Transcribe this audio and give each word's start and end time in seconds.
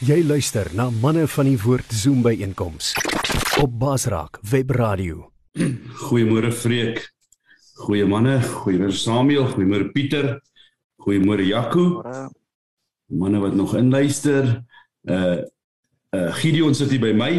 Jy 0.00 0.22
luister 0.24 0.64
na 0.72 0.86
manne 0.88 1.26
van 1.28 1.44
die 1.44 1.58
woord 1.60 1.90
Zoom 1.92 2.22
by 2.24 2.30
einkoms 2.40 2.94
op 3.60 3.74
Basraak 3.82 4.38
Web 4.48 4.70
Radio. 4.72 5.26
Goeiemôre 6.06 6.48
Freek. 6.56 7.02
Goeie 7.82 8.06
manne, 8.08 8.38
goeiemôre 8.40 8.96
Samuel, 8.96 9.50
goeiemôre 9.52 9.90
Pieter. 9.92 10.38
Goeiemôre 11.04 11.44
Jaco. 11.44 12.00
Manne 13.12 13.42
wat 13.44 13.58
nog 13.60 13.74
inluister. 13.76 14.48
Uh 15.04 15.44
uh 16.16 16.32
Gideon 16.40 16.72
sit 16.74 16.96
hier 16.96 17.04
by 17.04 17.12
my. 17.12 17.32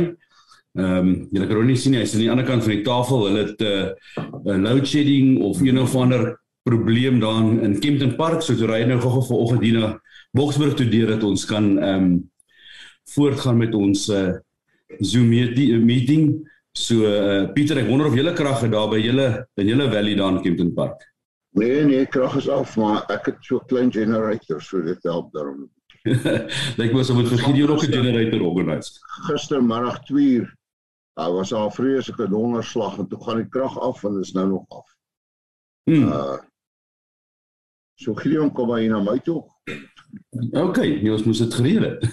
Ehm 0.77 0.97
um, 0.99 1.13
julle 1.33 1.47
kan 1.49 1.65
nie 1.65 1.81
sien 1.81 1.97
hy 1.97 2.05
is 2.05 2.13
aan 2.13 2.21
die 2.27 2.29
ander 2.29 2.45
kant 2.45 2.61
van 2.61 2.75
die 2.75 2.85
tafel. 2.85 3.25
Hulle 3.25 3.47
het 3.47 3.61
'n 3.65 4.53
uh, 4.53 4.61
load 4.61 4.85
shedding 4.85 5.41
of 5.41 5.65
een 5.65 5.81
of 5.81 5.95
ander 5.95 6.37
probleem 6.61 7.17
daar 7.19 7.41
in 7.41 7.79
Kempton 7.79 8.15
Park. 8.15 8.45
So 8.45 8.53
toe 8.53 8.69
ry 8.69 8.83
hy 8.83 8.93
nou 8.93 9.01
gou-gou 9.01 9.25
vanoggend 9.33 9.63
hier 9.65 9.79
na 9.79 9.97
Boksburg 10.31 10.77
toe 10.77 10.85
deur 10.85 11.07
dat 11.07 11.23
ons 11.23 11.45
kan 11.45 11.79
ehm 11.79 12.05
um, 12.05 12.30
voortgaan 13.09 13.57
met 13.57 13.73
ons 13.73 14.07
uh, 14.09 14.33
Zoom 14.99 15.29
meeting. 15.85 16.49
So 16.71 17.03
uh, 17.03 17.51
Pieter, 17.53 17.81
ek 17.81 17.89
wonder 17.89 18.07
of 18.07 18.15
julle 18.15 18.33
krag 18.33 18.61
het 18.63 18.71
daar 18.71 18.89
by 18.91 18.99
julle 19.01 19.27
in 19.59 19.67
julle 19.67 19.89
valley 19.91 20.15
daar 20.15 20.37
in 20.37 20.41
Kempton 20.41 20.73
Park. 20.73 21.03
Nee 21.59 21.83
nee, 21.83 22.05
krag 22.07 22.37
is 22.39 22.47
af, 22.47 22.77
maar 22.79 23.03
ek 23.11 23.25
het 23.25 23.41
so 23.43 23.59
'n 23.59 23.67
klein 23.67 23.91
generator 23.91 24.61
so 24.61 24.81
dit 24.81 25.03
help 25.03 25.33
daarom. 25.33 25.67
Lyk 26.79 26.93
mos 26.95 27.09
om 27.09 27.19
dit 27.19 27.27
vir 27.27 27.43
Gideon 27.43 27.69
nog 27.69 27.83
'n 27.83 27.91
generator 27.91 28.41
organise. 28.41 28.99
Gistermiddag 29.27 29.99
2 30.07 30.23
uur. 30.39 30.55
Daar 31.13 31.33
was 31.33 31.53
al 31.53 31.71
vreeslike 31.71 32.29
donderslag 32.29 32.97
en 32.97 33.07
toe 33.07 33.23
gaan 33.23 33.43
die 33.43 33.49
krag 33.49 33.79
af 33.79 34.03
en 34.03 34.19
is 34.19 34.31
nou 34.31 34.47
nog 34.47 34.65
af. 34.69 34.87
Hmm. 35.83 36.07
Uh 36.07 36.39
So 38.01 38.15
Gideon 38.17 38.49
kom 38.51 38.73
hier 38.75 38.89
na 38.89 38.99
my 39.05 39.19
toe. 39.21 39.43
OK, 40.59 40.79
jy 40.83 41.11
ons 41.11 41.23
moes 41.27 41.41
dit 41.43 41.53
gereël 41.53 41.87
het. 41.89 42.05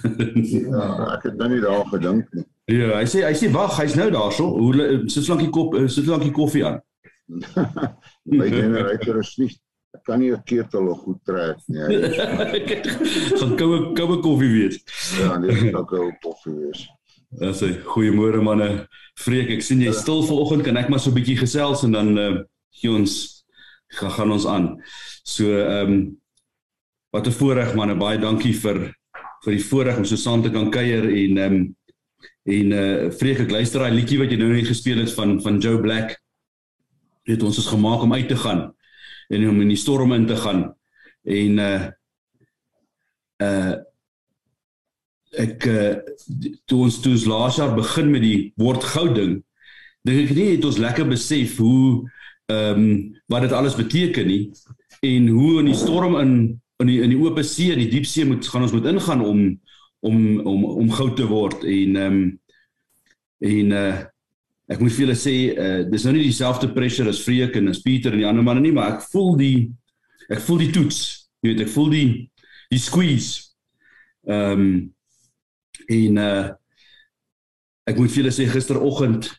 ja, 0.51 0.85
ek 1.15 1.29
het 1.29 1.39
nou 1.39 1.49
nie 1.53 1.61
daar 1.63 1.85
gedink 1.91 2.27
nie. 2.35 2.45
Ja, 2.69 2.99
hy 2.99 3.05
sê 3.09 3.23
hy 3.25 3.33
sê 3.37 3.49
wag, 3.53 3.77
hy's 3.79 3.95
nou 3.97 4.09
daarso. 4.13 4.51
Hoe 4.59 5.01
sit 5.09 5.27
lankie 5.31 5.49
kop 5.53 5.73
sit 5.89 6.09
lankie 6.09 6.33
koffie 6.35 6.65
aan. 6.67 6.79
my 8.39 8.47
generator 8.49 9.19
is 9.21 9.33
nie 9.37 9.49
ek 9.97 10.03
kan 10.05 10.19
nie 10.21 10.31
'n 10.31 10.43
ketel 10.45 10.83
nog 10.83 11.01
goed 11.01 11.17
trek 11.25 11.57
nie. 11.65 11.81
Gaan 13.39 13.55
koue 13.57 13.93
koue 13.97 14.17
koffie 14.21 14.51
wees. 14.53 14.77
Ja, 15.17 15.37
dit 15.37 15.49
is 15.51 15.73
ook 15.73 15.87
koue 15.89 16.13
koffie 16.21 16.53
wees. 16.53 16.85
Dis 17.41 17.61
'n 17.61 17.81
goeiemôre 17.85 18.41
manne. 18.41 18.87
Freek, 19.17 19.49
ek 19.49 19.61
sien 19.61 19.81
jy 19.81 19.91
stil 19.91 20.23
vanoggend, 20.23 20.63
kan 20.63 20.77
ek 20.77 20.89
maar 20.89 20.99
so 20.99 21.09
'n 21.09 21.17
bietjie 21.17 21.37
gesels 21.41 21.83
en 21.83 21.91
dan 21.91 22.17
uh, 22.17 22.37
gee 22.69 22.91
ons 22.91 23.45
gaan 23.97 24.11
gaan 24.11 24.31
ons 24.31 24.45
aan. 24.45 24.65
So 25.23 25.43
ehm 25.49 25.91
um, 25.91 26.19
wat 27.11 27.27
'n 27.27 27.31
voorreg 27.31 27.75
manne, 27.75 27.95
baie 27.95 28.19
dankie 28.19 28.53
vir 28.53 28.93
vir 29.43 29.53
die 29.55 29.63
voorreg 29.63 29.97
om 29.97 30.05
so 30.05 30.15
saam 30.15 30.41
te 30.43 30.51
kan 30.51 30.71
kuier 30.71 31.03
en 31.03 31.37
ehm 31.37 31.53
um, 31.53 31.75
en 32.43 32.71
eh 32.71 33.05
uh, 33.05 33.11
vreek 33.11 33.39
ek 33.39 33.51
luister 33.51 33.79
daai 33.79 33.93
liedjie 33.93 34.19
wat 34.19 34.31
jy 34.31 34.37
nou 34.37 34.49
net 34.53 34.67
gespeel 34.67 34.99
het 34.99 35.13
van 35.13 35.41
van 35.41 35.59
Joe 35.59 35.79
Black. 35.81 36.17
Dit 37.25 37.43
ons 37.43 37.57
is 37.57 37.67
gemaak 37.67 38.01
om 38.01 38.13
uit 38.13 38.27
te 38.27 38.35
gaan 38.35 38.73
en 39.29 39.49
om 39.49 39.61
in 39.61 39.67
die 39.67 39.77
storm 39.77 40.13
in 40.13 40.25
te 40.25 40.35
gaan 40.35 40.73
en 41.23 41.59
eh 41.59 41.65
uh, 41.65 41.85
eh 43.37 43.69
uh, 43.69 43.75
ek 45.37 45.65
uh, 45.65 45.95
toe 46.65 46.79
ons 46.87 47.01
toe 47.01 47.13
ons 47.13 47.25
laas 47.25 47.59
jaar 47.61 47.75
begin 47.75 48.09
met 48.11 48.21
die 48.21 48.53
word 48.57 48.83
goud 48.83 49.13
ding 49.15 49.43
dink 50.07 50.29
ek 50.29 50.35
nie 50.35 50.47
het 50.55 50.65
ons 50.65 50.81
lekker 50.81 51.07
besef 51.07 51.57
hoe 51.57 52.09
ehm 52.49 52.79
um, 52.79 52.87
wat 53.29 53.45
dit 53.45 53.53
alles 53.53 53.77
beteken 53.77 54.27
nie 54.27 54.49
en 55.05 55.27
hoe 55.27 55.59
in 55.59 55.69
die 55.69 55.77
storm 55.77 56.17
in 56.17 56.33
in 56.79 56.87
die 56.87 56.99
in 57.03 57.11
die 57.11 57.19
oop 57.19 57.39
see 57.43 57.73
en 57.73 57.81
die 57.81 57.89
diep 57.91 58.07
see 58.07 58.27
moet 58.27 58.47
gaan 58.47 58.63
ons 58.63 58.75
moet 58.75 58.87
ingaan 58.91 59.23
om 59.25 59.41
om 60.07 60.19
om 60.47 60.63
om 60.65 60.93
goud 60.95 61.17
te 61.19 61.27
word. 61.27 61.65
En 61.67 61.97
ehm 61.99 62.19
um, 62.19 62.29
en 63.39 63.71
uh, 63.71 63.99
ek 64.69 64.81
moet 64.83 64.91
vir 64.91 65.05
julle 65.05 65.15
sê 65.15 65.33
uh, 65.55 65.81
dis 65.87 66.03
nou 66.03 66.11
nie 66.15 66.25
dieselfde 66.27 66.67
pressure 66.75 67.11
as 67.11 67.21
Freek 67.23 67.55
en 67.55 67.71
as 67.71 67.79
Pieter 67.83 68.11
en 68.11 68.19
die 68.19 68.27
ander 68.27 68.43
manne 68.43 68.63
nie 68.63 68.73
maar 68.75 68.97
ek 68.97 69.05
voel 69.11 69.37
die 69.39 69.69
ek 70.29 70.43
voel 70.45 70.63
die 70.65 70.71
toets. 70.75 71.01
Jy 71.39 71.53
weet 71.53 71.65
ek 71.65 71.73
voel 71.75 71.93
die 71.95 72.07
die 72.71 72.81
squeeze. 72.81 73.51
Ehm 74.27 74.63
um, 74.63 74.71
en 75.89 76.17
uh, 76.21 76.47
ek 77.89 77.97
moet 77.97 78.11
vir 78.11 78.21
julle 78.21 78.35
sê 78.35 78.47
gisteroggend 78.47 79.31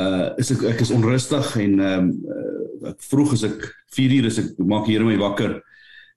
uh 0.00 0.32
is 0.40 0.48
ek 0.54 0.64
ek 0.72 0.80
is 0.84 0.92
onrustig 0.92 1.56
en 1.60 1.80
ehm 1.80 2.08
um, 2.08 2.14
uh, 2.28 2.92
ek 2.92 3.04
vroeg 3.08 3.36
as 3.36 3.44
ek 3.46 3.68
4 3.94 4.16
uur 4.18 4.26
is 4.28 4.40
ek 4.42 4.56
maak 4.66 4.88
hier 4.90 5.04
my 5.06 5.14
wakker 5.20 5.60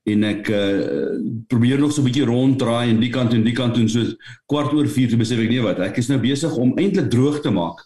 en 0.05 0.23
ek 0.23 0.49
uh 0.53 1.17
probeer 1.49 1.79
nog 1.81 1.93
so 1.93 2.01
'n 2.01 2.09
bietjie 2.09 2.27
ronddraai 2.29 2.89
en 2.89 2.99
die 3.01 3.09
kant 3.09 3.33
en 3.33 3.43
die 3.43 3.55
kant 3.57 3.77
en 3.77 3.89
so 3.89 4.05
kwart 4.45 4.73
oor 4.73 4.87
4 4.87 5.09
toe 5.09 5.17
besef 5.17 5.39
ek 5.39 5.49
nee 5.49 5.65
wat 5.65 5.79
ek 5.79 5.97
is 5.97 6.09
nou 6.09 6.19
besig 6.21 6.53
om 6.57 6.77
eintlik 6.77 7.09
droog 7.09 7.41
te 7.41 7.49
maak. 7.49 7.81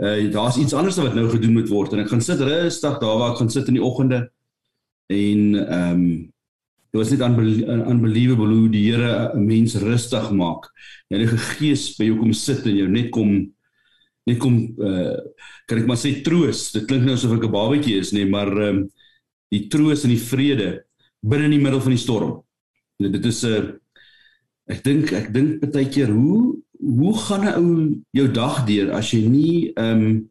Uh 0.00 0.30
daar's 0.32 0.56
iets 0.56 0.72
anders 0.72 0.96
wat 0.96 1.14
nou 1.14 1.28
gedoen 1.28 1.52
moet 1.52 1.68
word 1.68 1.92
en 1.92 2.00
ek 2.00 2.08
gaan 2.08 2.24
sit 2.24 2.40
rustig 2.40 2.98
daar 3.00 3.18
waar 3.18 3.32
ek 3.32 3.42
gaan 3.42 3.52
sit 3.52 3.68
in 3.68 3.76
die 3.76 3.84
oggende 3.84 4.30
en 5.12 5.40
ehm 5.54 5.92
um, 5.92 6.32
dit 6.90 6.98
was 6.98 7.10
net 7.10 7.20
unbelievable 7.22 8.54
hoe 8.54 8.68
die 8.68 8.90
Here 8.90 9.30
'n 9.34 9.46
mens 9.46 9.76
rustig 9.76 10.30
maak. 10.32 10.66
Jy 11.08 11.18
het 11.18 11.32
'n 11.32 11.46
gees 11.60 11.96
by 11.98 12.04
jou 12.04 12.16
kom 12.18 12.32
sit 12.32 12.66
en 12.66 12.76
jou 12.76 12.88
net 12.88 13.10
kom 13.10 13.52
net 14.26 14.38
kom 14.38 14.74
uh 14.78 15.16
kan 15.66 15.78
ek 15.78 15.86
maar 15.86 16.00
sê 16.00 16.22
troos. 16.22 16.72
Dit 16.72 16.86
klink 16.86 17.04
nou 17.04 17.14
asof 17.14 17.36
ek 17.36 17.44
'n 17.44 17.52
babatjie 17.52 17.98
is, 17.98 18.12
nee, 18.12 18.26
maar 18.26 18.48
ehm 18.48 18.76
um, 18.76 18.90
die 19.50 19.68
troos 19.68 20.04
en 20.04 20.10
die 20.10 20.24
vrede 20.30 20.84
binne 21.20 21.44
in 21.44 21.56
die 21.56 21.62
middel 21.62 21.80
van 21.80 21.94
die 21.94 22.00
storm. 22.00 22.40
En 23.00 23.12
dit 23.12 23.24
is 23.24 23.42
'n 23.44 23.52
uh, 23.52 23.70
ek 24.70 24.84
dink 24.84 25.12
ek 25.12 25.32
dink 25.34 25.72
baie 25.72 25.88
keer 25.88 26.10
hoe 26.10 26.56
hoe 26.80 27.14
gaan 27.18 27.44
'n 27.44 27.54
ou 27.60 28.02
jou 28.10 28.28
dag 28.32 28.64
deur 28.66 28.92
as 28.92 29.10
jy 29.12 29.26
nie 29.28 29.72
ehm 29.76 30.04
um, 30.04 30.30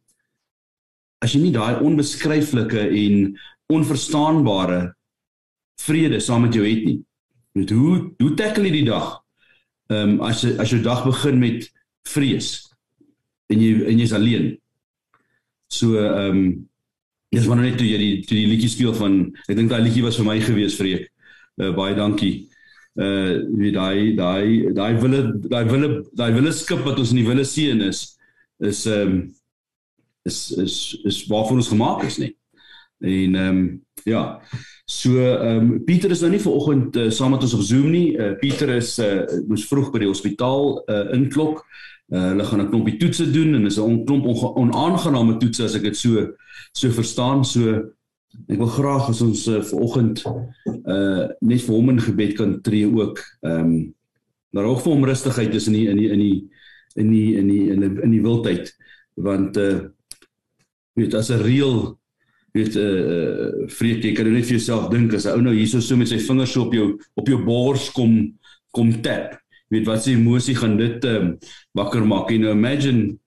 as 1.21 1.33
jy 1.33 1.41
nie 1.41 1.51
daai 1.51 1.81
onbeskryflike 1.83 2.79
en 2.79 3.35
onverstaanbare 3.67 4.95
vrede 5.83 6.19
saam 6.19 6.41
met 6.41 6.53
jou 6.53 6.63
het 6.63 6.85
nie. 6.85 7.03
Met 7.51 7.69
hoe 7.69 8.13
hoe 8.17 8.33
tackle 8.35 8.65
jy 8.67 8.71
die 8.71 8.89
dag? 8.89 9.19
Ehm 9.91 10.15
um, 10.15 10.21
as 10.21 10.45
as 10.45 10.71
jou 10.71 10.81
dag 10.81 11.03
begin 11.05 11.39
met 11.39 11.69
vrees 12.07 12.69
en 13.49 13.61
jy 13.61 13.83
en 13.91 13.99
jy's 13.99 14.13
alleen. 14.13 14.57
So 15.67 15.97
ehm 15.97 16.37
um, 16.37 16.68
dis 17.33 17.47
wanneer 17.49 17.71
net 17.71 17.79
toe 17.79 17.87
jy 17.87 17.97
die 18.01 18.13
toe 18.25 18.37
die 18.37 18.47
liedjie 18.49 18.71
speel 18.71 18.93
van 18.97 19.19
ek 19.47 19.57
dink 19.57 19.71
daai 19.71 19.83
liedjie 19.85 20.05
was 20.05 20.17
vir 20.19 20.27
my 20.29 20.37
gewees 20.43 20.77
vreek. 20.79 21.09
Uh, 21.59 21.73
baie 21.77 21.95
dankie. 21.97 22.47
Uh 22.99 23.45
wie 23.59 23.71
daai 23.71 24.15
daai 24.17 24.73
daai 24.75 24.93
wille 25.01 25.21
daai 25.45 25.65
wille 25.69 25.89
daai 26.17 26.31
wille 26.35 26.53
skip 26.55 26.81
wat 26.87 26.99
ons 26.99 27.13
in 27.13 27.21
die 27.21 27.27
wille 27.27 27.45
see 27.45 27.69
in 27.73 27.85
is 27.85 28.17
is 28.59 28.85
ehm 28.89 29.13
um, 29.13 29.21
is 30.27 30.39
is 30.57 30.75
is 31.05 31.21
waarvoor 31.29 31.61
ons 31.61 31.71
gemaak 31.71 32.03
is 32.07 32.17
nie. 32.17 32.33
En 32.99 33.35
ehm 33.35 33.57
um, 33.57 33.85
ja. 34.03 34.41
So 34.85 35.15
ehm 35.21 35.71
um, 35.71 35.83
Pieter 35.85 36.11
is 36.11 36.23
nou 36.25 36.31
nie 36.33 36.41
vanoggend 36.41 36.97
uh, 36.97 37.09
saam 37.13 37.31
met 37.35 37.45
ons 37.45 37.53
op 37.53 37.61
Zoom 37.61 37.91
nie. 37.93 38.17
Uh, 38.17 38.33
Pieter 38.41 38.73
is 38.75 38.97
uh, 38.99 39.21
moes 39.47 39.67
vroeg 39.69 39.91
by 39.93 40.03
die 40.03 40.09
hospitaal 40.11 40.81
uh, 40.87 41.05
inklok. 41.15 41.63
Uh, 42.09 42.31
hulle 42.31 42.43
gaan 42.43 42.61
'n 42.61 42.69
klompie 42.69 42.97
toetse 42.97 43.31
doen 43.31 43.53
en 43.55 43.63
dis 43.63 43.77
'n 43.77 44.05
klomp 44.05 44.25
onaangename 44.57 45.37
toetse 45.37 45.63
as 45.63 45.75
ek 45.75 45.83
dit 45.83 45.97
so 45.97 46.27
so 46.73 46.89
verstaan. 46.89 47.45
So 47.45 47.93
ek 48.47 48.57
wil 48.57 48.67
graag 48.67 49.09
as 49.09 49.21
ons 49.21 49.47
uh, 49.47 49.61
vanoggend 49.61 50.23
uh 50.85 51.27
net 51.41 51.61
vir 51.61 51.75
hom 51.75 51.89
in 51.89 52.01
gebed 52.01 52.33
kan 52.33 52.61
tree 52.61 52.85
ook. 52.85 53.21
Ehm 53.41 53.65
um, 53.65 53.95
daar 54.51 54.65
ook 54.65 54.81
vir 54.81 54.93
hom 54.93 55.05
rustigheid 55.05 55.53
is 55.55 55.67
in 55.67 55.73
die 55.73 55.87
in 55.89 55.97
die 55.97 56.09
in 56.09 56.19
die 56.19 56.47
in 56.95 57.09
die 57.11 57.37
in 57.37 57.47
die 57.47 57.69
in 57.69 57.79
die, 57.79 58.01
in 58.01 58.11
die 58.11 58.21
wildtyd 58.21 58.73
want 59.13 59.57
uh 59.57 59.79
weet 60.97 61.13
as 61.13 61.29
'n 61.29 61.41
reël 61.41 61.99
weet 62.51 62.75
uh, 62.75 63.67
vreek 63.69 64.03
jy 64.03 64.13
kan 64.13 64.25
nou 64.25 64.33
net 64.33 64.47
vir 64.47 64.57
jouself 64.57 64.89
dink 64.89 65.13
as 65.13 65.25
'n 65.25 65.37
ou 65.37 65.41
nou 65.41 65.53
hierso 65.53 65.79
so 65.79 65.95
met 65.95 66.09
sy 66.09 66.17
vingers 66.17 66.51
so 66.51 66.65
op 66.65 66.73
jou 66.73 66.97
op 67.15 67.27
jou 67.27 67.39
bors 67.45 67.91
kom 67.91 68.33
kom 68.71 68.91
tap 69.01 69.37
weet 69.69 69.87
wat 69.87 70.03
se 70.03 70.13
emosie 70.15 70.55
gaan 70.57 70.77
dit 70.77 71.05
um, 71.05 71.33
wakker 71.77 72.05
maak. 72.05 72.31
En 72.33 72.45
nou 72.45 72.55
imagine 72.57 73.17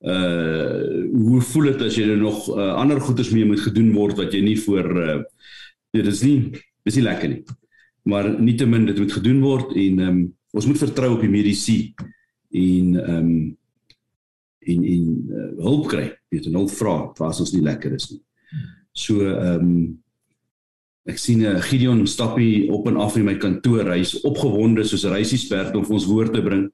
uh 0.00 1.08
hoe 1.12 1.40
voel 1.44 1.66
dit 1.74 1.82
as 1.84 1.96
jy 1.98 2.06
nou 2.08 2.16
nog 2.22 2.46
uh, 2.48 2.70
ander 2.80 3.00
goeders 3.04 3.28
mee 3.36 3.44
moet 3.44 3.60
gedoen 3.60 3.90
word 3.92 4.16
wat 4.16 4.32
jy 4.32 4.40
nie 4.40 4.56
voor 4.56 4.86
uh 4.96 5.18
dit 5.92 6.06
is 6.08 6.22
nie 6.24 6.38
dis 6.88 6.96
nie 6.96 7.04
lekker 7.04 7.28
nie. 7.28 7.42
Maar 8.08 8.30
nietemin 8.40 8.86
dit 8.88 8.98
moet 8.98 9.12
gedoen 9.12 9.42
word 9.44 9.74
en 9.76 9.98
um, 10.06 10.20
ons 10.56 10.66
moet 10.66 10.80
vertrou 10.80 11.12
op 11.18 11.24
die 11.24 11.32
medisy 11.32 11.78
en 12.56 12.96
um 12.96 13.32
en 14.60 14.84
en 14.84 15.04
uh, 15.28 15.50
hulp 15.66 15.88
kry 15.92 16.06
weet 16.32 16.48
en 16.48 16.56
hulp 16.62 16.72
vra 16.78 16.96
as 17.28 17.40
ons 17.44 17.52
nie 17.52 17.64
lekker 17.64 17.92
is 17.96 18.08
nie. 18.14 18.22
So 18.96 19.20
um 19.36 20.00
Ek 21.10 21.18
sien 21.18 21.42
uh, 21.42 21.56
Gideon 21.66 22.04
stappie 22.06 22.68
op 22.70 22.86
en 22.86 23.00
af 23.02 23.16
in 23.18 23.26
my 23.26 23.34
kantoor. 23.40 23.88
Hy's 23.90 24.14
opgewonde 24.22 24.84
soos 24.86 25.04
'n 25.04 25.16
reisiesperd 25.16 25.74
om 25.74 25.84
ons 25.90 26.06
woord 26.06 26.34
te 26.34 26.42
bring. 26.42 26.68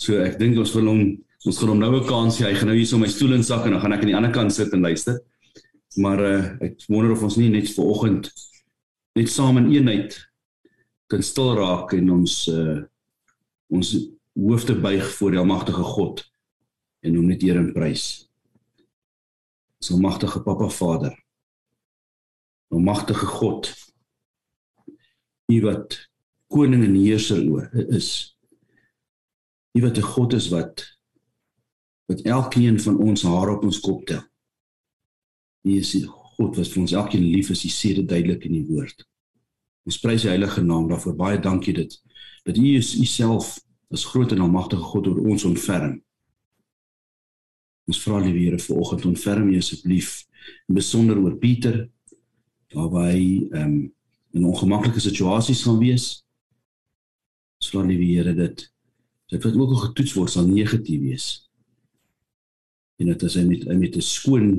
So 0.00 0.16
ek 0.22 0.38
dink 0.40 0.58
ons 0.58 0.72
wil 0.76 0.88
hom 0.88 1.02
ons 1.46 1.58
gaan 1.60 1.68
hom 1.68 1.78
nou 1.78 1.92
'n 2.00 2.06
kans 2.08 2.38
gee. 2.38 2.46
Hy 2.48 2.54
gaan 2.54 2.68
nou 2.72 2.76
hier 2.76 2.86
so 2.86 2.98
my 2.98 3.08
stoel 3.08 3.36
insak 3.36 3.66
en 3.66 3.72
dan 3.72 3.80
gaan 3.80 3.92
ek 3.92 4.00
aan 4.00 4.12
die 4.12 4.16
ander 4.16 4.32
kant 4.32 4.52
sit 4.52 4.72
en 4.72 4.80
luister. 4.80 5.20
Maar 5.96 6.20
uh, 6.20 6.44
ek 6.60 6.84
wonder 6.88 7.12
of 7.12 7.22
ons 7.22 7.36
nie 7.36 7.48
net 7.48 7.68
vir 7.68 7.84
oggend 7.84 8.32
net 9.16 9.30
saam 9.32 9.56
in 9.56 9.72
eenheid 9.72 10.16
kan 11.08 11.22
stil 11.22 11.54
raak 11.56 11.94
en 11.96 12.10
ons 12.10 12.48
uh, 12.52 12.82
ons 13.72 13.92
hoofde 14.36 14.74
buig 14.80 15.04
voor 15.16 15.30
die 15.30 15.40
almagtige 15.40 15.84
God 15.96 16.24
en 17.00 17.16
hom 17.16 17.28
net 17.30 17.42
eer 17.42 17.56
en 17.60 17.72
prys. 17.72 18.26
Ons 19.80 19.94
almagtige 19.96 20.42
Papa 20.44 20.68
Vader. 20.68 21.14
Almagtige 22.68 23.26
God. 23.26 23.70
U 25.46 25.60
wat 25.60 25.98
koning 26.46 26.84
en 26.84 26.94
heerser 26.94 27.42
is. 27.88 28.36
U 29.72 29.80
wat 29.80 29.98
'n 29.98 30.10
God 30.14 30.32
is 30.32 30.48
wat 30.48 30.96
wat 32.06 32.20
elkeen 32.22 32.80
van 32.80 32.96
ons 32.98 33.22
haar 33.22 33.48
op 33.48 33.64
ons 33.64 33.80
kop 33.80 34.06
tel. 34.06 34.22
U 35.62 35.70
is 35.70 35.90
die 35.90 36.06
God 36.06 36.56
wat 36.56 36.68
vir 36.68 36.80
ons 36.80 36.92
elkeen 36.92 37.24
lief 37.24 37.50
is, 37.50 37.64
u 37.64 37.68
sê 37.68 37.94
dit 37.94 38.08
duidelik 38.08 38.44
in 38.44 38.52
die 38.52 38.66
woord. 38.68 39.06
Ons 39.86 39.98
prys 39.98 40.22
die 40.22 40.30
heilige 40.30 40.62
naam 40.62 40.88
daarvoor. 40.88 41.16
Baie 41.16 41.40
dankie 41.40 41.74
dit 41.74 42.02
dat 42.46 42.56
u 42.56 42.74
is 42.76 42.94
u 42.94 43.04
self 43.04 43.56
as 43.90 44.04
groot 44.04 44.32
en 44.32 44.40
almagtige 44.40 44.82
God 44.82 45.06
oor 45.06 45.18
ons 45.32 45.44
ontferm. 45.44 45.96
Ons 47.86 48.00
vra 48.02 48.20
die 48.22 48.34
Here 48.34 48.58
vir 48.58 48.76
oggend 48.76 49.04
ontferm 49.06 49.50
u 49.50 49.58
asseblief 49.58 50.24
in 50.68 50.78
besonder 50.78 51.18
oor 51.18 51.36
Pieter 51.42 51.90
waar 52.76 53.08
hy 53.08 53.48
ehm 53.50 53.62
um, 53.64 53.76
in 54.36 54.44
ongemaklike 54.44 55.00
situasies 55.00 55.62
gaan 55.64 55.78
wees. 55.80 56.06
Vra 57.64 57.86
die 57.88 57.96
Here 57.96 58.34
dit 58.36 58.66
dit 59.32 59.42
wat 59.42 59.56
ook 59.56 59.72
al 59.74 59.84
getoets 59.88 60.12
word 60.14 60.30
sal 60.30 60.46
negatief 60.46 61.00
wees. 61.00 61.26
En 63.00 63.08
dit 63.10 63.22
as 63.26 63.34
hy 63.34 63.44
met 63.48 63.64
met 63.78 63.96
'n 63.96 64.04
skoon 64.04 64.50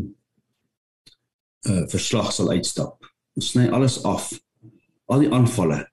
uh 1.70 1.86
verslag 1.94 2.34
sal 2.34 2.50
uitstap. 2.50 3.06
Ons 3.36 3.52
sny 3.54 3.68
alles 3.70 4.02
af. 4.04 4.34
Al 5.06 5.20
die 5.20 5.32
aanvalle 5.32 5.86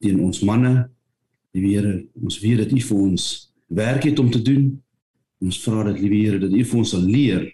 teen 0.00 0.20
ons 0.20 0.40
manne, 0.40 0.90
die 1.52 1.66
Here, 1.66 2.06
ons 2.22 2.40
weet 2.40 2.58
dat 2.58 2.72
U 2.72 2.80
vir 2.80 2.98
ons 2.98 3.52
werk 3.66 4.04
het 4.04 4.18
om 4.18 4.30
te 4.30 4.42
doen. 4.42 4.82
Ons 5.40 5.60
vra 5.62 5.84
dat 5.84 6.00
liewe 6.00 6.16
Here 6.16 6.38
dat 6.38 6.52
U 6.52 6.64
vir 6.64 6.78
ons 6.78 6.90
sal 6.90 7.02
leer 7.02 7.52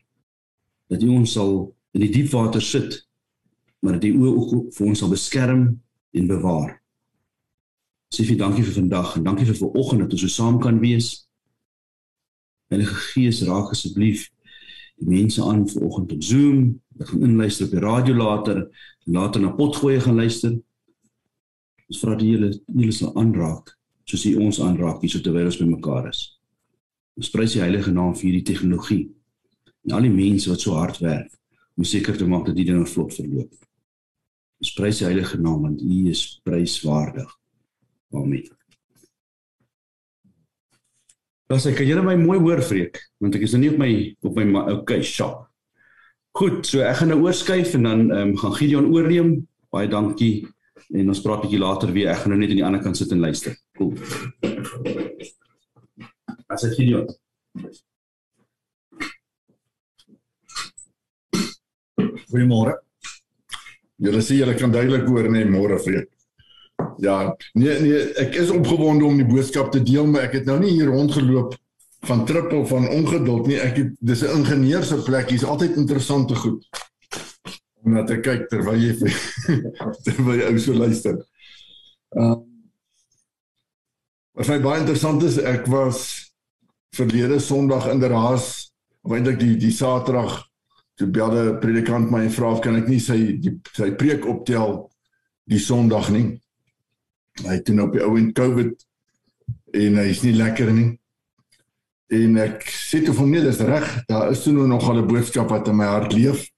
dat 0.90 1.02
U 1.02 1.08
ons 1.08 1.32
sal 1.32 1.74
in 1.94 2.00
die 2.00 2.10
diep 2.10 2.30
water 2.32 2.62
sit, 2.62 3.06
maar 3.80 3.96
dat 3.98 4.04
U 4.04 4.26
ook 4.26 4.72
vir 4.74 4.86
ons 4.86 4.98
sal 4.98 5.10
beskerm 5.12 5.64
en 6.12 6.26
bewaar. 6.26 6.76
Vir 8.10 8.36
dankie 8.36 8.64
vir 8.66 8.74
vandag 8.74 9.16
en 9.16 9.24
dankie 9.24 9.46
vir 9.46 9.56
vanoggend 9.56 10.04
dat 10.04 10.12
ons 10.16 10.24
so 10.26 10.28
saam 10.28 10.58
kan 10.60 10.80
wees. 10.82 11.28
Heilige 12.70 12.94
Gees, 13.12 13.42
raak 13.46 13.70
asseblief 13.70 14.28
die 15.00 15.08
mense 15.08 15.42
aan 15.42 15.68
vanoggend 15.68 16.12
op 16.12 16.22
Zoom, 16.22 16.80
wat 16.98 17.08
gaan 17.08 17.22
inluister 17.22 17.66
op 17.66 17.72
die 17.72 17.80
radio 17.80 18.14
later, 18.14 18.58
later 19.04 19.40
na 19.40 19.52
potgoeie 19.56 20.00
gaan 20.00 20.18
luister. 20.20 20.58
Ons 21.88 22.02
vra 22.02 22.16
die 22.18 22.34
hele 22.34 22.50
hele 22.74 22.92
sal 22.92 23.14
aanraak 23.16 23.76
soos 24.10 24.26
hy 24.26 24.34
ons 24.42 24.58
aanraak 24.62 25.00
hier 25.04 25.12
so 25.12 25.22
terwyl 25.22 25.46
ons 25.46 25.58
bymekaar 25.60 26.10
is. 26.10 26.20
Ons 27.18 27.30
prys 27.32 27.54
die 27.54 27.62
heilige 27.62 27.92
naam 27.94 28.14
vir 28.18 28.28
hierdie 28.28 28.46
tegnologie 28.52 29.04
en 29.86 29.96
al 29.96 30.06
die 30.06 30.12
mense 30.12 30.50
wat 30.50 30.62
so 30.62 30.74
hard 30.76 30.98
werk 31.04 31.30
om 31.78 31.86
seker 31.86 32.18
te 32.18 32.26
maak 32.28 32.48
dat 32.50 32.58
die 32.58 32.66
dinge 32.68 32.88
vlot 32.90 33.14
verloop. 33.16 33.52
Ons 34.60 34.72
prys 34.76 35.00
die 35.00 35.06
heilige 35.08 35.38
naam 35.40 35.64
want 35.64 35.80
U 35.80 35.98
is 36.10 36.24
pryswaardig. 36.44 37.28
Amen. 38.12 38.48
As 41.50 41.66
ek 41.66 41.80
kan 41.80 41.88
julle 41.88 42.04
my 42.06 42.14
mooi 42.20 42.38
hoor 42.38 42.60
vreek 42.62 43.00
want 43.22 43.34
ek 43.38 43.46
is 43.46 43.54
nou 43.56 43.62
nie 43.64 43.70
op 43.72 43.78
my 43.80 43.92
op 44.28 44.36
my 44.38 44.64
okay, 44.76 45.00
shop. 45.02 45.46
Goed, 46.38 46.62
so 46.68 46.84
ek 46.86 47.00
gaan 47.00 47.10
nou 47.10 47.24
oorskuif 47.24 47.74
en 47.74 47.88
dan 47.88 48.04
um, 48.14 48.34
gaan 48.38 48.54
Gideon 48.54 48.90
oorneem. 48.92 49.32
Baie 49.74 49.90
dankie 49.90 50.44
en 50.94 51.10
ons 51.10 51.22
praat 51.24 51.42
bietjie 51.42 51.62
later 51.62 51.90
weer. 51.94 52.12
Ek 52.12 52.22
gaan 52.22 52.34
nou 52.34 52.40
net 52.40 52.52
aan 52.52 52.60
die 52.60 52.66
ander 52.66 52.84
kant 52.84 52.98
sit 53.00 53.10
en 53.14 53.24
luister. 53.24 53.56
Cool. 53.78 53.96
As 56.50 56.66
ek 56.68 56.76
hierdie 56.78 57.00
Goeiemôre. 62.30 62.78
Julle 64.00 64.22
sê 64.24 64.38
julle 64.40 64.56
kan 64.56 64.72
duidelik 64.72 65.08
hoor 65.08 65.28
nee 65.30 65.44
môre 65.48 65.78
vreek. 65.78 66.08
Ja, 67.04 67.36
nee 67.54 67.80
nee, 67.84 68.04
ek 68.22 68.36
is 68.40 68.52
opgewonde 68.54 69.04
om 69.04 69.18
die 69.20 69.28
boodskap 69.28 69.72
te 69.72 69.82
deel, 69.84 70.06
maar 70.08 70.28
ek 70.28 70.38
het 70.40 70.48
nou 70.48 70.58
nie 70.62 70.72
hier 70.72 70.88
rondgeloop 70.92 71.56
van 72.08 72.24
trippel 72.24 72.64
van 72.66 72.88
ongeduld 72.88 73.50
nie. 73.50 73.58
Ek 73.60 73.76
het 73.76 73.96
dis 74.00 74.22
'n 74.24 74.40
ingenieur 74.40 74.84
se 74.84 75.02
plek, 75.04 75.28
hier's 75.28 75.44
altyd 75.44 75.76
interessante 75.76 76.34
goed. 76.34 76.64
Om 77.84 77.92
na 77.92 78.04
te 78.04 78.20
kyk 78.20 78.48
terwyl 78.48 78.80
jy 78.80 78.96
terwyl 80.04 80.40
jy 80.40 80.46
ou 80.48 80.58
so 80.58 80.72
luister. 80.72 81.20
Ehm 82.16 82.30
uh, 82.32 82.38
Wat 84.40 84.48
my 84.48 84.60
baie 84.62 84.80
interessant 84.80 85.22
is, 85.26 85.34
ek 85.36 85.66
was 85.68 86.30
verlede 86.96 87.40
Sondag 87.44 87.90
in 87.92 87.98
die 88.00 88.08
Raas, 88.08 88.70
of 89.04 89.12
eintlik 89.12 89.36
die 89.36 89.56
die 89.60 89.72
Saterdag, 89.74 90.46
toe 91.00 91.08
belde 91.08 91.56
predikant 91.62 92.10
my 92.12 92.26
en 92.26 92.32
vra 92.34 92.52
of 92.52 92.60
kan 92.64 92.76
ek 92.76 92.88
nie 92.90 93.00
sy 93.00 93.18
die, 93.40 93.56
sy 93.72 93.90
preek 93.96 94.26
optel 94.28 94.82
die 95.48 95.60
Sondag 95.62 96.10
nie. 96.12 96.26
Hy 97.40 97.56
het 97.56 97.70
nou 97.72 97.88
op 97.88 97.96
die 97.96 98.04
ou 98.04 98.16
en 98.20 98.32
COVID 98.36 98.86
en 99.80 100.00
hy 100.02 100.06
is 100.12 100.20
nie 100.26 100.36
lekker 100.36 100.72
nie. 100.76 100.90
En 102.12 102.36
ek 102.42 102.66
sê 102.68 103.00
toe 103.00 103.14
vir 103.14 103.22
hom 103.22 103.32
nee, 103.32 103.44
dis 103.44 103.62
reg, 103.64 103.86
daar 104.10 104.34
is 104.34 104.42
toe 104.44 104.52
nou 104.52 104.66
nog 104.68 104.84
al 104.84 105.00
'n 105.00 105.08
boodskap 105.08 105.48
wat 105.50 105.68
in 105.68 105.78
my 105.78 105.88
hart 105.88 106.12
leef 106.12 106.48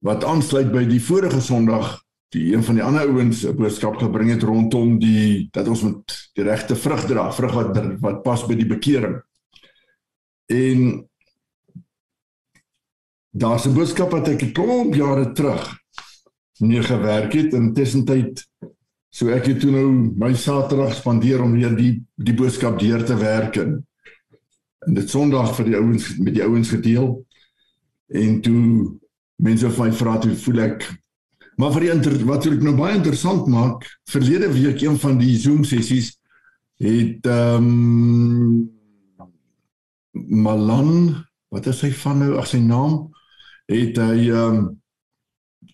wat 0.00 0.24
aansluit 0.24 0.72
by 0.72 0.84
die 0.88 1.00
vorige 1.00 1.40
Sondag 1.44 2.00
die 2.32 2.54
een 2.54 2.62
van 2.64 2.74
die 2.78 2.84
ander 2.84 3.08
ouens 3.08 3.44
'n 3.44 3.56
boodskap 3.56 3.96
gebring 4.00 4.30
het 4.30 4.42
rondom 4.42 4.98
die 4.98 5.48
dat 5.52 5.68
ons 5.68 5.82
moet 5.82 6.30
die 6.34 6.44
regte 6.44 6.76
vrug 6.76 7.06
dra, 7.06 7.32
vrug 7.32 7.54
wat 7.54 7.76
wat 8.00 8.22
pas 8.22 8.46
by 8.46 8.54
die 8.54 8.66
bekering. 8.66 9.20
En 10.46 11.09
daar's 13.30 13.66
'n 13.66 13.74
boodskap 13.74 14.10
wat 14.10 14.28
ek 14.28 14.42
'n 14.42 14.52
klomp 14.52 14.94
jare 14.94 15.32
terug 15.32 15.78
mee 16.58 16.82
gewerk 16.82 17.32
het 17.32 17.54
en 17.54 17.72
tussentyd 17.72 18.44
so 19.10 19.28
ek 19.28 19.46
het 19.50 19.60
toe 19.60 19.72
nou 19.74 19.86
my 20.16 20.34
Saterdag 20.34 20.94
spandeer 20.94 21.42
om 21.42 21.52
weer 21.52 21.74
die 21.76 21.98
die 22.14 22.34
boodskap 22.34 22.78
deur 22.78 23.04
te 23.04 23.16
werk 23.18 23.56
en, 23.56 23.86
en 24.86 24.94
dit 24.94 25.10
Sondag 25.10 25.54
vir 25.56 25.64
die 25.64 25.76
ouens 25.76 26.16
met 26.18 26.34
die 26.34 26.44
ouens 26.46 26.70
gedeel. 26.70 27.26
En 28.10 28.40
toe 28.40 28.98
mense 29.42 29.70
van 29.70 29.90
my 29.90 29.96
vra 29.96 30.18
toe 30.18 30.34
voel 30.36 30.62
ek? 30.66 30.86
Maar 31.60 31.74
vir 31.74 31.84
die 31.84 31.92
inter, 31.92 32.14
wat 32.24 32.46
ek 32.48 32.62
nou 32.64 32.72
baie 32.78 32.96
interessant 32.96 33.48
maak, 33.50 33.84
verlede 34.08 34.48
week 34.54 34.80
een 34.80 34.96
van 34.98 35.18
die 35.20 35.36
Zoom 35.36 35.64
sessies 35.68 36.14
het 36.80 37.26
ehm 37.26 37.66
um, 37.66 38.68
Malan, 40.10 41.14
wat 41.54 41.68
is 41.70 41.80
hy 41.84 41.90
van 41.94 42.18
nou, 42.18 42.32
ag 42.40 42.48
sy 42.50 42.58
naam, 42.58 43.10
het 43.70 43.98
hy 44.02 44.28
ehm 44.30 44.58
um, 44.58 44.68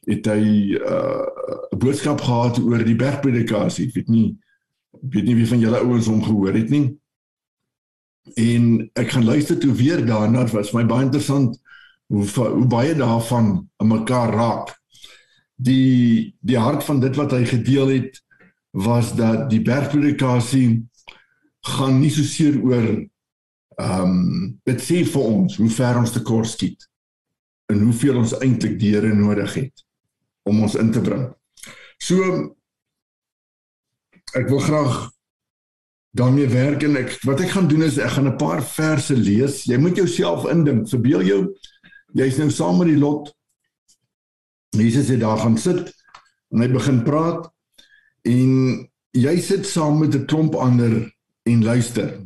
het 0.07 0.27
hy 0.27 0.43
uh, 0.79 0.83
'n 0.83 1.75
uh, 1.75 1.79
boodskap 1.79 2.21
gehad 2.21 2.59
oor 2.59 2.85
die 2.85 2.99
bergpredikasie. 2.99 3.89
Ek 3.89 3.95
weet 3.95 4.09
nie 4.09 4.29
weet 5.01 5.25
nie 5.25 5.35
wie 5.35 5.49
van 5.49 5.61
julle 5.61 5.83
ouens 5.83 6.07
hom 6.07 6.23
gehoor 6.23 6.55
het 6.55 6.71
nie. 6.71 6.97
En 8.35 8.91
ek 8.95 9.11
gaan 9.15 9.25
luister 9.25 9.59
toe 9.59 9.73
weer 9.73 10.07
daarna, 10.07 10.47
was 10.47 10.73
my 10.73 10.85
baie 10.87 11.05
interessant 11.05 11.59
hoe 12.07 12.27
hoe 12.27 12.67
baie 12.67 12.95
daarvan 12.95 13.69
aan 13.77 13.89
mekaar 13.89 14.33
raak 14.35 14.75
die 15.57 16.37
die 16.41 16.59
hart 16.59 16.85
van 16.85 17.01
dit 17.01 17.17
wat 17.17 17.33
hy 17.33 17.45
gedeel 17.45 17.89
het 17.89 18.23
was 18.71 19.15
dat 19.17 19.51
die 19.51 19.63
bergpredikasie 19.63 20.85
gaan 21.61 22.01
nie 22.01 22.11
so 22.11 22.23
seer 22.23 22.61
oor 22.63 22.89
ehm 23.77 24.03
um, 24.03 24.59
dit 24.65 24.81
sê 24.81 25.03
vir 25.05 25.23
ons 25.23 25.57
hoe 25.57 25.71
ver 25.71 25.99
ons 26.01 26.13
te 26.13 26.23
kort 26.23 26.49
skiet 26.49 26.87
en 27.73 27.83
hoeveel 27.83 28.17
ons 28.17 28.37
eintlik 28.39 28.79
die 28.81 28.95
Here 28.95 29.15
nodig 29.15 29.55
het 29.55 29.85
om 30.47 30.63
ons 30.63 30.77
in 30.79 30.93
te 30.95 31.01
bring. 31.01 31.27
So 31.99 32.23
ek 34.37 34.49
wil 34.49 34.61
graag 34.61 35.11
daarmee 36.17 36.49
werk 36.49 36.83
en 36.87 36.97
ek 36.97 37.17
wat 37.29 37.41
ek 37.45 37.55
gaan 37.57 37.69
doen 37.69 37.83
is 37.83 37.99
ek 37.99 38.17
gaan 38.17 38.29
'n 38.29 38.39
paar 38.39 38.63
verse 38.63 39.17
lees. 39.17 39.65
Jy 39.65 39.79
moet 39.79 39.97
jouself 39.97 40.47
indink. 40.51 40.89
Verbeel 40.89 41.23
jou 41.23 41.43
jy's 42.15 42.39
nou 42.39 42.51
saam 42.51 42.79
met 42.79 42.89
die 42.89 43.01
lot 43.01 43.33
Jesus 44.77 45.09
het 45.09 45.21
daar 45.21 45.39
gaan 45.39 45.59
sit 45.59 45.93
en 46.53 46.63
hy 46.63 46.69
begin 46.73 47.03
praat 47.07 47.49
en 48.29 48.53
jy 49.17 49.37
sit 49.41 49.67
saam 49.67 50.01
met 50.01 50.15
'n 50.15 50.27
klomp 50.27 50.55
ander 50.55 51.13
en 51.47 51.65
luister. 51.65 52.21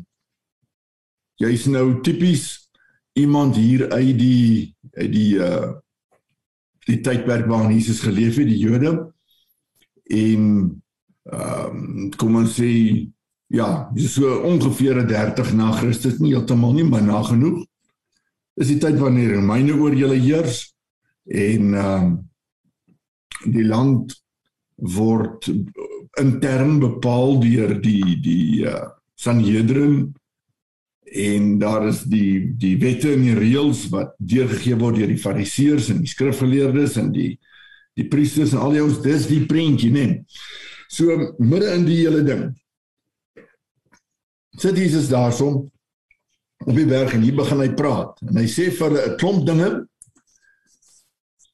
Jy's 1.36 1.66
nou 1.66 2.00
tipies 2.02 2.70
iemand 3.12 3.56
hier 3.56 3.90
uit 3.90 4.18
die 4.18 4.76
uit 4.98 5.12
die 5.12 5.30
uh 5.38 5.70
die 6.88 7.00
tydperk 7.04 7.44
waarin 7.46 7.74
Jesus 7.76 8.00
geleef 8.02 8.38
het, 8.40 8.48
die 8.48 8.58
Jode. 8.58 8.92
En 10.10 10.44
ehm 11.30 11.76
um, 11.76 12.06
kom 12.18 12.38
ons 12.40 12.56
sê 12.56 12.70
ja, 13.52 13.68
dis 13.94 14.14
so 14.16 14.40
ongeveer 14.46 15.02
30 15.06 15.52
na 15.58 15.70
Christus, 15.76 16.18
nie 16.18 16.32
heeltemal 16.32 16.72
nie, 16.74 16.86
maar 16.88 17.04
nagenoeg. 17.04 17.60
Dis 18.58 18.72
die 18.72 18.78
tyd 18.82 18.98
wanneer 18.98 19.36
Romeine 19.36 19.76
oor 19.78 19.94
julle 19.94 20.18
heers 20.18 20.64
en 21.26 21.74
ehm 21.74 22.08
um, 22.08 22.18
die 23.40 23.64
land 23.64 24.12
word 24.76 25.46
intern 26.20 26.78
bepaal 26.80 27.38
deur 27.40 27.76
die 27.80 28.16
die 28.20 28.66
uh, 28.68 28.90
Sanhedrin 29.16 30.10
en 31.10 31.58
daar 31.58 31.88
is 31.88 32.04
die 32.06 32.52
die 32.58 32.76
wette 32.78 33.12
en 33.12 33.24
die 33.24 33.34
reëls 33.34 33.88
wat 33.90 34.14
deurgegee 34.18 34.78
word 34.78 35.00
deur 35.00 35.10
die 35.10 35.18
fariseërs 35.18 35.90
en 35.94 36.04
die 36.04 36.10
skrifgeleerdes 36.10 36.96
en 37.02 37.10
die 37.14 37.32
die 37.98 38.06
priesters 38.08 38.54
en 38.54 38.62
al 38.62 38.76
die 38.76 38.82
ons 38.84 39.00
dis 39.02 39.26
die 39.28 39.42
prentjie 39.50 39.90
nê. 39.92 40.06
So 40.90 41.34
midde 41.42 41.74
in 41.74 41.84
die 41.88 41.98
hele 42.04 42.22
ding. 42.26 42.44
Sit 44.60 44.78
Jesus 44.78 45.10
daarsom 45.10 45.64
op 46.66 46.74
die 46.76 46.86
berg 46.86 47.14
en 47.16 47.24
hier 47.24 47.36
begin 47.38 47.62
hy 47.64 47.70
praat 47.76 48.20
en 48.28 48.38
hy 48.38 48.46
sê 48.50 48.68
vir 48.70 48.94
'n 48.94 49.16
klomp 49.18 49.46
dinge 49.46 49.70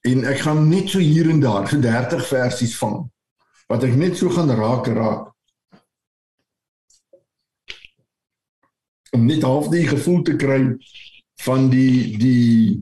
en 0.07 0.25
ek 0.25 0.43
gaan 0.45 0.69
net 0.69 0.91
so 0.91 0.99
hier 0.99 1.31
en 1.31 1.41
daar 1.41 1.69
so 1.69 1.81
30 1.81 2.27
versies 2.29 2.77
vang 2.77 2.99
wat 3.71 3.85
ek 3.85 3.95
net 3.97 4.17
so 4.19 4.29
gaan 4.31 4.51
raak 4.51 4.87
raak 4.89 5.33
om 9.17 9.25
net 9.27 9.47
half 9.47 9.71
die 9.73 9.87
gevoel 9.89 10.23
te 10.27 10.37
kry 10.39 10.61
van 11.47 11.71
die 11.73 12.17
die 12.21 12.77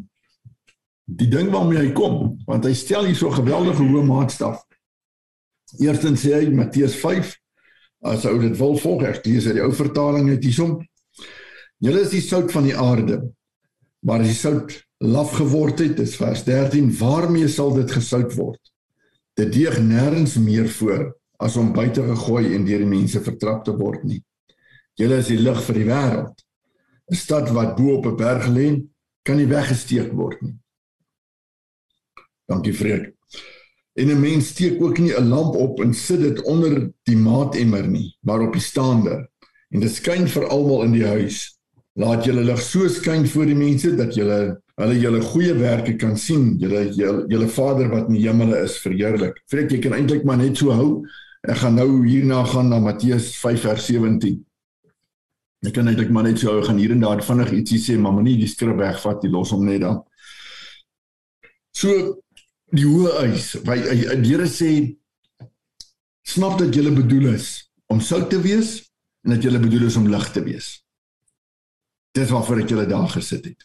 die 1.05 1.29
ding 1.29 1.51
waarmee 1.53 1.83
hy 1.83 1.91
kom 1.97 2.35
want 2.49 2.67
hy 2.67 2.73
stel 2.77 3.09
hier 3.09 3.19
so 3.19 3.31
geweldige 3.35 3.85
hoë 3.85 4.05
maatstaf. 4.09 4.63
Eerstens 5.83 6.25
sê 6.25 6.39
hy 6.39 6.53
Matteus 6.55 6.97
5 7.01 7.35
as 8.05 8.27
ou 8.29 8.37
dit 8.41 8.55
wil 8.61 8.77
volg 8.81 9.05
ek 9.09 9.25
lees 9.27 9.49
uit 9.49 9.59
die 9.59 9.65
ou 9.65 9.73
vertaling 9.75 10.31
uit 10.33 10.45
hiersom. 10.45 10.79
Julle 11.85 12.05
is 12.05 12.13
die 12.15 12.25
sout 12.25 12.53
van 12.53 12.69
die 12.69 12.77
aarde. 12.77 13.21
Maar 14.05 14.25
as 14.25 14.31
die 14.31 14.39
sout 14.39 14.77
laf 15.05 15.33
geword 15.39 15.81
het, 15.81 15.97
dis 15.97 16.17
vers 16.21 16.45
13, 16.47 16.91
waarmee 16.99 17.49
sal 17.49 17.73
dit 17.77 17.91
gesout 17.93 18.33
word? 18.37 18.61
Dit 19.37 19.53
deeg 19.57 19.81
nêrens 19.83 20.37
meer 20.41 20.69
voor 20.79 21.11
as 21.43 21.57
om 21.61 21.73
buite 21.75 22.05
gegooi 22.05 22.55
en 22.55 22.65
deur 22.69 22.85
die 22.85 22.89
mense 22.89 23.21
vertrap 23.25 23.65
te 23.67 23.75
word 23.77 24.05
nie. 24.07 24.21
Julle 25.01 25.19
is 25.19 25.31
die 25.33 25.41
lig 25.41 25.61
vir 25.67 25.75
die 25.81 25.89
wêreld. 25.89 26.45
'n 27.11 27.15
Stad 27.15 27.51
wat 27.57 27.77
bo 27.77 27.97
op 27.99 28.07
'n 28.07 28.17
berg 28.17 28.47
lê, 28.49 28.69
kan 29.25 29.37
nie 29.37 29.51
weggesteek 29.51 30.13
word 30.13 30.41
nie. 30.43 30.57
Dankie 32.49 32.75
Freek. 32.75 33.15
En 33.95 34.11
'n 34.11 34.21
mens 34.21 34.49
steek 34.49 34.83
ook 34.83 34.99
nie 34.99 35.15
'n 35.15 35.29
lamp 35.29 35.55
op 35.55 35.81
en 35.81 35.95
sit 35.95 36.21
dit 36.21 36.43
onder 36.43 36.93
die 37.03 37.17
maatemmer 37.17 37.89
nie, 37.89 38.17
maar 38.21 38.41
op 38.41 38.53
die 38.53 38.63
stander. 38.63 39.29
En 39.71 39.81
dit 39.81 39.91
skyn 39.91 40.29
vir 40.29 40.49
almal 40.49 40.83
in 40.83 40.93
die 40.93 41.07
huis. 41.07 41.59
Laat 41.93 42.25
julle 42.25 42.43
lig 42.43 42.61
so 42.61 42.89
skyn 42.89 43.27
voor 43.27 43.47
die 43.47 43.55
mense 43.55 43.97
dat 43.97 44.15
julle 44.15 44.63
hulle 44.75 44.99
julle 44.99 45.21
goeie 45.21 45.55
werke 45.55 45.97
kan 45.97 46.17
sien. 46.17 46.57
Julle 46.59 46.93
julle 47.29 47.49
Vader 47.49 47.89
wat 47.89 48.09
in 48.09 48.15
die 48.15 48.27
hemele 48.27 48.63
is, 48.63 48.79
verheerlik. 48.79 49.43
Freek, 49.47 49.71
jy 49.71 49.79
kan 49.79 49.93
eintlik 49.93 50.25
maar 50.25 50.37
net 50.37 50.57
so 50.57 50.71
hou. 50.71 51.05
Ek 51.43 51.57
gaan 51.57 51.75
nou 51.75 52.07
hierna 52.07 52.45
gaan 52.45 52.69
na 52.69 52.79
Matteus 52.79 53.37
5 53.37 53.61
vers 53.61 53.87
17. 53.87 54.45
Ek 55.65 55.73
kan 55.73 55.89
eintlik 55.89 56.11
maar 56.13 56.27
net 56.27 56.43
so 56.43 56.61
gaan 56.65 56.81
hier 56.81 56.93
en 56.93 57.01
daar 57.01 57.23
vinnig 57.25 57.53
ietsie 57.61 57.81
sê, 57.81 57.97
maar 58.01 58.13
moenie 58.13 58.37
die 58.37 58.51
skrif 58.51 58.77
wegvat 58.77 59.23
nie, 59.25 59.33
los 59.33 59.53
hom 59.55 59.65
net 59.65 59.81
dan. 59.85 60.03
So 61.75 62.21
die 62.75 62.87
hoë 62.87 63.15
eis, 63.25 63.55
hy 63.65 63.79
die 64.21 64.33
Here 64.33 64.49
sê 64.51 64.71
snap 66.25 66.59
dat 66.61 66.75
jy 66.75 66.91
bedoel 66.95 67.35
is 67.35 67.49
om 67.93 68.01
sout 68.01 68.29
te 68.33 68.41
wees 68.45 68.81
en 69.25 69.35
dat 69.35 69.45
jy 69.45 69.57
bedoel 69.59 69.89
is 69.89 69.97
om 70.01 70.09
lig 70.11 70.27
te 70.35 70.43
wees. 70.45 70.71
Dis 72.15 72.31
waarvoor 72.31 72.63
ek 72.63 72.75
julle 72.75 72.87
daar 72.91 73.09
gesit 73.11 73.49
het. 73.49 73.65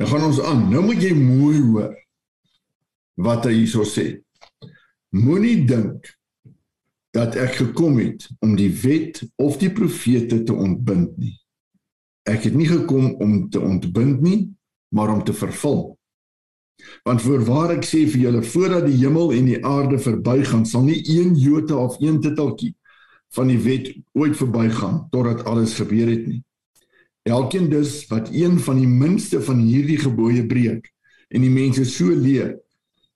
Nou 0.00 0.08
gaan 0.10 0.26
ons 0.26 0.40
aan. 0.42 0.64
Nou 0.72 0.82
moet 0.86 1.02
jy 1.02 1.12
mooi 1.14 1.60
hoor 1.60 1.92
wat 3.22 3.46
hy 3.46 3.60
hierso 3.60 3.84
sê. 3.86 4.08
Moenie 5.14 5.62
dink 5.68 6.08
dat 7.14 7.36
ek 7.38 7.60
gekom 7.60 7.98
het 8.02 8.26
om 8.42 8.56
die 8.58 8.72
wet 8.82 9.20
of 9.38 9.58
die 9.60 9.70
profete 9.72 10.42
te 10.42 10.54
ontbind 10.54 11.14
nie. 11.18 11.36
Ek 12.26 12.48
het 12.48 12.56
nie 12.58 12.66
gekom 12.66 13.12
om 13.22 13.36
te 13.52 13.60
ontbind 13.62 14.22
nie, 14.24 14.48
maar 14.94 15.12
om 15.12 15.22
te 15.24 15.34
vervul. 15.36 15.92
Want 17.06 17.22
voorwaar 17.22 17.76
ek 17.76 17.86
sê 17.86 18.02
vir 18.10 18.26
julle 18.26 18.40
voordat 18.42 18.88
die 18.88 18.96
hemel 18.98 19.30
en 19.36 19.46
die 19.46 19.60
aarde 19.62 20.00
verbygaan, 20.02 20.64
sal 20.66 20.82
nie 20.88 20.98
een 21.06 21.36
jota 21.38 21.78
of 21.78 22.00
een 22.02 22.18
titeltjie 22.24 22.74
van 23.34 23.50
die 23.50 23.60
wet 23.62 23.92
ooit 24.18 24.34
verbygaan 24.38 25.04
totdat 25.14 25.46
alles 25.50 25.76
gebeur 25.78 26.10
het 26.10 26.26
nie. 26.26 26.42
Elkeen 27.24 27.70
dus 27.70 28.02
wat 28.10 28.32
een 28.34 28.58
van 28.60 28.82
die 28.82 28.90
minste 28.90 29.40
van 29.42 29.62
hierdie 29.62 30.00
gebooie 30.02 30.42
breek 30.46 30.90
en 31.30 31.46
die 31.46 31.52
mense 31.52 31.86
so 31.88 32.10
leer, 32.10 32.56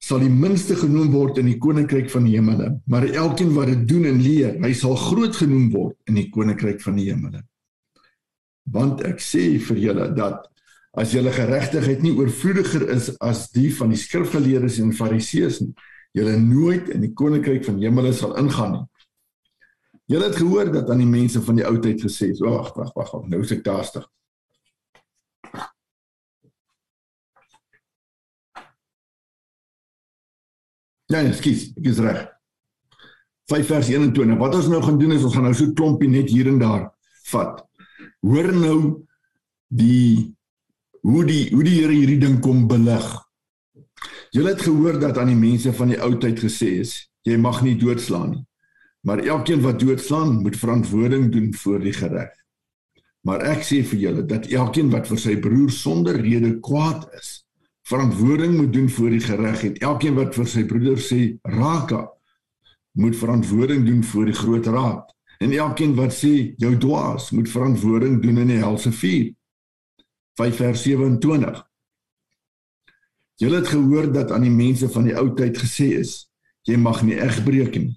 sal 0.02 0.22
die 0.22 0.30
minste 0.30 0.76
genoem 0.78 1.10
word 1.12 1.40
in 1.42 1.48
die 1.50 1.58
koninkryk 1.60 2.10
van 2.12 2.26
die 2.28 2.36
hemele, 2.36 2.70
maar 2.86 3.06
elkeen 3.08 3.50
wat 3.56 3.72
dit 3.72 3.86
doen 3.90 4.06
en 4.08 4.20
leer, 4.22 4.54
hy 4.62 4.72
sal 4.76 4.94
groot 4.98 5.34
genoem 5.36 5.70
word 5.74 5.96
in 6.10 6.20
die 6.20 6.28
koninkryk 6.34 6.80
van 6.84 6.98
die 7.00 7.08
hemele. 7.10 7.42
Want 8.68 9.02
ek 9.08 9.22
sê 9.24 9.56
vir 9.64 9.82
julle 9.82 10.08
dat 10.14 10.46
as 10.98 11.12
julle 11.14 11.32
geregtigheid 11.34 12.02
nie 12.02 12.14
oorvloediger 12.16 12.88
is 12.94 13.10
as 13.24 13.48
die 13.54 13.70
van 13.74 13.92
die 13.92 14.00
skrifgeleerdes 14.00 14.78
en 14.82 14.94
fariseërs 14.96 15.62
nie, 15.64 15.74
julle 16.16 16.38
nooit 16.40 16.88
in 16.94 17.02
die 17.04 17.12
koninkryk 17.16 17.66
van 17.66 17.78
die 17.78 17.88
hemele 17.88 18.14
sal 18.16 18.36
ingaan 18.40 18.76
nie. 18.76 18.86
Julle 20.08 20.30
het 20.30 20.38
gehoor 20.40 20.70
dat 20.72 20.88
aan 20.90 21.02
die 21.02 21.10
mense 21.10 21.42
van 21.44 21.58
die 21.58 21.66
ou 21.68 21.74
tyd 21.84 22.00
gesê 22.00 22.30
is, 22.32 22.40
wag, 22.40 22.70
wag, 22.78 22.94
wag, 22.96 23.10
nou 23.28 23.42
is 23.44 23.52
ek 23.52 23.60
daastig. 23.66 24.06
Nee, 31.12 31.32
skies, 31.36 31.68
ek 31.78 31.86
is 31.92 32.00
reg. 32.04 32.26
5 33.48 33.70
vers 33.72 33.88
21. 33.88 34.36
Wat 34.40 34.56
ons 34.58 34.68
nou 34.68 34.80
gaan 34.84 34.98
doen 35.00 35.14
is 35.16 35.24
ons 35.24 35.34
gaan 35.34 35.46
nou 35.48 35.54
so 35.56 35.72
klompie 35.76 36.10
net 36.12 36.28
hier 36.28 36.50
en 36.50 36.58
daar 36.60 36.90
vat. 37.30 37.62
Hoor 38.26 38.50
nou 38.52 38.80
die 39.68 40.34
hoe 41.06 41.22
die 41.24 41.46
hoe 41.54 41.64
die 41.64 41.78
Here 41.78 41.94
hierdie 41.94 42.20
ding 42.20 42.40
kom 42.44 42.66
belig. 42.68 43.06
Julle 44.36 44.52
het 44.52 44.66
gehoor 44.66 44.98
dat 45.00 45.18
aan 45.18 45.32
die 45.32 45.38
mense 45.38 45.72
van 45.72 45.94
die 45.94 46.00
ou 46.04 46.12
tyd 46.20 46.42
gesê 46.42 46.74
is, 46.82 46.92
jy 47.24 47.38
mag 47.40 47.62
nie 47.64 47.78
doodslaan 47.80 48.30
nie. 48.34 48.44
Maar 49.06 49.22
elkeen 49.24 49.62
wat 49.64 49.80
doodslaan, 49.80 50.42
moet 50.42 50.58
verantwoording 50.58 51.30
doen 51.32 51.52
voor 51.54 51.80
die 51.80 51.94
reg. 51.96 52.34
Maar 53.24 53.44
ek 53.54 53.64
sê 53.64 53.80
vir 53.86 54.00
julle 54.02 54.24
dat 54.28 54.50
elkeen 54.52 54.90
wat 54.92 55.08
vir 55.08 55.20
sy 55.22 55.36
broer 55.40 55.70
sonder 55.72 56.20
rede 56.20 56.58
kwaad 56.60 57.08
is, 57.16 57.47
verantwoording 57.88 58.56
moet 58.56 58.72
doen 58.72 58.88
voor 58.90 59.10
die 59.10 59.36
reg 59.42 59.64
en 59.64 59.76
elkeen 59.90 60.14
wat 60.14 60.34
vir 60.36 60.46
sy 60.46 60.64
broeder 60.68 61.00
sê 61.00 61.20
raka 61.42 62.02
moet 62.98 63.16
verantwoording 63.16 63.86
doen 63.86 64.04
voor 64.04 64.26
die 64.28 64.34
groot 64.34 64.66
raad. 64.66 65.06
En 65.38 65.52
elkeen 65.54 65.94
wat 65.94 66.12
sê 66.12 66.54
jou 66.58 66.76
dwaas 66.76 67.30
moet 67.30 67.48
verantwoording 67.48 68.22
doen 68.22 68.38
in 68.42 68.50
die 68.52 68.60
helse 68.60 68.92
vuur. 68.92 69.32
5 70.38 70.56
vers 70.56 70.82
27 70.82 71.64
Julle 73.38 73.56
het 73.56 73.68
gehoor 73.68 74.12
dat 74.12 74.30
aan 74.30 74.44
die 74.46 74.54
mense 74.54 74.88
van 74.88 75.08
die 75.08 75.14
ou 75.18 75.32
tyd 75.34 75.58
gesê 75.58 75.88
is 75.98 76.12
jy 76.68 76.76
mag 76.78 77.00
nie 77.06 77.18
egbreek 77.18 77.78
nie 77.80 77.96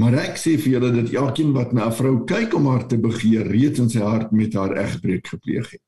maar 0.00 0.14
ek 0.22 0.38
sê 0.38 0.54
vir 0.60 0.76
julle 0.76 0.90
dat 0.94 1.10
elkeen 1.22 1.50
wat 1.56 1.72
na 1.74 1.88
'n 1.88 1.96
vrou 1.98 2.14
kyk 2.32 2.54
om 2.54 2.68
haar 2.70 2.86
te 2.86 2.98
begeer 2.98 3.46
reeds 3.46 3.82
in 3.82 3.90
sy 3.90 4.02
hart 4.06 4.30
met 4.32 4.54
haar 4.54 4.76
egbreek 4.84 5.26
gepleeg 5.34 5.70
het 5.74 5.86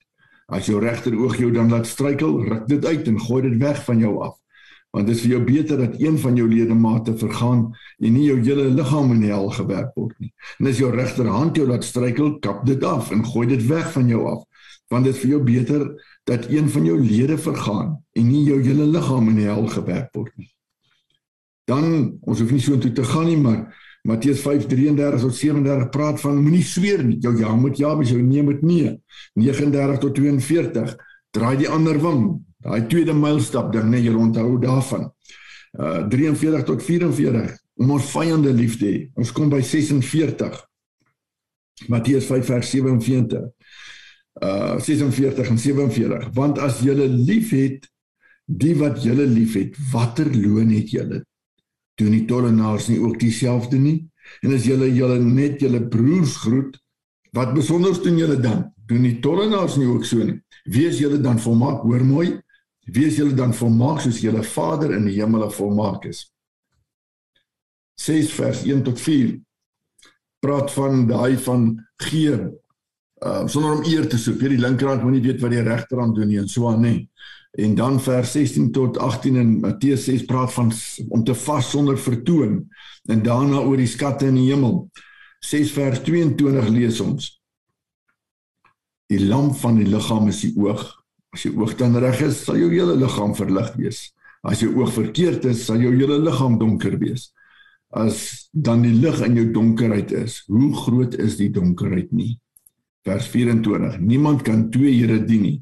As 0.53 0.69
jou 0.69 0.81
regteroog 0.83 1.39
jou 1.41 1.51
dan 1.55 1.71
laat 1.73 1.89
struikel, 1.89 2.43
ruk 2.45 2.67
dit 2.69 2.85
uit 2.85 3.07
en 3.09 3.21
gooi 3.21 3.43
dit 3.49 3.59
weg 3.61 3.85
van 3.87 3.99
jou 4.03 4.19
af. 4.25 4.37
Want 4.93 5.09
dit 5.09 5.17
is 5.17 5.23
vir 5.25 5.31
jou 5.31 5.45
beter 5.47 5.79
dat 5.81 5.95
een 6.01 6.19
van 6.21 6.37
jou 6.37 6.49
ledemate 6.49 7.15
vergaan 7.17 7.63
en 7.99 8.13
nie 8.13 8.27
jou 8.27 8.37
hele 8.45 8.69
liggaam 8.77 9.15
in 9.15 9.23
hel 9.31 9.49
gewerp 9.57 9.95
word 9.97 10.19
nie. 10.21 10.33
En 10.61 10.69
as 10.69 10.81
jou 10.83 10.91
regterhand 10.93 11.57
jou 11.57 11.65
laat 11.69 11.85
struikel, 11.85 12.35
kap 12.45 12.67
dit 12.69 12.85
af 12.85 13.09
en 13.15 13.25
gooi 13.25 13.47
dit 13.55 13.65
weg 13.71 13.89
van 13.95 14.11
jou 14.13 14.27
af. 14.29 14.43
Want 14.93 15.09
dit 15.09 15.17
is 15.17 15.23
vir 15.23 15.31
jou 15.31 15.43
beter 15.47 15.87
dat 16.29 16.51
een 16.53 16.69
van 16.69 16.85
jou 16.85 16.99
lede 17.01 17.39
vergaan 17.41 17.95
en 18.13 18.29
nie 18.29 18.45
jou 18.45 18.61
hele 18.61 18.91
liggaam 18.93 19.33
in 19.33 19.41
hel 19.47 19.65
gewerp 19.73 20.13
word 20.21 20.37
nie. 20.37 20.53
Dan 21.65 22.19
ons 22.21 22.43
hoef 22.43 22.53
nie 22.53 22.61
so 22.61 22.77
intoe 22.77 22.93
te 22.93 23.05
gaan 23.09 23.31
nie, 23.31 23.41
maar 23.41 23.73
Matteus 24.03 24.41
5:33 24.43 25.21
tot 25.21 25.35
37 25.35 25.89
praat 25.91 26.21
van 26.21 26.43
moenie 26.43 26.65
sweer 26.67 27.05
nie. 27.05 27.19
Jou 27.23 27.37
ja 27.39 27.55
moet 27.55 27.79
ja, 27.79 27.95
jou 28.03 28.23
nee 28.23 28.43
moet 28.43 28.63
nee. 28.63 29.01
39 29.35 29.99
tot 29.99 30.15
42 30.15 30.97
draai 31.31 31.57
die 31.57 31.69
ander 31.69 32.01
wing. 32.03 32.43
Daai 32.63 32.87
tweede 32.87 33.15
mylstap 33.15 33.73
ding, 33.73 33.89
nee, 33.91 34.03
jy 34.03 34.15
onthou 34.15 34.59
daarvan. 34.63 35.11
Uh 35.79 36.03
43 36.09 36.67
tot 36.69 36.83
44 36.83 37.57
om 37.81 37.91
ons 37.91 38.11
vyande 38.13 38.53
lief 38.53 38.77
te 38.79 38.87
hê. 38.87 38.99
Ons 39.15 39.33
kom 39.33 39.49
by 39.51 39.63
46. 39.63 40.59
Matteus 41.89 42.27
5 42.27 42.47
vers 42.47 42.71
47. 42.71 43.49
Uh 44.43 44.79
46 44.79 45.49
en 45.49 45.59
47. 45.59 46.29
Want 46.35 46.59
as 46.59 46.83
julle 46.83 47.07
liefhet 47.09 47.87
die 48.47 48.75
wat 48.77 49.03
julle 49.03 49.27
liefhet, 49.27 49.79
watter 49.93 50.29
loon 50.35 50.75
het 50.75 50.91
julle? 50.91 51.23
Doen 52.01 52.15
die 52.15 52.25
tollenaars 52.29 52.89
nie 52.89 53.01
ook 53.01 53.19
dieselfde 53.21 53.79
nie? 53.79 53.99
En 54.43 54.55
as 54.55 54.67
julle 54.67 54.89
julle 54.95 55.19
net 55.23 55.61
julle 55.61 55.83
broers 55.93 56.37
groet, 56.45 56.79
wat 57.37 57.55
besonders 57.57 58.01
doen 58.03 58.19
julle 58.21 58.39
dan? 58.41 58.69
Doen 58.87 59.05
die 59.07 59.19
tollenaars 59.25 59.77
nie 59.81 59.89
ook 59.91 60.05
so 60.09 60.25
nie? 60.25 60.39
Wees 60.65 61.01
julle 61.03 61.21
dan 61.21 61.41
volmaak, 61.43 61.83
hoor 61.83 62.05
mooi. 62.07 62.29
Wees 62.93 63.17
julle 63.17 63.35
dan 63.35 63.55
volmaak 63.55 64.03
soos 64.03 64.21
julle 64.23 64.43
Vader 64.43 64.95
in 64.97 65.07
die 65.07 65.19
hemel 65.21 65.49
volmaak 65.51 66.07
is. 66.11 66.27
6 68.03 68.33
vers 68.35 68.65
1 68.67 68.83
tot 68.83 69.01
4 69.01 69.37
praat 70.43 70.73
van 70.75 71.07
daai 71.07 71.37
van 71.39 71.69
gee 72.03 72.35
uh 73.23 73.47
sonder 73.47 73.77
om 73.77 73.85
eer 73.87 74.09
te 74.11 74.19
soek. 74.19 74.41
Weer 74.41 74.57
die 74.57 74.63
linkerhand 74.65 75.05
moenie 75.07 75.23
weet 75.23 75.41
wat 75.41 75.55
die 75.55 75.63
regterhand 75.63 76.17
doen 76.19 76.29
nie 76.29 76.41
en 76.43 76.49
so 76.51 76.67
aan 76.71 76.83
nie. 76.83 77.09
En 77.53 77.75
dan 77.77 78.01
vers 78.01 78.33
16 78.33 78.71
tot 78.73 78.99
18 78.99 79.37
in 79.37 79.61
Matteus 79.61 80.05
6 80.05 80.25
praat 80.25 80.53
van 80.53 80.73
om 81.09 81.25
te 81.25 81.35
vas 81.35 81.71
sonder 81.71 81.99
vertoon 81.99 82.63
en 83.13 83.23
daarna 83.23 83.61
oor 83.61 83.77
die 83.77 83.91
skatte 83.91 84.27
in 84.31 84.39
die 84.41 84.49
hemel. 84.49 84.87
6 85.45 85.75
vers 85.77 86.01
22 86.07 86.69
lees 86.73 87.01
ons. 87.05 87.29
Die 89.13 89.21
lamp 89.21 89.59
van 89.61 89.77
die 89.77 89.89
liggaam 89.91 90.31
is 90.33 90.41
die 90.47 90.55
oog. 90.57 90.87
As 91.33 91.45
jou 91.45 91.53
oog 91.61 91.75
dan 91.77 91.97
reg 92.01 92.23
is, 92.25 92.45
sal 92.47 92.57
jou 92.61 92.71
hele 92.73 92.97
liggaam 92.97 93.35
verlig 93.37 93.73
wees. 93.77 94.01
As 94.43 94.63
jou 94.65 94.73
oog 94.79 94.93
verkeerd 94.95 95.45
is, 95.51 95.67
sal 95.67 95.83
jou 95.83 95.93
hele 95.93 96.19
liggaam 96.23 96.57
donker 96.61 96.97
wees. 97.01 97.29
As 97.93 98.49
dan 98.53 98.85
die 98.87 98.95
lig 98.97 99.21
in 99.27 99.37
jou 99.37 99.51
donkerheid 99.53 100.15
is, 100.17 100.41
hoe 100.49 100.71
groot 100.87 101.19
is 101.21 101.37
die 101.41 101.51
donkerheid 101.53 102.15
nie? 102.17 102.39
Vers 103.05 103.29
24. 103.29 103.99
Niemand 104.01 104.45
kan 104.47 104.71
twee 104.73 104.95
here 104.97 105.19
dien 105.27 105.45
nie, 105.45 105.59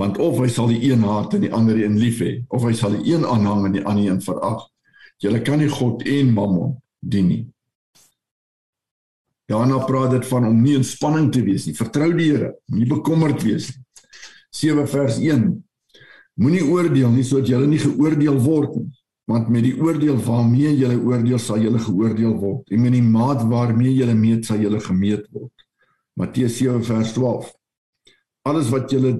want 0.00 0.18
of 0.18 0.38
hy 0.42 0.48
sal 0.50 0.70
die 0.70 0.82
een 0.90 1.04
haat 1.06 1.34
en 1.36 1.44
die 1.46 1.52
ander 1.54 1.78
een 1.78 1.98
lief 2.00 2.20
hê, 2.24 2.36
of 2.48 2.64
hy 2.66 2.72
sal 2.74 2.96
die 2.96 3.12
een 3.12 3.26
aanhang 3.26 3.68
en 3.68 3.76
die 3.76 3.84
ander 3.84 4.08
een 4.08 4.22
verag. 4.24 4.66
Jy 5.22 5.40
kan 5.46 5.60
nie 5.62 5.70
God 5.70 6.02
en 6.02 6.32
Mammon 6.34 6.74
dien 6.98 7.28
nie. 7.30 7.44
Daarna 9.48 9.78
praat 9.84 10.10
dit 10.16 10.26
van 10.26 10.46
om 10.48 10.60
nie 10.62 10.74
in 10.78 10.84
spanning 10.84 11.30
te 11.32 11.42
wees 11.44 11.66
nie. 11.68 11.76
Vertrou 11.76 12.10
die 12.16 12.30
Here, 12.32 12.54
nie 12.72 12.88
bekommerd 12.88 13.44
wees 13.44 13.68
nie. 13.70 13.82
7 14.54 14.86
vers 14.88 15.18
1. 15.20 15.48
Moenie 16.40 16.62
oordeel 16.64 17.10
nie 17.14 17.24
sodat 17.26 17.50
jy 17.50 17.58
nie 17.68 17.80
geoordeel 17.82 18.38
word 18.42 18.76
nie, 18.78 18.88
want 19.30 19.50
met 19.52 19.66
die 19.66 19.74
oordeel 19.78 20.16
waarmee 20.22 20.72
jy 20.78 20.94
oordeel 20.96 21.40
sal 21.42 21.62
jy 21.62 21.72
geoordeel 21.74 22.34
word. 22.40 22.70
En 22.70 22.82
met 22.82 22.94
die 22.94 23.04
maat 23.04 23.44
waarmee 23.50 23.92
jy 23.94 24.14
meet 24.14 24.48
sal 24.48 24.62
jy 24.62 24.80
gemeet 24.86 25.28
word. 25.34 25.66
Matteus 26.18 26.58
7 26.58 26.82
vers 26.86 27.12
12. 27.16 27.52
Alles 28.46 28.70
wat 28.70 28.92
jy 28.92 29.14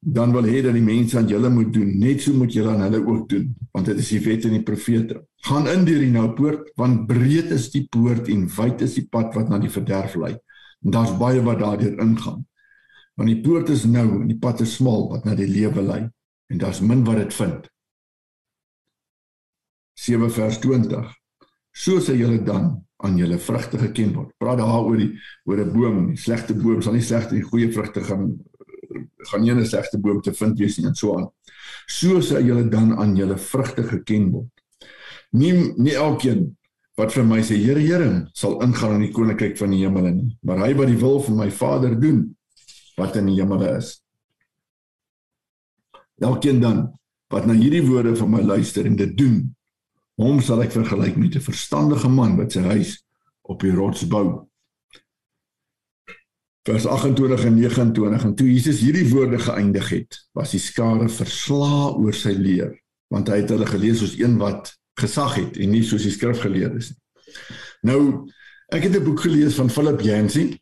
dan 0.00 0.32
wil 0.32 0.46
hê 0.48 0.62
dat 0.64 0.72
die 0.72 0.84
mense 0.84 1.18
aan 1.18 1.28
julle 1.28 1.50
moet 1.52 1.72
doen, 1.72 1.90
net 2.00 2.22
so 2.24 2.32
moet 2.32 2.52
julle 2.52 2.72
aan 2.72 2.86
hulle 2.86 3.00
ook 3.04 3.28
doen, 3.28 3.50
want 3.72 3.86
dit 3.86 3.98
is 4.00 4.08
die 4.14 4.20
wet 4.24 4.46
en 4.48 4.54
die 4.56 4.64
profete. 4.64 5.18
Gaan 5.44 5.68
in 5.68 5.84
deur 5.84 6.00
die 6.00 6.12
nou 6.12 6.30
poort, 6.36 6.70
want 6.80 7.04
breed 7.08 7.52
is 7.52 7.68
die 7.74 7.84
poort 7.92 8.30
en 8.32 8.46
wyd 8.56 8.80
is 8.86 8.96
die 8.96 9.04
pad 9.12 9.36
wat 9.36 9.52
na 9.52 9.60
die 9.60 9.72
verderf 9.72 10.16
lei. 10.16 10.32
En 10.80 10.96
daar's 10.96 11.12
baie 11.20 11.42
wat 11.44 11.60
daardeur 11.60 12.00
ingaan. 12.00 12.46
Want 13.20 13.28
die 13.28 13.40
poort 13.44 13.68
is 13.68 13.84
nou 13.84 14.06
en 14.22 14.28
die 14.30 14.38
pad 14.40 14.62
is 14.64 14.78
smal 14.78 15.10
wat 15.10 15.28
na 15.28 15.36
die 15.36 15.48
lewe 15.50 15.84
lei 15.84 16.00
en 16.50 16.58
daar's 16.58 16.80
min 16.80 17.04
wat 17.04 17.20
dit 17.20 17.36
vind. 17.36 17.68
7 20.00 20.30
vers 20.32 20.60
20. 20.64 21.10
So 21.76 22.00
sê 22.00 22.16
julle 22.16 22.40
dan 22.42 22.78
aan 23.04 23.18
julle 23.20 23.36
vrugte 23.38 23.78
geken 23.78 24.14
word. 24.16 24.32
Praat 24.40 24.58
daar 24.62 24.80
oor 24.80 24.96
die 24.96 25.12
oor 25.44 25.60
'n 25.60 25.72
boom, 25.72 26.06
die 26.08 26.16
slegte 26.16 26.54
boom 26.54 26.80
sal 26.82 26.96
nie 26.96 27.04
slegte 27.04 27.36
en 27.36 27.42
goeie 27.42 27.68
vrugte 27.72 28.00
gaan 28.00 28.40
gaan 29.30 29.42
nie 29.42 29.52
'n 29.52 29.66
slegte 29.66 29.98
boom 29.98 30.20
te 30.20 30.32
vind 30.32 30.58
wees 30.58 30.78
nie 30.78 30.86
en 30.86 30.94
so 30.94 31.16
aan. 31.16 31.28
So 31.86 32.20
sal 32.20 32.42
julle 32.42 32.68
dan 32.68 32.98
aan 32.98 33.16
julle 33.16 33.38
vrugte 33.38 33.82
geken 33.82 34.30
word. 34.30 34.50
Nie 35.32 35.52
nie 35.76 35.94
elkeen 35.94 36.56
wat 36.96 37.12
vir 37.12 37.24
my 37.24 37.40
sê 37.40 37.56
Here 37.56 37.80
Here 37.80 38.28
sal 38.32 38.60
ingaan 38.62 38.94
in 38.94 39.06
die 39.06 39.12
koninkryk 39.12 39.56
van 39.58 39.70
die 39.70 39.84
hemel 39.84 40.10
nie, 40.10 40.36
maar 40.42 40.58
hy 40.58 40.74
wat 40.74 40.88
die 40.88 40.98
wil 41.00 41.20
van 41.20 41.36
my 41.36 41.50
Vader 41.50 42.00
doen 42.00 42.36
wat 42.96 43.16
in 43.16 43.26
die 43.26 43.38
hemel 43.40 43.62
is. 43.76 44.00
Elkeen 46.20 46.60
dan 46.60 46.98
wat 47.30 47.46
na 47.46 47.54
hierdie 47.54 47.86
woorde 47.86 48.16
van 48.16 48.30
my 48.30 48.42
luister 48.42 48.86
en 48.86 48.96
dit 48.96 49.16
doen, 49.16 49.54
hom 50.20 50.40
sal 50.40 50.62
ek 50.62 50.72
vergelyk 50.72 51.16
met 51.16 51.36
'n 51.36 51.40
verstandige 51.40 52.08
man 52.08 52.36
wat 52.36 52.52
sy 52.52 52.60
huis 52.60 53.04
op 53.42 53.60
die 53.60 53.72
rots 53.72 54.06
bou 54.06 54.49
vers 56.68 56.86
28 56.86 57.44
en 57.44 57.54
29 57.56 58.24
en 58.24 58.34
toe 58.36 58.48
Jesus 58.50 58.82
hierdie 58.84 59.08
woorde 59.08 59.38
geëindig 59.40 59.88
het, 59.94 60.18
was 60.36 60.52
die 60.54 60.60
skare 60.60 61.08
versla 61.08 61.90
oor 61.96 62.16
sy 62.16 62.34
leer, 62.36 62.74
want 63.12 63.30
hy 63.32 63.40
het 63.42 63.54
hulle 63.54 63.68
gelees 63.68 64.02
soos 64.02 64.18
een 64.20 64.36
wat 64.40 64.74
gesag 65.00 65.38
het 65.38 65.56
en 65.56 65.72
nie 65.72 65.84
soos 65.86 66.04
die 66.04 66.12
skrifgeleerdes 66.14 66.92
nie. 66.92 66.98
Nou, 67.88 68.00
ek 68.68 68.84
het 68.84 68.96
'n 68.96 69.04
boek 69.04 69.20
gelees 69.20 69.54
van 69.54 69.70
Philip 69.70 70.00
Yancey. 70.00 70.60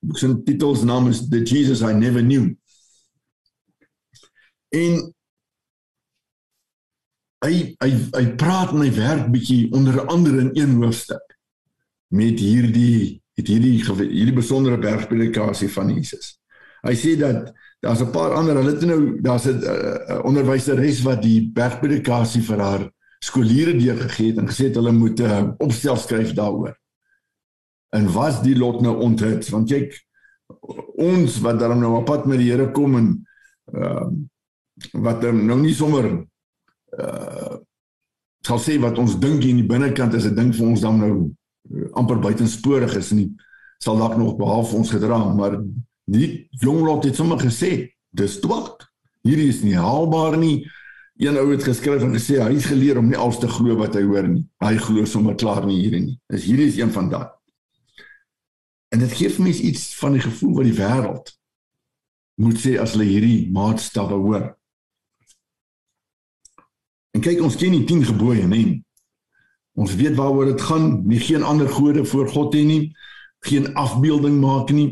Boek 0.00 0.18
se 0.18 0.42
titel 0.44 0.76
se 0.76 0.84
naam 0.84 1.08
is 1.08 1.28
The 1.28 1.42
Jesus 1.42 1.80
I 1.80 1.92
Never 1.92 2.22
Knew. 2.22 2.54
En 4.68 5.14
hy 7.44 7.76
hy 7.78 7.90
hy 8.12 8.24
praat 8.36 8.72
en 8.72 8.80
hy 8.80 8.92
werk 8.96 9.30
bietjie 9.30 9.72
onder 9.72 10.06
andere 10.06 10.40
in 10.40 10.50
een 10.54 10.82
hoofstuk 10.82 11.36
met 12.08 12.40
hierdie 12.40 13.22
het 13.36 13.50
hierdie 13.52 13.76
hierdie 13.84 14.34
besondere 14.36 14.78
bergpredikasie 14.80 15.68
van 15.72 15.92
Jesus. 15.92 16.36
Hy 16.86 16.94
sê 16.96 17.16
dat 17.20 17.52
daar's 17.84 18.00
'n 18.00 18.10
paar 18.10 18.32
ander, 18.34 18.56
hulle 18.56 18.72
het 18.72 18.84
nou 18.84 19.20
daar's 19.20 19.46
'n 19.46 19.60
uh, 19.62 20.24
onderwyseres 20.24 21.02
wat 21.02 21.22
die 21.22 21.50
bergpredikasie 21.52 22.42
vir 22.42 22.60
haar 22.60 22.90
skooliere 23.18 23.76
deurgegee 23.76 24.30
het 24.30 24.38
en 24.38 24.48
gesê 24.48 24.68
het 24.68 24.74
hulle 24.74 24.92
moet 24.92 25.20
'n 25.20 25.24
uh, 25.24 25.50
opstel 25.58 25.96
skryf 25.96 26.32
daaroor. 26.32 26.78
En 27.90 28.12
was 28.12 28.42
die 28.42 28.56
lot 28.56 28.80
nou 28.80 28.96
onthets 29.00 29.48
want 29.48 29.68
kyk 29.68 30.04
ons 30.96 31.40
wat 31.40 31.58
dan 31.58 31.78
nou 31.78 31.96
op 31.96 32.04
pad 32.04 32.26
met 32.26 32.38
die 32.38 32.50
Here 32.50 32.70
kom 32.70 32.96
en 32.96 33.26
uh, 33.74 34.06
wat 34.92 35.22
nou 35.22 35.60
nie 35.60 35.74
sommer 35.74 36.26
uh 36.98 37.56
sal 38.46 38.60
sê 38.62 38.76
wat 38.78 38.98
ons 39.02 39.16
dink 39.18 39.42
in 39.42 39.58
die 39.58 39.66
binnekant 39.66 40.14
is 40.14 40.26
'n 40.26 40.34
ding 40.34 40.54
vir 40.54 40.66
ons 40.66 40.80
dan 40.80 40.98
nou 40.98 41.14
amper 41.92 42.18
buitensporig 42.22 42.96
is 42.96 43.12
en 43.14 43.28
sal 43.82 43.98
dalk 44.00 44.16
nog 44.16 44.36
behalwe 44.38 44.78
ons 44.78 44.90
gedra 44.90 45.18
maar 45.34 45.58
die 46.06 46.48
jong 46.62 46.84
lot 46.86 47.04
het 47.04 47.18
sommer 47.18 47.38
gesê 47.42 47.90
dis 48.16 48.38
twak 48.40 48.86
hierdie 49.26 49.50
is 49.50 49.62
nie 49.66 49.76
haalbaar 49.78 50.36
nie. 50.40 50.64
Een 51.16 51.38
ou 51.40 51.46
het 51.48 51.64
geskryf 51.64 52.04
en 52.04 52.12
gesê 52.14 52.38
hy 52.42 52.50
het 52.52 52.68
geleer 52.68 53.00
om 53.00 53.08
nie 53.08 53.16
alles 53.18 53.40
te 53.40 53.48
glo 53.48 53.78
wat 53.80 53.96
hy 53.96 54.04
hoor 54.04 54.28
nie. 54.28 54.44
Hy 54.62 54.76
glo 54.84 55.06
sommer 55.08 55.36
klaar 55.40 55.64
nie 55.66 55.80
hierdie 55.80 56.02
nie. 56.04 56.18
Is 56.32 56.44
hierdie 56.44 56.68
is 56.68 56.78
een 56.80 56.92
van 56.92 57.08
daai. 57.12 57.30
En 58.92 59.02
dit 59.02 59.16
gee 59.18 59.32
vir 59.32 59.46
my 59.46 59.54
iets 59.70 59.88
van 59.98 60.16
die 60.16 60.22
gevoel 60.24 60.54
wat 60.60 60.68
die 60.68 60.76
wêreld 60.76 61.32
moet 62.44 62.60
sê 62.60 62.76
as 62.80 62.92
hulle 62.94 63.08
hierdie 63.08 63.48
maatstawwe 63.52 64.18
hoor. 64.20 64.46
En 67.16 67.24
kyk 67.24 67.40
ons 67.42 67.56
ken 67.56 67.72
die 67.72 67.86
10 67.88 68.04
gebooie 68.12 68.44
nee 68.50 68.82
Ons 69.76 69.94
weet 69.96 70.16
waaroor 70.16 70.48
dit 70.52 70.62
gaan, 70.68 71.02
nie 71.04 71.20
geen 71.20 71.44
ander 71.44 71.68
gode 71.68 72.04
voor 72.08 72.28
God 72.32 72.54
hê 72.56 72.62
nie, 72.64 72.84
geen 73.44 73.68
afbeelding 73.76 74.38
maak 74.40 74.72
nie. 74.72 74.88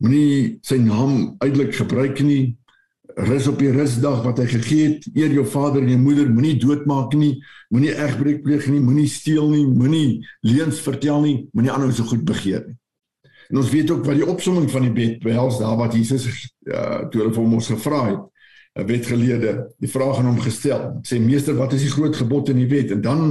Moenie 0.00 0.58
sy 0.64 0.78
naam 0.80 1.34
uitelik 1.42 1.74
gebruik 1.76 2.22
nie. 2.24 2.56
Rus 3.18 3.48
op 3.50 3.58
die 3.60 3.70
rusdag 3.74 4.22
wat 4.24 4.40
hy 4.40 4.46
gegee 4.48 4.88
het. 4.88 5.08
Eer 5.12 5.34
jou 5.34 5.44
vader 5.46 5.82
en 5.82 5.92
jou 5.92 6.00
moeder, 6.00 6.30
moenie 6.30 6.56
doodmaak 6.62 7.16
nie, 7.18 7.34
moenie 7.74 7.92
egbreek 7.92 8.44
pleeg 8.46 8.68
nie, 8.72 8.80
moenie 8.80 9.08
steel 9.10 9.50
nie, 9.52 9.64
moenie 9.66 10.20
leuns 10.46 10.80
vertel 10.84 11.24
nie, 11.26 11.36
moenie 11.52 11.74
ander 11.74 11.92
so 11.92 12.06
goed 12.08 12.24
begeer 12.28 12.64
nie. 12.66 12.78
En 13.48 13.56
ons 13.62 13.70
weet 13.72 13.90
ook 13.90 14.04
wat 14.04 14.18
die 14.20 14.28
opsomming 14.28 14.68
van 14.70 14.84
die 14.84 14.92
wet 14.92 15.22
behels 15.24 15.58
daar 15.60 15.76
wat 15.80 15.94
Jesus 15.96 16.26
uh, 16.68 17.08
toe 17.08 17.22
hulle 17.22 17.32
vir 17.32 17.42
hom 17.42 17.54
ons 17.56 17.70
gevra 17.72 18.02
het. 18.10 18.26
'n 18.78 18.86
wetgeleerde 18.86 19.52
die 19.82 19.90
vraag 19.90 20.20
aan 20.20 20.28
hom 20.30 20.40
gestel. 20.40 21.00
Sê 21.02 21.18
meester, 21.18 21.56
wat 21.58 21.72
is 21.74 21.82
die 21.82 21.90
groot 21.90 22.14
gebod 22.16 22.48
in 22.52 22.60
die 22.60 22.68
wet? 22.70 22.92
En 22.94 23.00
dan 23.02 23.22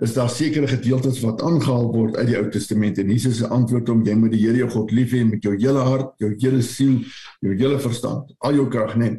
is 0.00 0.14
daar 0.16 0.30
sekere 0.32 0.66
gedeeltes 0.66 1.20
wat 1.20 1.42
aangehaal 1.44 1.90
word 1.92 2.16
uit 2.16 2.30
die 2.30 2.36
Ou 2.38 2.46
Testament 2.50 2.98
en 2.98 3.10
Jesus 3.12 3.42
se 3.42 3.48
antwoord 3.52 3.88
om 3.92 4.00
jy 4.06 4.14
moet 4.16 4.32
die 4.32 4.40
Here 4.46 4.62
jou 4.62 4.70
God 4.70 4.94
lief 4.96 5.12
hê 5.12 5.20
met 5.28 5.44
jou 5.44 5.52
hele 5.52 5.82
hart, 5.84 6.14
jou 6.22 6.30
hele 6.40 6.62
siel, 6.64 7.02
jou 7.44 7.52
hele 7.52 7.80
verstand, 7.84 8.32
al 8.38 8.56
jou 8.56 8.64
krag 8.72 8.96
neem. 8.96 9.18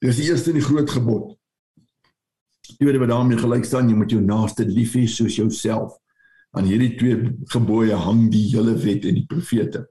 Dis 0.00 0.16
die 0.16 0.30
eerste 0.30 0.54
en 0.54 0.62
die 0.62 0.64
groot 0.64 0.90
gebod. 0.96 1.36
Weet 2.78 2.96
wat 3.02 3.12
daarmee 3.12 3.40
gelyk 3.40 3.68
staan, 3.68 3.92
jy 3.92 3.98
moet 4.00 4.16
jou 4.16 4.22
naaste 4.24 4.64
lief 4.64 4.96
hê 4.96 5.04
soos 5.06 5.36
jouself. 5.36 5.98
Aan 6.56 6.64
hierdie 6.64 6.94
twee 6.96 7.34
gebooie 7.52 8.00
hang 8.00 8.30
die 8.32 8.46
hele 8.54 8.78
wet 8.80 9.04
en 9.04 9.20
die 9.20 9.26
profete. 9.28 9.84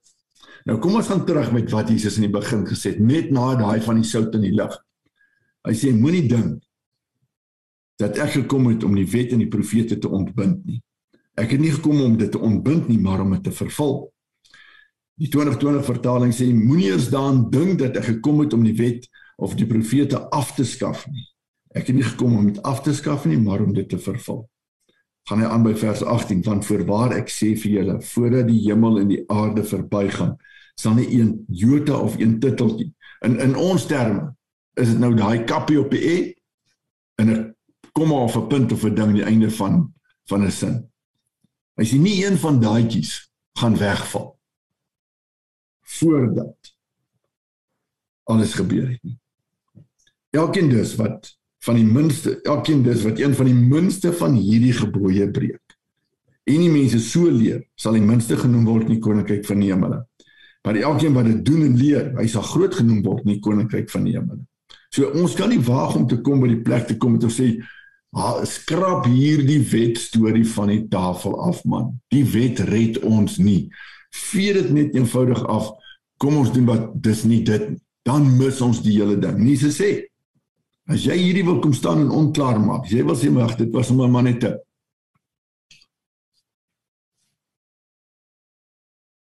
Nou 0.66 0.80
kom 0.82 0.98
ons 0.98 1.14
gaan 1.14 1.26
terug 1.30 1.54
met 1.54 1.70
wat 1.72 1.94
Jesus 1.94 2.18
in 2.18 2.26
die 2.26 2.34
begin 2.34 2.66
gesê 2.66 2.96
het, 2.96 3.00
net 3.00 3.30
na 3.32 3.54
daai 3.60 3.82
van 3.86 4.02
die 4.02 4.08
sout 4.08 4.34
in 4.34 4.50
die 4.50 4.56
lig. 4.58 4.74
Hy 5.68 5.76
sê 5.76 5.92
moenie 5.92 6.28
dink 6.32 6.64
dat 8.00 8.20
ek 8.22 8.38
gekom 8.38 8.70
het 8.72 8.86
om 8.88 8.94
die 8.96 9.08
wet 9.10 9.34
en 9.36 9.42
die 9.42 9.52
profete 9.52 9.98
te 10.00 10.08
ontbind 10.08 10.62
nie. 10.68 10.80
Ek 11.38 11.52
het 11.54 11.62
nie 11.62 11.74
gekom 11.74 12.00
om 12.02 12.18
dit 12.18 12.32
te 12.32 12.40
ontbind 12.40 12.88
nie, 12.90 13.00
maar 13.02 13.22
om 13.22 13.34
dit 13.36 13.44
te 13.44 13.54
vervul. 13.54 14.08
Die 15.18 15.30
2020 15.34 15.86
vertaling 15.86 16.34
sê 16.34 16.48
moenie 16.54 16.92
eens 16.94 17.10
daaraan 17.14 17.48
dink 17.54 17.82
dat 17.82 17.98
ek 18.00 18.12
gekom 18.14 18.44
het 18.46 18.54
om 18.54 18.64
die 18.66 18.76
wet 18.78 19.10
of 19.38 19.58
die 19.58 19.68
profete 19.70 20.22
af 20.34 20.54
te 20.56 20.66
skaf 20.66 21.04
nie. 21.10 21.26
Ek 21.76 21.90
het 21.90 21.98
nie 21.98 22.06
gekom 22.06 22.38
om 22.38 22.48
dit 22.52 22.62
af 22.66 22.84
te 22.86 22.94
skaf 22.96 23.26
nie, 23.30 23.38
maar 23.42 23.66
om 23.66 23.74
dit 23.74 23.90
te 23.90 24.00
vervul. 24.02 24.46
Gaan 25.28 25.44
hy 25.44 25.50
aan 25.52 25.66
by 25.66 25.74
vers 25.76 26.06
18 26.06 26.46
want 26.46 26.66
voorwaar 26.70 27.18
ek 27.18 27.34
sê 27.34 27.52
vir 27.60 27.80
julle 27.82 27.98
voordat 28.14 28.48
die 28.48 28.62
hemel 28.70 29.02
en 29.02 29.12
die 29.12 29.24
aarde 29.34 29.66
verbygaan 29.68 30.38
sal 30.78 30.96
nie 30.96 31.10
een 31.18 31.34
jota 31.50 31.98
of 31.98 32.16
een 32.22 32.38
titteltjie 32.40 32.94
in 33.26 33.40
in 33.42 33.56
ons 33.58 33.88
terme 33.90 34.37
is 34.78 34.94
dit 34.94 35.00
nou 35.02 35.14
daai 35.18 35.44
kappie 35.44 35.80
op 35.82 35.92
die 35.92 36.04
e 36.06 36.18
en 37.22 37.30
'n 37.34 37.56
komma 37.92 38.24
of 38.24 38.38
'n 38.38 38.48
punt 38.48 38.72
of 38.72 38.84
'n 38.84 38.96
ding 38.96 39.08
aan 39.08 39.20
die 39.20 39.24
einde 39.24 39.52
van 39.52 39.94
van 40.30 40.44
'n 40.44 40.52
sin. 40.52 40.90
As 41.76 41.92
jy 41.92 41.98
nie 41.98 42.26
een 42.26 42.38
van 42.38 42.60
daaietjies 42.60 43.32
gaan 43.60 43.78
wegval 43.78 44.40
voordat 45.82 46.76
alles 48.24 48.54
gebeur 48.54 48.90
het 48.90 49.04
nie. 49.04 49.20
Elkeen 50.30 50.70
dus 50.70 50.96
wat 50.96 51.38
van 51.64 51.76
die 51.76 51.86
minste, 51.86 52.42
elkeen 52.42 52.84
dus 52.84 53.04
wat 53.04 53.20
een 53.20 53.36
van 53.36 53.46
die 53.46 53.56
minste 53.56 54.14
van 54.14 54.36
hierdie 54.36 54.74
gebooie 54.74 55.32
breek. 55.32 55.78
En 56.44 56.62
die 56.64 56.72
mense 56.72 57.00
so 57.04 57.32
leer, 57.32 57.66
sal 57.76 57.98
die 57.98 58.04
minste 58.04 58.38
genoem 58.40 58.68
word 58.68 58.88
in 58.88 58.98
die 58.98 59.04
koninkryk 59.04 59.46
van 59.46 59.60
die 59.60 59.72
hemele. 59.72 60.06
Maar 60.64 60.76
elkeen 60.76 61.16
wat 61.16 61.28
dit 61.28 61.46
doen 61.46 61.66
en 61.66 61.76
leer, 61.80 62.14
hy 62.16 62.28
sal 62.32 62.44
groot 62.44 62.76
genoem 62.76 63.02
word 63.04 63.26
in 63.26 63.34
die 63.34 63.44
koninkryk 63.44 63.92
van 63.92 64.08
die 64.08 64.16
hemele. 64.16 64.47
So 64.98 65.12
ons 65.14 65.36
kan 65.38 65.52
nie 65.54 65.62
waag 65.62 65.94
om 66.00 66.08
te 66.10 66.18
kom 66.26 66.42
by 66.42 66.48
die 66.50 66.64
plek 66.66 66.88
te 66.90 66.96
kom 66.98 67.14
en 67.14 67.22
te 67.22 67.30
sê, 67.30 67.62
"Ha, 68.16 68.46
skrap 68.46 69.06
hierdie 69.06 69.62
wet 69.72 69.98
storie 69.98 70.46
van 70.46 70.68
die 70.68 70.88
tafel 70.88 71.40
af, 71.40 71.64
man. 71.66 72.02
Die 72.10 72.24
wet 72.24 72.60
red 72.60 72.98
ons 73.04 73.38
nie. 73.38 73.70
Vee 74.10 74.54
dit 74.54 74.72
net 74.72 74.96
eenvoudig 74.96 75.46
af. 75.46 75.70
Kom 76.18 76.38
ons 76.38 76.52
doen 76.52 76.66
wat 76.66 77.02
dis 77.04 77.24
nie 77.24 77.44
dit. 77.44 77.78
Dan 78.04 78.38
mis 78.38 78.62
ons 78.62 78.82
die 78.82 78.98
hele 78.98 79.20
ding." 79.20 79.58
Se 79.58 79.70
sê 79.70 80.08
As 80.88 81.04
jy 81.04 81.18
hierdie 81.20 81.44
wil 81.44 81.60
kom 81.60 81.74
staan 81.74 82.00
en 82.00 82.10
onklaar 82.16 82.60
maak, 82.64 82.86
jy 82.88 83.04
wil 83.04 83.16
sê 83.16 83.30
mag 83.30 83.58
dit 83.58 83.74
was 83.74 83.92
maar 83.92 84.24
net 84.24 84.40
te 84.40 84.54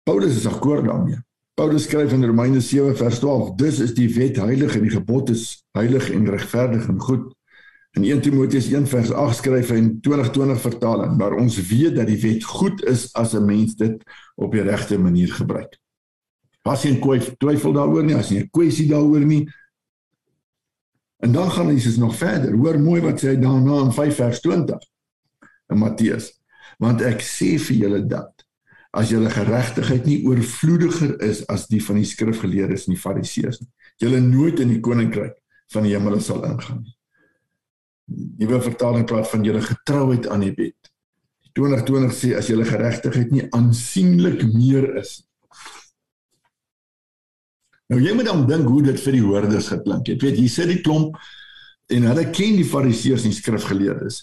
Paulus 0.04 0.36
is 0.36 0.46
akkoord 0.46 0.84
daarmee. 0.84 1.16
Paulus 1.54 1.86
skryf 1.86 2.12
in 2.12 2.24
Romeine 2.24 2.60
7 2.60 2.96
vers 2.96 3.18
12: 3.18 3.54
"Dus 3.54 3.78
is 3.78 3.94
die 3.94 4.08
wet 4.14 4.36
heilig 4.36 4.76
en 4.76 4.82
die 4.82 4.90
gebod 4.90 5.30
is 5.30 5.64
heilig 5.72 6.10
en 6.10 6.28
regverdig 6.30 6.88
en 6.88 7.00
goed." 7.00 7.34
In 7.94 8.04
1 8.04 8.20
Timoteus 8.20 8.66
1 8.72 8.86
vers 8.86 9.12
8 9.12 9.36
skryf 9.36 9.70
hy 9.70 9.76
in 9.76 10.00
2020 10.00 10.60
vertaling: 10.60 11.16
"Maar 11.16 11.32
ons 11.32 11.60
weet 11.66 11.96
dat 11.96 12.06
die 12.06 12.20
wet 12.20 12.44
goed 12.44 12.84
is 12.84 13.12
as 13.14 13.34
'n 13.34 13.44
mens 13.44 13.76
dit 13.76 14.02
op 14.34 14.52
die 14.52 14.62
regte 14.62 14.98
manier 14.98 15.32
gebruik." 15.32 15.78
Was 16.62 16.80
geen 16.80 17.00
twyfel 17.38 17.72
daaroor 17.72 18.04
nie, 18.04 18.16
as 18.16 18.28
jy 18.28 18.38
'n 18.38 18.50
kwessie 18.50 18.88
daaroor 18.88 19.24
nie, 19.24 19.46
En 21.24 21.32
dan 21.32 21.50
gaan 21.50 21.66
Jesus 21.66 21.96
nog 21.96 22.16
verder. 22.16 22.54
Hoor 22.54 22.80
mooi 22.80 23.00
wat 23.00 23.22
sê 23.22 23.32
hy 23.32 23.38
daarna 23.40 23.78
in 23.86 23.92
5 23.96 24.14
vers 24.14 24.40
20 24.44 24.82
in 25.72 25.78
Matteus. 25.80 26.26
Want 26.78 27.00
ek 27.00 27.22
sê 27.24 27.54
vir 27.56 27.78
julle 27.78 28.00
dat 28.10 28.33
as 28.94 29.10
julle 29.10 29.30
geregtigheid 29.32 30.06
nie 30.06 30.20
oorvloediger 30.28 31.16
is 31.26 31.42
as 31.50 31.66
die 31.70 31.82
van 31.82 31.98
die 31.98 32.08
skrifgeleerdes 32.08 32.86
en 32.86 32.94
die 32.94 33.02
fariseërs 33.02 33.60
nie, 33.62 33.70
julle 34.02 34.20
nooit 34.22 34.62
in 34.62 34.70
die 34.74 34.82
koninkryk 34.84 35.36
van 35.74 35.86
die 35.86 35.94
hemel 35.96 36.20
sal 36.22 36.44
ingaan 36.46 36.82
nie. 36.84 36.96
Die 38.04 38.46
nuwe 38.46 38.60
vertaling 38.60 39.06
praat 39.08 39.30
van 39.30 39.46
julle 39.46 39.62
getrouheid 39.64 40.26
aan 40.28 40.44
die 40.44 40.52
wet. 40.58 40.90
2020 41.56 42.16
sê 42.16 42.34
as 42.36 42.50
julle 42.50 42.66
geregtigheid 42.68 43.30
nie 43.32 43.46
aansienlik 43.54 44.42
meer 44.52 44.90
is 45.00 45.22
Nou 47.92 48.00
jy 48.00 48.14
moet 48.16 48.28
dan 48.28 48.46
dink 48.48 48.68
hoe 48.70 48.82
dit 48.86 49.00
vir 49.00 49.16
die 49.18 49.24
hoorders 49.24 49.70
geklink 49.72 50.08
het. 50.08 50.22
Weet 50.24 50.38
jy, 50.40 50.46
sit 50.48 50.70
die 50.70 50.80
klomp 50.84 51.18
en 51.92 52.06
hulle 52.08 52.24
ken 52.32 52.56
die 52.56 52.66
fariseërs 52.66 53.26
en 53.28 53.34
skrifgeleerdes. 53.36 54.22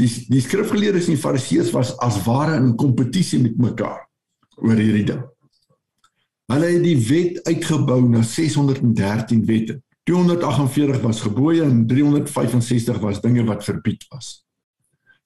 Die 0.00 0.08
die 0.32 0.40
skrifgeleerdes 0.40 1.10
en 1.10 1.18
die 1.18 1.20
fariseërs 1.20 1.74
was 1.76 1.92
as 2.00 2.22
ware 2.24 2.56
in 2.56 2.72
kompetisie 2.80 3.40
met 3.42 3.58
mekaar 3.60 4.06
oor 4.60 4.78
hierdie 4.80 5.06
ding. 5.12 5.22
Hulle 6.50 6.72
het 6.72 6.82
die 6.82 6.98
wet 7.06 7.40
uitgebou 7.46 8.00
na 8.08 8.24
613 8.26 9.44
wette. 9.46 9.78
248 10.08 11.02
was 11.04 11.20
gebooie 11.22 11.62
en 11.62 11.84
365 11.86 12.98
was 13.04 13.20
dinge 13.22 13.44
wat 13.46 13.64
verbied 13.64 14.06
was. 14.08 14.40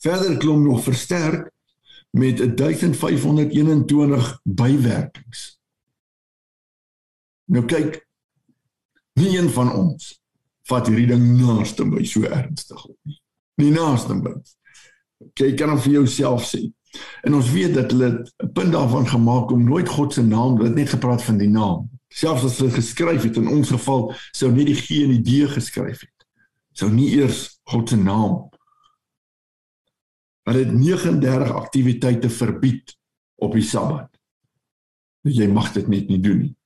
Verder 0.03 0.37
klom 0.37 0.67
nog 0.67 0.83
versterk 0.85 1.49
met 2.11 2.43
1521 2.59 4.41
bywerkings. 4.43 5.47
Nou 7.45 7.65
kyk, 7.65 8.03
nie 9.21 9.39
een 9.39 9.49
van 9.55 9.73
ons 9.73 10.13
vat 10.69 10.89
hierdie 10.89 11.09
ding 11.13 11.25
naaste 11.39 11.87
by 11.89 12.05
so 12.09 12.25
ernstig 12.29 12.85
op 12.85 12.97
nie. 13.09 13.19
Nie 13.61 13.73
naaste 13.73 14.17
by. 14.21 14.35
Kyk, 15.33 15.57
kan 15.59 15.73
of 15.73 15.83
vir 15.85 15.93
jouself 16.01 16.45
sê. 16.49 16.63
En 17.27 17.35
ons 17.35 17.51
weet 17.51 17.75
dat 17.75 17.91
hulle 17.91 18.25
'n 18.43 18.53
punt 18.53 18.73
daarvan 18.73 19.07
gemaak 19.09 19.51
om 19.51 19.65
nooit 19.65 19.89
God 19.89 20.13
se 20.13 20.23
naam, 20.23 20.57
hulle 20.57 20.69
het 20.69 20.77
net 20.77 20.89
gepraat 20.89 21.23
van 21.23 21.39
die 21.39 21.49
naam. 21.49 21.91
Selfs 22.09 22.45
as 22.45 22.59
hulle 22.59 22.71
geskryf 22.71 23.23
het 23.23 23.37
in 23.37 23.49
ons 23.49 23.69
geval 23.69 24.15
sou 24.31 24.53
nie 24.53 24.65
die 24.65 24.79
G 24.79 25.03
en 25.03 25.11
die 25.11 25.23
D 25.23 25.51
geskryf 25.51 26.01
het. 26.01 26.27
Sou 26.73 26.91
nie 26.91 27.11
eers 27.17 27.61
God 27.63 27.89
se 27.89 27.97
naam. 27.97 28.49
Hulle 30.45 30.59
het 30.59 30.73
39 30.73 31.51
aktiwiteite 31.51 32.31
verbied 32.31 32.97
op 33.35 33.53
die 33.53 33.63
Sabbat. 33.63 34.11
Jy 35.23 35.47
mag 35.49 35.73
dit 35.73 35.89
net 35.89 36.09
nie 36.09 36.21
doen 36.21 36.39
nie. 36.39 36.57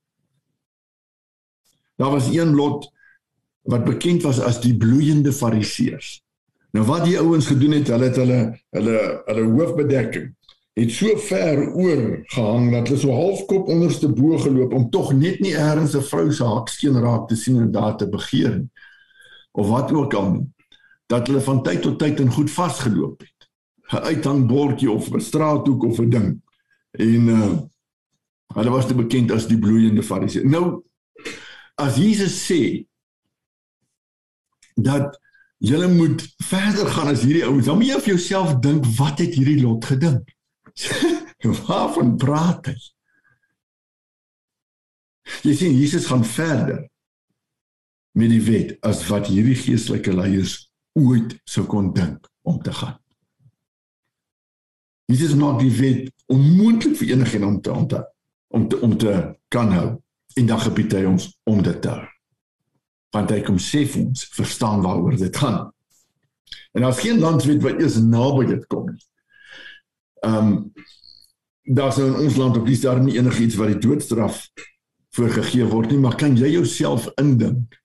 Daar 1.98 2.10
was 2.10 2.28
een 2.28 2.54
lot 2.54 2.92
wat 3.62 3.84
bekend 3.84 4.22
was 4.22 4.40
as 4.40 4.60
die 4.60 4.76
bloeiende 4.76 5.32
fariseërs. 5.32 6.18
Nou 6.72 6.84
wat 6.86 7.04
die 7.04 7.18
ouens 7.18 7.46
gedoen 7.46 7.72
het, 7.78 7.88
hulle 7.88 8.04
het 8.04 8.16
hulle 8.16 8.40
hulle 8.76 8.98
hulle 9.26 9.44
hoofbedekking 9.52 10.34
het 10.78 10.92
so 10.94 11.16
ver 11.18 11.64
oor 11.74 12.02
gehang 12.34 12.68
dat 12.72 12.88
hulle 12.88 13.00
so 13.00 13.14
halfkop 13.14 13.70
onderste 13.72 14.10
bo 14.14 14.38
geloop 14.38 14.74
om 14.76 14.90
tog 14.94 15.10
net 15.12 15.40
nie 15.42 15.54
eers 15.56 15.96
'n 15.96 16.06
vrou 16.10 16.32
se 16.32 16.44
hakskeen 16.44 17.00
raak 17.00 17.28
te 17.28 17.36
sien 17.36 17.56
en 17.60 17.72
daar 17.72 17.96
te 17.96 18.08
begeer 18.08 18.58
nie. 18.58 18.70
Of 19.52 19.68
wat 19.68 19.92
ook 19.92 20.14
al 20.14 20.30
nie. 20.30 20.46
Dat 21.06 21.26
hulle 21.26 21.40
van 21.40 21.62
tyd 21.62 21.82
tot 21.82 21.98
tyd 21.98 22.20
in 22.20 22.30
goed 22.30 22.50
vasgeloop 22.50 23.20
het. 23.20 23.48
'n 23.92 24.04
Uithangbordjie 24.04 24.90
of 24.90 25.10
'n 25.10 25.20
straathoek 25.20 25.84
of 25.84 25.98
'n 25.98 26.10
ding. 26.10 26.42
En 26.90 27.28
uh 27.28 27.58
hulle 28.54 28.70
was 28.70 28.86
te 28.86 28.94
bekend 28.94 29.30
as 29.30 29.46
die 29.46 29.58
bloeiende 29.58 30.02
fariseërs. 30.02 30.50
Nou 30.50 30.82
as 31.74 31.96
Jesus 31.96 32.52
sê 32.52 32.86
dat 34.74 35.20
jy 35.58 35.86
moet 35.90 36.22
verder 36.46 36.86
gaan 36.86 37.10
as 37.12 37.24
hierdie 37.26 37.46
ouens, 37.46 37.66
dan 37.66 37.80
moet 37.80 37.90
jy 37.90 37.98
vir 38.04 38.12
jouself 38.14 38.54
dink 38.62 38.86
wat 38.98 39.18
het 39.22 39.34
hierdie 39.34 39.60
lot 39.62 39.84
gedink? 39.84 40.30
Waarvan 41.66 42.16
praat 42.18 42.70
hy? 42.70 42.76
Jy 45.44 45.54
sien 45.54 45.74
Jesus 45.76 46.06
gaan 46.08 46.24
verder 46.24 46.86
met 48.18 48.32
die 48.32 48.42
wet 48.42 48.76
as 48.86 49.04
wat 49.10 49.28
hierdie 49.30 49.58
geestelike 49.58 50.14
leiers 50.14 50.56
ooit 50.98 51.36
sou 51.46 51.66
kon 51.70 51.92
dink 51.94 52.26
om 52.48 52.58
te 52.62 52.72
gaan. 52.74 52.96
Jesus 55.08 55.36
maak 55.38 55.60
die 55.62 55.72
wet 55.72 56.08
onmoontlik 56.32 56.96
vir 57.00 57.14
enigiemand 57.14 57.54
om 57.54 57.62
te 57.62 57.72
onthou 57.72 58.04
om 58.48 58.68
te 58.68 58.80
om 58.80 58.96
te 58.96 59.14
kan 59.52 59.72
hou 59.72 59.88
en 60.40 60.46
dan 60.46 60.60
gebied 60.60 60.94
hy 60.96 61.04
ons 61.08 61.28
om 61.48 61.60
dit 61.64 61.80
te 61.84 61.96
want 63.14 63.30
hy 63.32 63.40
kom 63.46 63.58
sê 63.62 63.84
vir 63.88 64.04
ons 64.06 64.24
verstaan 64.36 64.82
waaroor 64.84 65.16
dit 65.16 65.36
gaan. 65.36 65.68
En 66.76 66.84
daar's 66.84 67.00
geen 67.00 67.18
land 67.18 67.44
weet 67.44 67.62
wat 67.64 67.80
eers 67.80 67.98
naby 68.04 68.46
dit 68.52 68.66
kom 68.66 68.90
nie. 68.92 69.04
Ehm 70.26 70.52
um, 70.52 70.72
daar's 71.68 71.98
nou 72.00 72.06
in 72.08 72.22
ons 72.24 72.36
land 72.40 72.56
op 72.56 72.64
die 72.64 72.76
stadium 72.76 73.04
nie 73.04 73.18
enigiets 73.18 73.58
wat 73.60 73.68
die 73.68 73.82
doodstraf 73.84 74.46
voorgegee 75.12 75.66
word 75.68 75.90
nie, 75.92 75.98
maar 76.00 76.16
kan 76.16 76.36
jy 76.36 76.48
jouself 76.54 77.10
indink 77.20 77.76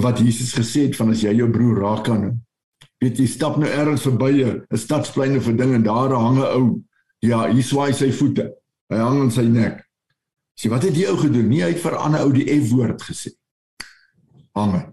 wat 0.00 0.22
Jesus 0.24 0.54
gesê 0.56 0.86
het 0.86 0.96
van 0.96 1.12
as 1.12 1.20
jy 1.20 1.34
jou 1.36 1.50
broer 1.52 1.82
raak 1.84 2.06
kan 2.08 2.24
weet 3.04 3.20
jy 3.20 3.26
stap 3.28 3.58
nou 3.60 3.68
ergens 3.68 4.06
verby 4.08 4.32
'n 4.40 4.76
stadsplein 4.76 5.36
of 5.36 5.48
'n 5.48 5.56
ding 5.56 5.74
en 5.74 5.84
daar 5.84 6.16
hang 6.16 6.38
'n 6.38 6.48
ou 6.56 6.80
ja, 7.24 7.46
hy 7.48 7.62
swaai 7.62 7.92
sy 7.92 8.10
voete. 8.12 8.48
Hy 8.92 9.00
hang 9.00 9.20
aan 9.24 9.30
sy 9.30 9.46
nek. 9.48 9.83
Sien 10.54 10.70
wat 10.70 10.86
het 10.86 10.94
die 10.94 11.06
ou 11.10 11.16
gedoen? 11.18 11.48
Nie 11.50 11.64
hy 11.64 11.72
het 11.74 11.82
vir 11.82 11.96
ander 11.98 12.26
ou 12.26 12.32
die 12.34 12.46
F 12.54 12.70
woord 12.70 13.02
gesê. 13.02 13.34
Amen. 14.54 14.92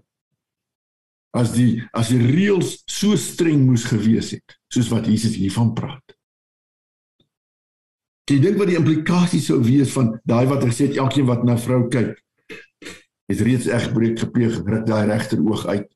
As 1.32 1.54
die 1.54 1.80
as 1.96 2.10
die 2.12 2.20
reëls 2.20 2.82
so 2.90 3.16
streng 3.16 3.62
moes 3.64 3.86
gewees 3.88 4.34
het, 4.34 4.58
soos 4.72 4.90
wat 4.92 5.06
Jesus 5.08 5.38
hiervan 5.38 5.72
praat. 5.76 6.16
Jy 8.32 8.38
dink 8.40 8.58
wat 8.60 8.70
die 8.70 8.78
implikasie 8.78 9.42
sou 9.44 9.58
wees 9.64 9.92
van 9.92 10.14
daai 10.28 10.46
wat 10.48 10.64
gesê 10.64 10.88
het 10.88 10.98
elkeen 11.00 11.26
wat 11.28 11.42
na 11.44 11.58
vrou 11.60 11.84
kyk, 11.92 12.14
het 13.28 13.42
reeds 13.44 13.68
egbreek 13.68 14.22
gepleeg, 14.22 14.60
ruk 14.64 14.86
daai 14.88 15.06
regter 15.10 15.40
oog 15.42 15.66
uit. 15.68 15.88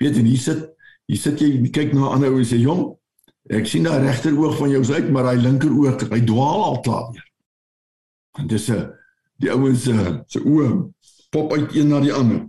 Weet 0.00 0.18
jy, 0.18 0.24
hier 0.32 0.44
sit 0.44 0.64
hier 1.10 1.20
sit 1.20 1.40
jy 1.42 1.50
kyk 1.74 1.94
na 1.94 2.06
'n 2.06 2.12
ander 2.16 2.32
ou 2.32 2.38
en 2.38 2.46
sê 2.46 2.58
jong, 2.60 2.84
ek 3.50 3.66
sien 3.66 3.84
daai 3.84 4.02
regter 4.06 4.36
oog 4.36 4.58
van 4.58 4.70
jou 4.70 4.84
uit, 4.84 5.10
maar 5.10 5.26
hy 5.32 5.36
linker 5.40 5.72
oog, 5.72 6.06
hy 6.10 6.20
dwaal 6.20 6.64
al 6.64 6.80
klaar 6.80 7.10
weer. 7.12 7.29
En 8.38 8.46
dis 8.46 8.68
'n 8.68 8.74
eh, 8.74 8.88
die 9.36 9.50
ouens 9.50 9.82
se 9.82 9.92
uh, 9.92 10.18
se 10.26 10.40
oë 10.40 10.92
pop 11.30 11.52
uit 11.52 11.74
een 11.74 11.88
na 11.88 12.00
die 12.00 12.12
ander. 12.12 12.46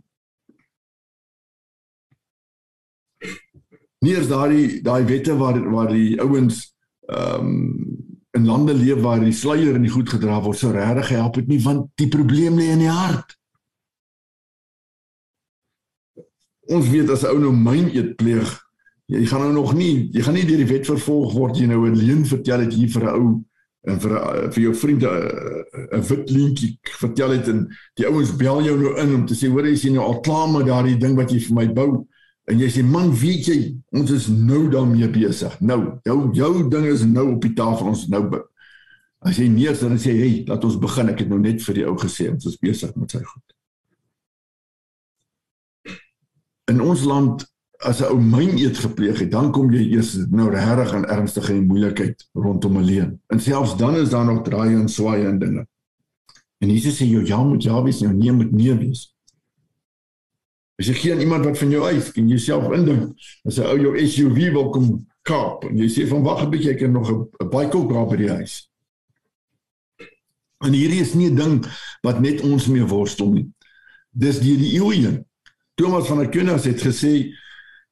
Nie 4.01 4.15
is 4.17 4.27
daai 4.27 4.81
daai 4.81 5.03
wette 5.05 5.37
waar 5.37 5.59
waar 5.71 5.91
die 5.93 6.19
ouens 6.21 6.75
ehm 7.07 7.45
um, 7.45 8.09
in 8.31 8.45
lande 8.45 8.73
leef 8.73 9.01
waar 9.01 9.19
die 9.19 9.33
sluier 9.35 9.75
in 9.75 9.83
die 9.83 9.91
goed 9.91 10.09
gedra 10.09 10.39
word 10.41 10.57
so 10.57 10.71
regtig 10.71 11.09
help 11.09 11.35
dit 11.35 11.47
nie 11.51 11.59
want 11.63 11.89
die 11.99 12.07
probleem 12.07 12.55
lê 12.59 12.69
in 12.71 12.83
die 12.85 12.91
hart. 12.91 13.35
Ons 16.71 16.87
weet 16.89 17.09
as 17.09 17.23
'n 17.23 17.33
ou 17.33 17.39
nou 17.39 17.51
myn 17.51 17.89
eet 17.91 18.15
pleeg, 18.15 18.51
jy 19.05 19.25
gaan 19.25 19.41
nou 19.41 19.53
nog 19.53 19.73
nie, 19.73 20.09
jy 20.13 20.21
gaan 20.23 20.33
nie 20.33 20.47
deur 20.47 20.63
die 20.63 20.73
wet 20.73 20.85
vervolg 20.87 21.33
word 21.33 21.57
jy 21.57 21.67
nou 21.67 21.85
'n 21.87 21.97
leuen 21.97 22.25
vertel 22.25 22.59
het 22.59 22.73
hier 22.73 22.89
vir 22.89 23.03
'n 23.03 23.15
ou 23.19 23.43
en 23.89 23.97
vir 24.01 24.13
vir 24.53 24.61
jou 24.63 24.73
vriende 24.77 25.09
'n 25.97 26.03
wit 26.09 26.29
lintjie 26.29 26.71
vertel 26.99 27.31
het 27.37 27.47
en 27.47 27.63
die 27.97 28.05
ouens 28.05 28.35
bel 28.37 28.61
jou 28.61 28.77
nou 28.77 28.93
in 29.01 29.15
om 29.15 29.25
te 29.25 29.33
sê 29.33 29.49
hoor 29.49 29.65
jy 29.65 29.75
sien 29.75 29.93
nou 29.93 30.05
al 30.05 30.19
klaar 30.21 30.49
met 30.49 30.67
daardie 30.67 30.97
ding 30.97 31.15
wat 31.15 31.31
jy 31.31 31.39
vir 31.39 31.55
my 31.55 31.67
bou. 31.73 32.07
En 32.45 32.59
jy 32.59 32.69
sê 32.69 32.83
man 32.83 33.11
weet 33.13 33.47
jy 33.47 33.75
ons 33.91 34.11
is 34.11 34.27
nou 34.27 34.69
daarmee 34.69 35.09
besig. 35.09 35.59
Nou 35.61 35.99
jou 36.05 36.31
jou 36.33 36.69
ding 36.69 36.85
is 36.85 37.05
nou 37.05 37.31
op 37.35 37.41
die 37.41 37.53
tafel 37.53 37.87
ons 37.87 38.07
nou 38.07 38.29
as 39.21 39.37
jy 39.37 39.47
nee 39.47 39.73
dan 39.73 39.97
sê 39.97 40.13
hey 40.17 40.43
laat 40.47 40.63
ons 40.63 40.77
begin. 40.77 41.09
Ek 41.09 41.19
het 41.19 41.29
nou 41.29 41.39
net 41.39 41.61
vir 41.61 41.75
die 41.75 41.85
ou 41.85 41.97
gesê 41.97 42.29
ons 42.31 42.45
is 42.45 42.57
besig 42.57 42.95
met 42.95 43.11
sy 43.11 43.23
goed. 43.23 43.47
In 46.69 46.81
ons 46.81 47.03
land 47.03 47.50
as 47.81 48.01
'n 48.01 48.11
ou 48.13 48.19
myn 48.21 48.57
eet 48.57 48.77
gepleeg 48.77 49.19
het, 49.19 49.31
dan 49.31 49.51
kom 49.51 49.71
jy 49.71 49.81
eers 49.95 50.15
nou 50.29 50.49
regtig 50.49 50.93
aan 50.93 51.05
ernstige 51.05 51.53
moeilikheid 51.53 52.29
rondom 52.33 52.77
alleen. 52.77 53.19
En 53.27 53.39
selfs 53.39 53.77
dan 53.77 53.95
is 53.95 54.09
daar 54.09 54.25
nog 54.25 54.43
draaie 54.43 54.75
en 54.75 54.89
swaaie 54.89 55.25
en 55.25 55.39
dinge. 55.39 55.67
En 56.59 56.69
Jesus 56.69 56.97
sê 56.97 57.05
jou 57.05 57.25
ja 57.25 57.43
moet 57.43 57.63
ja 57.63 57.81
wees, 57.83 57.99
jou 57.99 58.13
nee 58.13 58.31
moet 58.31 58.51
nee 58.51 58.75
wees. 58.77 59.15
As 60.77 60.87
jy 60.87 60.93
geen 60.93 61.19
iemand 61.19 61.45
wat 61.45 61.57
van 61.57 61.69
jou 61.69 61.87
eis, 61.89 62.11
kan 62.11 62.29
jy 62.29 62.37
self 62.37 62.71
indink 62.73 63.17
as 63.45 63.57
'n 63.57 63.65
ou 63.65 63.77
jou 63.79 64.07
SUV 64.07 64.51
wil 64.51 64.69
kom 64.69 65.07
kaap 65.21 65.65
en 65.65 65.77
jy 65.77 65.89
sê 65.89 66.07
van 66.07 66.23
wag 66.23 66.43
'n 66.43 66.49
bietjie 66.49 66.71
ek 66.71 66.79
het 66.79 66.91
nog 66.91 67.09
'n 67.09 67.49
baie 67.49 67.69
koop 67.69 67.89
daar 67.89 68.07
by 68.07 68.15
die 68.15 68.29
huis. 68.29 68.69
En 70.61 70.73
hierdie 70.73 71.01
is 71.01 71.13
nie 71.13 71.29
'n 71.29 71.35
ding 71.35 71.65
wat 72.01 72.21
net 72.21 72.41
ons 72.41 72.67
mee 72.67 72.85
worstel 72.85 73.31
nie. 73.31 73.49
Dis 74.11 74.39
die 74.39 74.57
die 74.57 74.77
eeue. 74.77 75.25
Thomas 75.75 76.07
van 76.07 76.19
Aquinas 76.19 76.65
het 76.65 76.81
gesê 76.81 77.33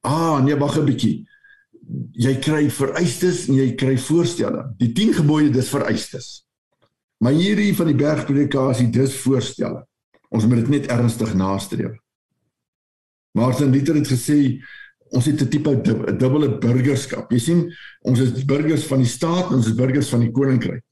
Ah, 0.00 0.40
nee, 0.42 0.56
wag 0.56 0.78
'n 0.78 0.84
bietjie. 0.84 1.28
Jy 2.12 2.38
kry 2.38 2.70
vereistes 2.70 3.48
en 3.48 3.54
jy 3.54 3.74
kry 3.74 3.98
voorstelle. 3.98 4.74
Die 4.78 4.92
10 4.92 5.12
gebooie 5.14 5.50
dis 5.50 5.68
vereistes. 5.68 6.46
Maar 7.18 7.32
hierdie 7.32 7.76
van 7.76 7.86
die 7.86 7.98
bergpredikasie 7.98 8.90
dis 8.90 9.14
voorstelle. 9.14 9.86
Ons 10.30 10.46
moet 10.46 10.62
dit 10.62 10.68
net 10.68 10.86
ernstig 10.86 11.34
nastreef. 11.34 11.98
Martin 13.32 13.70
Luther 13.70 13.94
het 13.94 14.08
gesê 14.08 14.62
ons 15.10 15.26
het 15.26 15.42
'n 15.42 15.48
tipe 15.48 15.80
dubbele 16.16 16.58
burgerskap. 16.58 17.30
Jy 17.32 17.38
sien, 17.38 17.72
ons 18.00 18.18
is 18.20 18.44
burgers 18.44 18.84
van 18.84 18.98
die 18.98 19.06
staat 19.06 19.50
en 19.50 19.56
ons 19.56 19.66
is 19.66 19.74
burgers 19.74 20.08
van 20.08 20.20
die 20.20 20.30
koninkryk. 20.30 20.82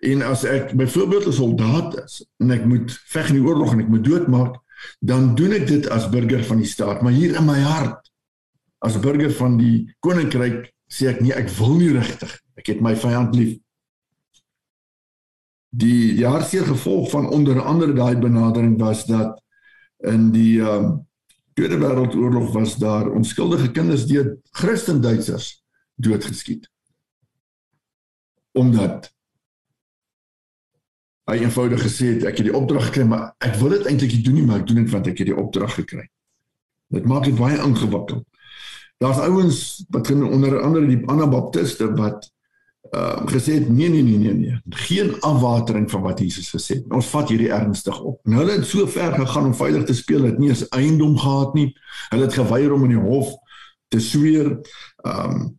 En 0.00 0.22
as 0.22 0.44
ek 0.44 0.74
byvoorbeeld 0.76 1.26
'n 1.26 1.32
soldaat 1.32 2.04
is 2.04 2.26
en 2.38 2.50
ek 2.50 2.64
moet 2.64 3.00
veg 3.06 3.28
in 3.28 3.34
die 3.34 3.48
oorlog 3.48 3.72
en 3.72 3.80
ek 3.80 3.88
moet 3.88 4.04
doodmaak, 4.04 4.56
dan 5.00 5.34
doen 5.34 5.52
ek 5.52 5.66
dit 5.66 5.88
as 5.88 6.08
burger 6.08 6.44
van 6.44 6.58
die 6.58 6.66
staat, 6.66 7.02
maar 7.02 7.12
hier 7.12 7.36
in 7.36 7.46
my 7.46 7.60
hart 7.60 8.05
as 8.84 8.98
burger 9.00 9.32
van 9.38 9.56
die 9.60 9.86
koninkryk 10.04 10.72
sê 10.90 11.10
ek 11.10 11.22
nee, 11.24 11.34
ek 11.34 11.48
wil 11.58 11.76
nie 11.80 11.92
regtig. 11.94 12.32
Ek 12.56 12.70
het 12.72 12.82
my 12.84 12.94
vyand 12.98 13.34
lief. 13.36 13.56
Die 15.76 16.14
die 16.16 16.26
hartseer 16.26 16.66
gevolg 16.68 17.10
van 17.12 17.28
onder 17.28 17.60
andere 17.62 17.96
daai 17.96 18.16
benadering 18.20 18.78
was 18.80 19.04
dat 19.08 19.40
in 20.06 20.30
die 20.32 20.60
um, 20.60 21.06
Tweede 21.56 21.78
Wêreldoorlog 21.80 22.52
was 22.52 22.76
daar 22.76 23.08
onskuldige 23.10 23.70
kinders 23.72 24.06
deur 24.06 24.36
Christen 24.50 25.00
Duitsers 25.00 25.64
doodgeskiet. 25.94 26.68
Omdat 28.52 29.08
hy 31.26 31.38
eenvoudig 31.42 31.80
gesê 31.82 32.12
het 32.12 32.26
ek 32.28 32.42
het 32.42 32.50
die 32.50 32.54
opdrag 32.54 32.90
gekry 32.90 33.06
maar 33.08 33.32
ek 33.42 33.56
wil 33.58 33.72
dit 33.72 33.88
eintlik 33.88 34.12
nie 34.14 34.22
doen 34.28 34.36
nie 34.36 34.44
maar 34.46 34.60
ek 34.60 34.68
doen 34.68 34.82
dit 34.84 34.92
want 34.92 35.08
ek 35.10 35.22
het 35.24 35.30
die 35.32 35.38
opdrag 35.44 35.74
gekry. 35.80 36.04
Dit 36.92 37.08
maak 37.08 37.24
dit 37.26 37.34
baie 37.38 37.56
ingewikkeld. 37.56 38.22
Daar's 38.96 39.18
ouens 39.18 39.84
wat 39.88 40.10
onder 40.10 40.60
andere 40.62 40.86
die 40.86 41.02
Anabaptiste 41.06 41.92
wat 41.94 42.30
uh 42.94 43.26
gesê 43.26 43.52
het 43.58 43.68
nee 43.68 43.88
nee 43.88 44.02
nee 44.02 44.18
nee 44.18 44.32
nee 44.32 44.60
geen 44.68 45.20
afwatering 45.20 45.90
van 45.90 46.02
wat 46.02 46.18
Jesus 46.18 46.48
gesê 46.50 46.78
het. 46.78 46.92
Ons 46.92 47.06
vat 47.06 47.28
hierdie 47.28 47.50
ernstig 47.50 48.00
op. 48.00 48.20
Nou 48.22 48.40
hulle 48.44 48.58
het 48.58 48.66
so 48.66 48.86
ver 48.86 49.12
gegaan 49.12 49.44
om 49.44 49.54
veilig 49.54 49.84
te 49.84 49.94
speel, 49.94 50.22
het 50.22 50.38
nie 50.38 50.48
eens 50.48 50.68
eiendom 50.68 51.18
gehad 51.18 51.54
nie. 51.54 51.72
Hulle 52.08 52.28
het 52.28 52.34
geweier 52.34 52.72
om 52.72 52.84
in 52.84 52.94
die 52.94 53.02
hof 53.02 53.34
te 53.88 54.00
sweer. 54.00 54.58
Um 55.02 55.58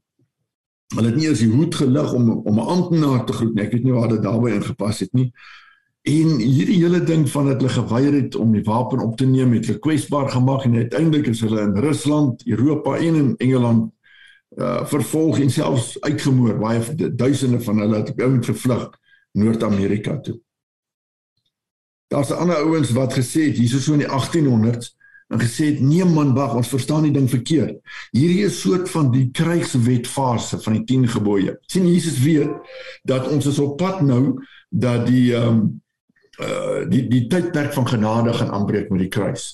hulle 0.95 1.09
het 1.09 1.17
nie 1.19 1.27
eens 1.27 1.43
die 1.43 1.51
hoed 1.51 1.75
gelig 1.75 2.13
om 2.13 2.29
om 2.31 2.59
'n 2.59 2.67
amptenaar 2.75 3.25
te 3.25 3.33
groet 3.33 3.53
nie. 3.53 3.63
Ek 3.63 3.71
weet 3.71 3.83
nie 3.83 3.93
waar 3.93 4.07
dit 4.09 4.23
daarbey 4.23 4.53
ingepas 4.55 4.99
het 4.99 5.13
nie. 5.13 5.33
En 6.07 6.37
hierdie 6.39 6.77
hele 6.79 7.01
ding 7.03 7.25
van 7.29 7.49
dat 7.49 7.59
hulle 7.59 7.73
geweier 7.73 8.13
het 8.15 8.35
om 8.39 8.53
die 8.55 8.63
wapen 8.63 8.99
op 9.03 9.17
te 9.19 9.25
neem 9.27 9.51
het 9.57 9.65
hulle 9.67 9.79
kwesbaar 9.83 10.29
gemaak 10.31 10.63
en 10.63 10.75
uiteindelik 10.79 11.27
is 11.27 11.41
hulle 11.43 11.61
in 11.61 11.75
Rusland, 11.83 12.45
Europa 12.47 12.95
en 12.95 13.15
in 13.15 13.33
Engeland 13.37 13.91
uh 14.57 14.85
vervolg 14.87 15.39
en 15.43 15.49
selfs 15.51 15.97
uitgemoor. 16.01 16.55
Baie 16.57 17.11
duisende 17.15 17.59
van 17.61 17.81
hulle 17.83 17.99
het 17.99 18.21
ou 18.21 18.29
met 18.31 18.45
gevlug 18.45 18.85
Noord-Amerika 19.31 20.15
toe. 20.23 20.37
Daar's 22.07 22.31
ander 22.31 22.55
ouens 22.63 22.93
wat 22.95 23.13
gesê 23.13 23.49
het 23.49 23.59
hier 23.59 23.75
is 23.75 23.83
so 23.83 23.97
in 23.97 24.05
die 24.05 24.07
1800s 24.07 24.95
en 25.27 25.41
gesê 25.43 25.73
het 25.73 25.81
nee 25.83 26.05
man 26.07 26.31
wag 26.37 26.55
ons 26.55 26.71
verstaan 26.71 27.03
die 27.03 27.11
ding 27.11 27.27
verkeerd. 27.29 27.81
Hierdie 28.15 28.45
is 28.47 28.61
soort 28.61 28.87
van 28.89 29.11
die 29.11 29.25
krygswetfase 29.35 30.61
van 30.63 30.79
die 30.79 30.85
10 30.87 31.07
gebooie. 31.17 31.57
sien 31.67 31.87
Jesus 31.91 32.21
weet 32.23 32.55
dat 33.03 33.27
ons 33.27 33.45
is 33.45 33.59
op 33.59 33.75
pad 33.77 34.01
nou 34.01 34.39
dat 34.69 35.05
die 35.11 35.35
ehm 35.35 35.59
um, 35.59 35.67
uh 36.43 36.83
die 36.89 37.05
die 37.09 37.25
tydperk 37.31 37.73
van 37.73 37.87
genade 37.87 38.33
gaan 38.33 38.51
aanbreek 38.53 38.91
met 38.93 39.05
die 39.05 39.13
kruis. 39.13 39.47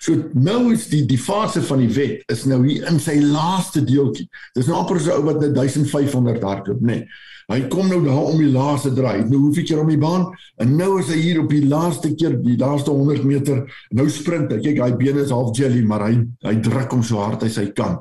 So 0.00 0.16
nou 0.32 0.72
is 0.72 0.86
die 0.90 1.02
die 1.06 1.20
fase 1.20 1.62
van 1.66 1.82
die 1.82 1.90
wet 1.92 2.32
is 2.32 2.46
nou 2.48 2.62
hier 2.64 2.86
in 2.90 3.00
sy 3.02 3.18
laaste 3.20 3.84
deeltjie. 3.84 4.28
Dis 4.56 4.70
nou 4.70 4.78
amper 4.80 5.00
so 5.02 5.18
ou 5.18 5.26
wat 5.28 5.42
net 5.42 5.54
1500 5.58 6.42
hardloop, 6.42 6.80
nê. 6.80 7.02
Nee. 7.02 7.28
Hy 7.50 7.58
kom 7.68 7.88
nou 7.90 7.98
daar 8.04 8.30
om 8.30 8.38
die 8.38 8.52
laaste 8.52 8.92
draai. 8.94 9.26
Nou 9.28 9.42
hoef 9.42 9.58
ek 9.60 9.72
hier 9.72 9.80
om 9.82 9.90
die 9.90 10.00
baan 10.00 10.28
en 10.62 10.76
nou 10.78 10.94
is 11.00 11.10
hy 11.12 11.18
hier 11.20 11.40
op 11.42 11.50
die 11.50 11.64
laaste 11.68 12.12
keer, 12.14 12.38
die 12.40 12.56
laaste 12.56 12.94
100 12.94 13.26
meter. 13.28 13.64
Nou 13.92 14.06
sprint 14.08 14.54
hy. 14.54 14.60
Kyk, 14.62 14.78
hy 14.80 14.92
bene 14.96 15.24
is 15.26 15.34
half 15.34 15.50
jelly, 15.58 15.82
maar 15.84 16.06
hy 16.06 16.14
hy 16.46 16.54
druk 16.64 16.94
hom 16.94 17.02
so 17.04 17.20
hard 17.20 17.44
as 17.44 17.58
hy 17.60 17.68
kan 17.76 17.98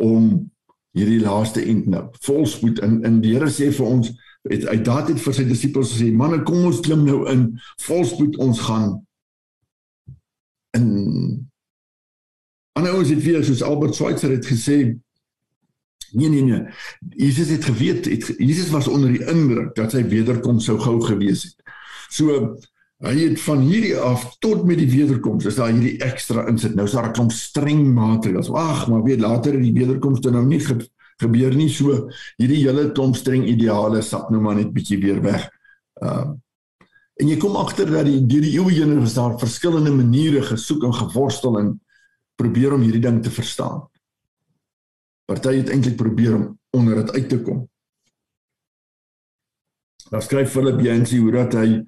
om 0.00 0.32
hierdie 0.96 1.20
laaste 1.22 1.62
end 1.62 1.86
nou 1.90 2.06
volspoed 2.24 2.80
in 2.82 3.00
in 3.06 3.20
die 3.22 3.36
Here 3.36 3.50
sê 3.52 3.68
vir 3.74 3.86
ons 3.86 4.10
het 4.48 4.64
hy 4.68 4.78
daad 4.84 5.12
het 5.12 5.20
vir 5.20 5.36
sy 5.36 5.44
disippels 5.48 5.92
gesê 5.94 6.08
manne 6.16 6.40
kom 6.48 6.64
ons 6.70 6.80
klim 6.84 7.04
nou 7.04 7.22
in. 7.32 7.46
Volspoed 7.84 8.38
ons 8.40 8.60
gaan. 8.64 8.96
In 10.76 10.88
ander 12.78 12.94
ouens 12.94 13.12
het 13.12 13.22
weer 13.24 13.44
soos 13.44 13.62
Albert 13.66 13.98
Schweitzer 13.98 14.32
het 14.32 14.46
gesê 14.46 14.80
nee 16.10 16.28
nee 16.28 16.42
nee. 16.42 16.62
Jesus 17.16 17.50
het 17.52 17.64
geweet 17.64 18.08
het, 18.08 18.34
Jesus 18.38 18.70
was 18.70 18.88
onder 18.88 19.12
die 19.12 19.24
indruk 19.26 19.74
dat 19.74 19.92
sy 19.94 20.02
wederkoms 20.08 20.64
sou 20.66 20.78
gou 20.80 20.98
gewees 21.04 21.44
het. 21.50 21.74
So 22.10 22.56
hy 23.00 23.14
het 23.16 23.40
van 23.40 23.62
hierdie 23.64 23.94
af 23.96 24.26
tot 24.44 24.64
met 24.68 24.80
die 24.80 24.90
wederkoms 24.90 25.46
is 25.48 25.56
daar 25.60 25.70
hierdie 25.72 26.00
ekstra 26.04 26.46
insit. 26.50 26.74
Nou 26.74 26.88
is 26.88 26.96
daar 26.96 27.08
'n 27.08 27.16
klomp 27.16 27.32
streng 27.32 27.84
maatreëls. 27.94 28.48
Wag 28.48 28.88
maar 28.88 29.02
weet 29.02 29.20
later 29.20 29.60
die 29.60 29.72
wederkoms 29.72 30.20
dan 30.20 30.32
nou 30.32 30.46
nie 30.46 30.60
gebeur 31.20 31.54
nie 31.56 31.70
so 31.72 32.08
hierdie 32.40 32.62
hele 32.64 32.90
klomp 32.96 33.16
streng 33.16 33.46
ideale 33.48 34.02
sak 34.02 34.30
nou 34.30 34.40
maar 34.40 34.56
net 34.58 34.72
bietjie 34.74 35.00
weer 35.02 35.22
weg. 35.24 35.48
Ehm 36.02 36.30
uh, 36.30 36.38
en 37.20 37.28
jy 37.28 37.36
kom 37.36 37.56
agter 37.60 37.90
dat 37.92 38.06
die 38.08 38.20
deur 38.24 38.40
die 38.40 38.54
eeue 38.56 38.72
heen 38.78 39.02
is 39.02 39.14
daar 39.18 39.34
verskillende 39.36 39.90
maniere 39.92 40.40
gesoek 40.40 40.86
en 40.88 40.94
geworstel 40.96 41.58
en 41.58 41.74
probeer 42.40 42.72
om 42.72 42.80
hierdie 42.80 43.02
ding 43.04 43.18
te 43.20 43.30
verstaan. 43.30 43.82
Party 45.28 45.58
het 45.58 45.68
eintlik 45.68 45.98
probeer 46.00 46.38
om 46.38 46.46
onder 46.70 47.02
dit 47.02 47.12
uit 47.18 47.28
te 47.28 47.40
kom. 47.44 47.66
Daar 50.10 50.24
skryf 50.24 50.50
Philip 50.50 50.80
Yancey 50.80 51.20
hoe 51.20 51.34
dat 51.36 51.52
hy 51.60 51.82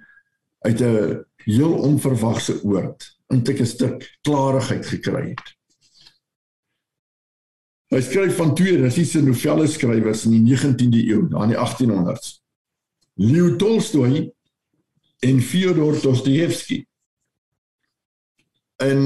uit 0.68 0.80
'n 0.80 1.24
heel 1.48 1.72
onverwagse 1.72 2.62
oord 2.62 3.08
'n 3.32 3.42
tikke 3.42 3.64
stuk 3.64 4.18
klarigheid 4.22 4.86
gekry 4.86 5.28
het. 5.28 5.56
Hy 7.92 8.00
skryf 8.00 8.38
van 8.38 8.54
twee 8.56 8.78
Russiese 8.80 9.20
novelle 9.20 9.66
skrywers 9.68 10.24
in 10.24 10.38
die 10.38 10.54
19de 10.54 11.02
eeu, 11.10 11.26
daar 11.28 11.44
in 11.44 11.52
die 11.52 11.60
1800s. 11.60 12.38
Leo 13.20 13.56
Tolstoy 13.60 14.30
en 15.20 15.42
Fyodor 15.44 15.98
Dostoevsky. 16.00 16.78
En 18.80 19.04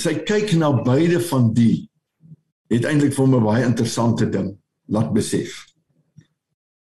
sy 0.00 0.14
kyk 0.24 0.54
na 0.56 0.72
beide 0.80 1.20
van 1.28 1.52
die 1.54 1.84
het 2.72 2.88
eintlik 2.88 3.12
vir 3.14 3.28
my 3.30 3.42
baie 3.44 3.68
interessante 3.68 4.30
ding 4.32 4.54
laat 4.88 5.12
besef. 5.12 5.60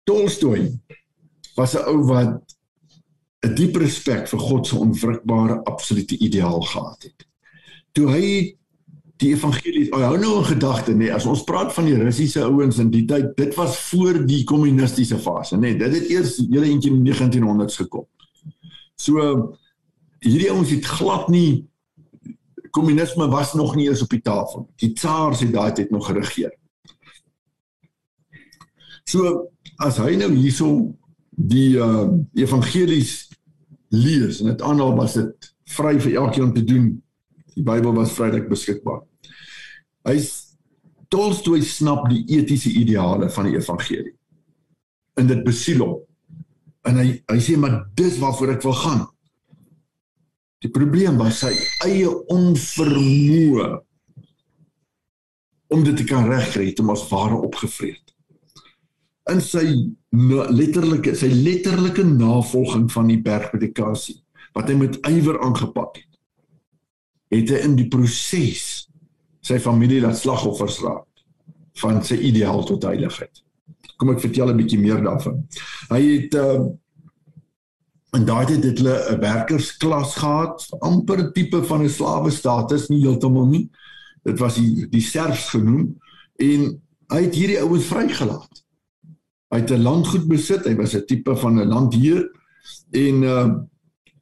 Tolstoy 0.06 0.70
was 1.58 1.74
'n 1.74 1.90
ou 1.90 2.06
wat 2.06 2.56
'n 3.42 3.56
diep 3.56 3.76
respek 3.82 4.28
vir 4.30 4.40
God 4.40 4.68
se 4.68 4.76
onwrikbare 4.76 5.64
absolute 5.64 6.18
ideaal 6.18 6.62
gehad 6.62 7.04
het. 7.04 7.28
Toe 7.92 8.08
hy 8.10 8.58
die 9.24 9.34
evangelie 9.34 9.88
oh, 9.92 10.02
hou 10.04 10.18
nou 10.20 10.40
'n 10.40 10.50
gedagte 10.52 10.94
nê 10.94 11.06
nee, 11.06 11.14
as 11.14 11.26
ons 11.30 11.44
praat 11.48 11.74
van 11.74 11.86
die 11.90 11.98
russiese 11.98 12.44
ouens 12.44 12.80
in 12.84 12.92
die 12.92 13.06
tyd 13.10 13.36
dit 13.38 13.56
was 13.56 13.78
voor 13.90 14.26
die 14.26 14.44
kommunistiese 14.44 15.20
fase 15.20 15.58
nê 15.58 15.74
nee, 15.74 15.78
dit 15.78 15.96
het 15.98 16.10
eers 16.10 16.38
hele 16.38 16.70
eentjie 16.70 16.92
in 16.92 17.04
die 17.04 17.14
1900s 17.14 17.80
gekom 17.84 18.08
so 18.96 19.56
hierdie 20.24 20.52
ouens 20.52 20.70
het 20.70 20.86
glad 20.86 21.30
nie 21.30 21.66
kommunisme 22.72 23.28
was 23.30 23.54
nog 23.54 23.76
nie 23.76 23.90
eens 23.90 24.02
op 24.02 24.10
die 24.10 24.22
tafel 24.22 24.68
die 24.76 24.94
tsaars 24.94 25.46
het 25.46 25.54
daai 25.54 25.72
tyd 25.72 25.92
nog 25.92 26.08
geregeer 26.08 26.54
so 29.06 29.50
as 29.78 29.98
hy 29.98 30.16
nou 30.16 30.32
hierso 30.34 30.94
die 31.30 31.78
uh 31.78 32.10
evangelies 32.34 33.30
lees 33.94 34.42
en 34.42 34.50
dit 34.52 34.62
aanhaal 34.62 34.96
was 34.98 35.14
dit 35.18 35.54
vry 35.74 35.98
vir 36.02 36.20
elkeen 36.22 36.50
om 36.50 36.54
te 36.54 36.64
doen. 36.64 36.88
Die 37.54 37.64
Bybel 37.66 37.94
was 37.94 38.14
vrylik 38.18 38.50
beskikbaar. 38.50 39.04
Hy's 40.08 40.32
Tolstoy 41.13 41.62
snap 41.62 42.08
die 42.10 42.24
etiese 42.39 42.72
ideale 42.74 43.30
van 43.30 43.48
die 43.48 43.58
evangelie. 43.60 44.16
En 45.20 45.28
dit 45.30 45.44
besiel 45.46 45.84
hom. 45.84 46.00
En 46.89 46.98
hy 47.00 47.10
hy 47.30 47.39
sê 47.44 47.56
maar 47.60 47.84
dis 47.96 48.18
waarvoor 48.22 48.56
ek 48.56 48.66
wil 48.66 48.78
gaan. 48.80 49.04
Die 50.63 50.72
probleem 50.74 51.20
was 51.22 51.44
sy 51.44 51.52
eie 51.86 52.10
onvermoë 52.34 53.68
om 55.74 55.84
dit 55.84 55.96
te 55.98 56.06
kan 56.06 56.28
regkry, 56.30 56.70
het 56.70 56.80
hom 56.82 56.92
as 56.94 57.06
ware 57.10 57.38
opgevreet. 57.46 58.13
In 59.32 59.42
sy 59.42 59.63
letterlike 60.13 61.16
sy 61.18 61.32
letterlike 61.34 62.04
navolging 62.06 62.89
van 62.94 63.10
die 63.10 63.20
bergpredikasie 63.24 64.20
wat 64.54 64.70
hy 64.70 64.76
met 64.78 65.00
ywer 65.10 65.39
aangepak 65.46 65.98
het, 65.98 66.10
het 67.34 67.54
hy 67.54 67.62
in 67.66 67.78
die 67.80 67.88
proses 67.89 68.83
sy 69.44 69.60
familie 69.60 70.02
laat 70.02 70.18
slagoffers 70.18 70.80
raak 70.84 71.08
van 71.82 72.04
sy 72.06 72.16
ideaal 72.30 72.64
tot 72.64 72.86
heiligheid. 72.88 73.44
Kom 73.98 74.14
ek 74.14 74.24
vertel 74.24 74.50
'n 74.50 74.58
bietjie 74.58 74.80
meer 74.80 75.04
daarvan. 75.04 75.44
Hy 75.90 76.02
het 76.02 76.34
uh, 76.40 76.64
En 78.14 78.26
daai 78.26 78.46
het 78.46 78.62
dit 78.62 78.78
hulle 78.78 78.98
'n 79.10 79.20
werkersklas 79.20 80.16
gehad, 80.16 80.68
amper 80.80 81.18
'n 81.20 81.32
tipe 81.34 81.64
van 81.64 81.82
'n 81.82 81.90
slawe 81.90 82.32
status, 82.32 82.88
nie 82.88 83.02
heeltemal 83.02 83.46
nie. 83.46 83.70
Dit 84.24 84.40
was 84.40 84.56
die 84.56 84.88
die 84.90 85.02
serfs 85.02 85.50
genoem 85.50 85.98
en 86.36 86.82
hy 87.08 87.22
het 87.22 87.36
hierdie 87.36 87.60
ouens 87.60 87.86
vrygelaat. 87.86 88.64
Hy 89.50 89.60
het 89.60 89.72
'n 89.72 89.82
landgoed 89.82 90.28
besit, 90.28 90.66
hy 90.66 90.76
was 90.76 90.94
'n 90.94 91.06
tipe 91.06 91.36
van 91.36 91.60
'n 91.60 91.68
landheer 91.68 92.30
en 92.92 93.24
uh 93.24 93.48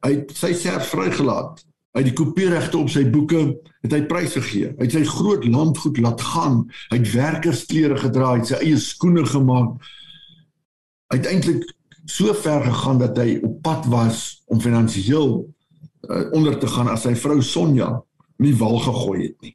hy 0.02 0.10
het 0.10 0.32
sy 0.34 0.52
serfs 0.52 0.88
vrygelaat. 0.88 1.64
Hy 1.92 2.00
het 2.00 2.08
die 2.08 2.16
kopieregte 2.16 2.78
op 2.80 2.88
sy 2.88 3.02
boeke 3.12 3.42
het 3.84 3.92
hy 3.92 4.00
prys 4.08 4.32
gegee. 4.38 4.70
Hy 4.78 4.86
het 4.86 4.94
sy 4.96 5.02
groot 5.04 5.44
landgoed 5.44 6.00
laat 6.00 6.22
gaan. 6.24 6.62
Hy 6.88 6.98
het 7.02 7.10
werkersklere 7.12 7.98
gedra, 8.00 8.30
hy 8.32 8.40
het 8.40 8.52
sy 8.54 8.60
eie 8.64 8.78
skoene 8.80 9.26
gemaak. 9.28 9.74
Hy 11.12 11.18
het 11.20 11.28
eintlik 11.28 11.66
so 12.08 12.32
ver 12.34 12.64
gegaan 12.64 13.02
dat 13.02 13.20
hy 13.20 13.36
op 13.44 13.60
pad 13.62 13.86
was 13.92 14.22
om 14.48 14.60
finansiëel 14.60 15.34
uh, 15.42 16.24
onder 16.32 16.56
te 16.58 16.70
gaan 16.70 16.88
as 16.90 17.04
sy 17.04 17.12
vrou 17.18 17.42
Sonja 17.44 17.92
nie 18.42 18.54
wal 18.58 18.80
gegooi 18.82 19.18
het 19.26 19.36
nie. 19.44 19.54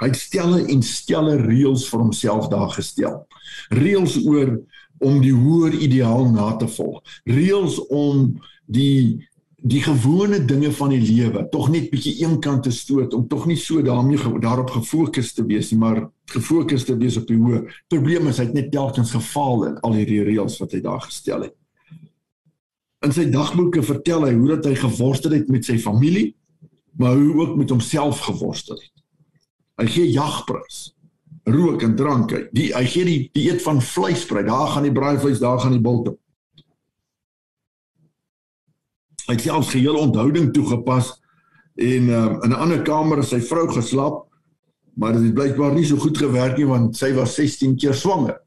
Hy 0.00 0.10
het 0.12 0.18
stelle 0.20 0.62
en 0.70 0.82
stelle 0.84 1.36
reëls 1.40 1.86
vir 1.90 2.02
homself 2.04 2.50
daar 2.52 2.70
gestel. 2.70 3.22
Reëls 3.74 4.18
oor 4.28 4.58
om 5.04 5.18
die 5.24 5.34
hoër 5.34 5.74
ideaal 5.74 6.28
na 6.32 6.52
te 6.60 6.68
volg. 6.68 7.00
Reëls 7.28 7.80
om 7.88 8.28
die 8.68 9.26
die 9.66 9.82
gewone 9.82 10.38
dinge 10.46 10.70
van 10.78 10.92
die 10.94 11.02
lewe 11.02 11.42
tog 11.50 11.70
net 11.72 11.88
bietjie 11.90 12.12
eenkant 12.22 12.62
te 12.66 12.72
stoot 12.74 13.14
om 13.16 13.24
tog 13.26 13.46
nie 13.50 13.58
so 13.58 13.82
daarmee 13.82 14.38
daarop 14.42 14.70
gefokus 14.70 15.32
te 15.34 15.42
wees 15.46 15.72
nie 15.72 15.80
maar 15.80 16.04
gefokus 16.30 16.84
te 16.86 16.94
wees 16.98 17.16
op 17.18 17.26
die 17.26 17.38
hoë. 17.38 17.64
Probleem 17.90 18.28
is 18.30 18.38
hy 18.38 18.46
het 18.46 18.54
net 18.54 18.70
telkens 18.74 19.14
gefaal 19.16 19.64
in 19.70 19.78
al 19.86 19.96
hierdie 19.98 20.22
reëls 20.26 20.58
wat 20.62 20.76
hy 20.76 20.82
daar 20.84 21.02
gestel 21.02 21.48
het. 21.48 21.54
In 23.06 23.14
sy 23.14 23.26
dagboeke 23.30 23.82
vertel 23.86 24.26
hy 24.28 24.34
hoe 24.36 24.52
dat 24.54 24.68
hy 24.70 24.74
geworstel 24.84 25.34
het 25.34 25.50
met 25.50 25.66
sy 25.66 25.78
familie 25.82 26.28
maar 27.00 27.16
hoe 27.18 27.42
ook 27.42 27.56
met 27.58 27.72
homself 27.74 28.22
geworstel 28.28 28.78
het. 28.78 28.92
Hy 29.82 29.88
gee 29.96 30.12
jagprys 30.14 30.92
rook 31.46 31.82
en 31.86 31.96
drank 31.98 32.32
hy 32.34 32.44
die 32.54 32.70
hy 32.74 32.84
gee 32.90 33.06
die 33.06 33.18
dieet 33.34 33.60
van 33.66 33.82
vleisbrei 33.82 34.46
daar 34.46 34.70
gaan 34.74 34.86
die 34.86 34.94
braaivleis 34.94 35.42
daar 35.42 35.60
gaan 35.62 35.74
die 35.74 35.82
bultop 35.82 36.18
Hy 39.26 39.34
het 39.34 39.42
selfs 39.42 39.72
geheel 39.74 39.96
onthouding 39.98 40.52
toegepas 40.54 41.14
en 41.76 42.08
um, 42.08 42.42
in 42.42 42.50
'n 42.50 42.60
ander 42.62 42.82
kamer 42.82 43.18
het 43.18 43.28
sy 43.28 43.40
vrou 43.40 43.68
geslaap, 43.68 44.26
maar 44.94 45.12
dit 45.12 45.22
het 45.22 45.34
blykbaar 45.34 45.74
nie 45.74 45.84
so 45.84 45.96
goed 45.96 46.18
gewerk 46.18 46.56
nie 46.56 46.66
want 46.66 46.96
sy 46.96 47.12
was 47.12 47.34
16 47.34 47.76
keer 47.76 47.94
swanger. 47.94 48.38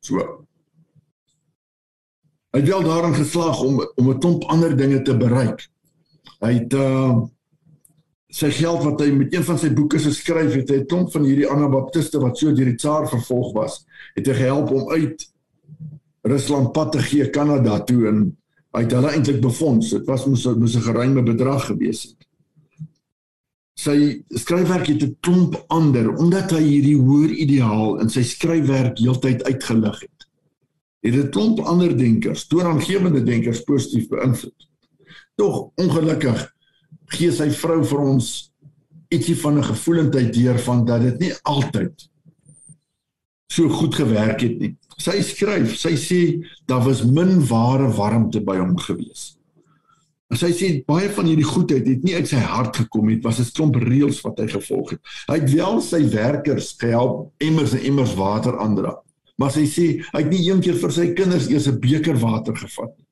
So. 0.00 0.18
Hy 2.52 2.60
het 2.60 2.68
wel 2.68 2.82
daarin 2.82 3.14
geslaag 3.14 3.62
om 3.62 3.80
om 3.96 4.10
'n 4.10 4.18
klomp 4.18 4.44
ander 4.44 4.76
dinge 4.76 5.02
te 5.02 5.16
bereik. 5.16 5.68
Hy 6.40 6.52
het 6.52 6.74
uh 6.74 7.22
sy 8.34 8.50
geld 8.50 8.82
wat 8.82 9.00
hy 9.00 9.12
met 9.14 9.34
een 9.34 9.44
van 9.46 9.58
sy 9.58 9.68
boeke 9.70 9.98
geskryf 9.98 10.54
het, 10.54 10.70
hy 10.70 10.76
het 10.80 10.88
klomp 10.88 11.12
van 11.12 11.22
hierdie 11.22 11.50
anabaptiste 11.50 12.18
wat 12.18 12.38
so 12.38 12.50
deur 12.50 12.66
die 12.66 12.74
tsaar 12.74 13.06
vervolg 13.08 13.52
was, 13.54 13.84
het 14.16 14.26
hy 14.26 14.34
gehelp 14.34 14.72
om 14.74 14.90
uit 14.90 15.28
Rusland 16.26 16.72
pad 16.72 16.92
te 16.92 16.98
gee 16.98 17.30
Kanada 17.30 17.78
toe 17.86 18.08
en 18.08 18.36
Het 18.74 18.92
hulle 18.92 19.12
eintlik 19.14 19.40
befonds. 19.40 19.90
Dit 19.94 20.06
was 20.10 20.26
mos 20.26 20.44
mos 20.44 20.76
'n 20.76 20.86
geruime 20.88 21.22
bedrag 21.22 21.66
gewees 21.66 22.02
het. 22.02 22.26
Sy 23.74 24.24
skryfwerk 24.28 24.86
het 24.86 25.02
'n 25.02 25.16
klomp 25.20 25.64
ander 25.68 26.14
omdat 26.16 26.50
hy 26.50 26.62
hierdie 26.62 26.98
hoër 26.98 27.30
ideaal 27.30 28.00
in 28.00 28.10
sy 28.10 28.22
skryfwerk 28.22 28.98
heeltyd 28.98 29.44
uitgelig 29.44 30.00
het. 30.00 30.28
Het 31.00 31.14
'n 31.14 31.30
klomp 31.30 31.60
ander 31.60 31.96
denkers, 31.96 32.46
toenaamgewende 32.46 33.22
denkers 33.22 33.60
positief 33.62 34.08
beïnvloed. 34.08 34.68
Tog 35.34 35.70
ongelukkig 35.74 36.54
gee 37.06 37.32
sy 37.32 37.50
vrou 37.50 37.84
vir 37.84 38.00
ons 38.00 38.52
ietsie 39.08 39.36
van 39.36 39.58
'n 39.58 39.64
gevoelendheid 39.64 40.34
deur 40.34 40.58
van 40.58 40.84
dat 40.84 41.00
dit 41.02 41.18
nie 41.18 41.32
altyd 41.42 42.10
so 43.46 43.68
goed 43.68 43.94
gewerk 43.94 44.40
het 44.40 44.58
nie. 44.58 44.76
Sy 44.98 45.20
skryf, 45.22 45.76
sy 45.78 45.94
sê 45.98 46.20
daar 46.68 46.84
was 46.86 47.02
min 47.04 47.40
ware 47.48 47.88
warmte 47.96 48.40
by 48.44 48.58
hom 48.60 48.76
gewees. 48.78 49.34
En 50.32 50.38
sy 50.40 50.50
sê 50.56 50.68
baie 50.88 51.10
van 51.14 51.28
hierdie 51.28 51.46
goedheid 51.46 51.86
het 51.86 52.04
nie 52.06 52.14
uit 52.16 52.28
sy 52.30 52.40
hart 52.42 52.78
gekom 52.80 53.10
het, 53.12 53.22
was 53.22 53.38
'n 53.40 53.52
klomp 53.54 53.76
reëls 53.76 54.20
wat 54.24 54.38
hy 54.38 54.48
gevolg 54.48 54.90
het. 54.90 55.00
Hy 55.28 55.38
het 55.38 55.50
wel 55.52 55.80
sy 55.80 56.02
werkers 56.10 56.74
gehelp 56.78 57.32
emmers 57.38 57.74
en 57.74 57.84
emmers 57.84 58.14
water 58.14 58.58
aandra. 58.58 58.94
Maar 59.38 59.50
sy 59.50 59.66
sê 59.66 59.86
hy 60.12 60.22
het 60.22 60.30
nie 60.30 60.46
eendag 60.48 60.80
vir 60.80 60.92
sy 60.92 61.12
kinders 61.14 61.48
eers 61.48 61.68
'n 61.68 61.80
beker 61.80 62.16
water 62.16 62.54
gevat 62.56 62.92
nie. 62.98 63.06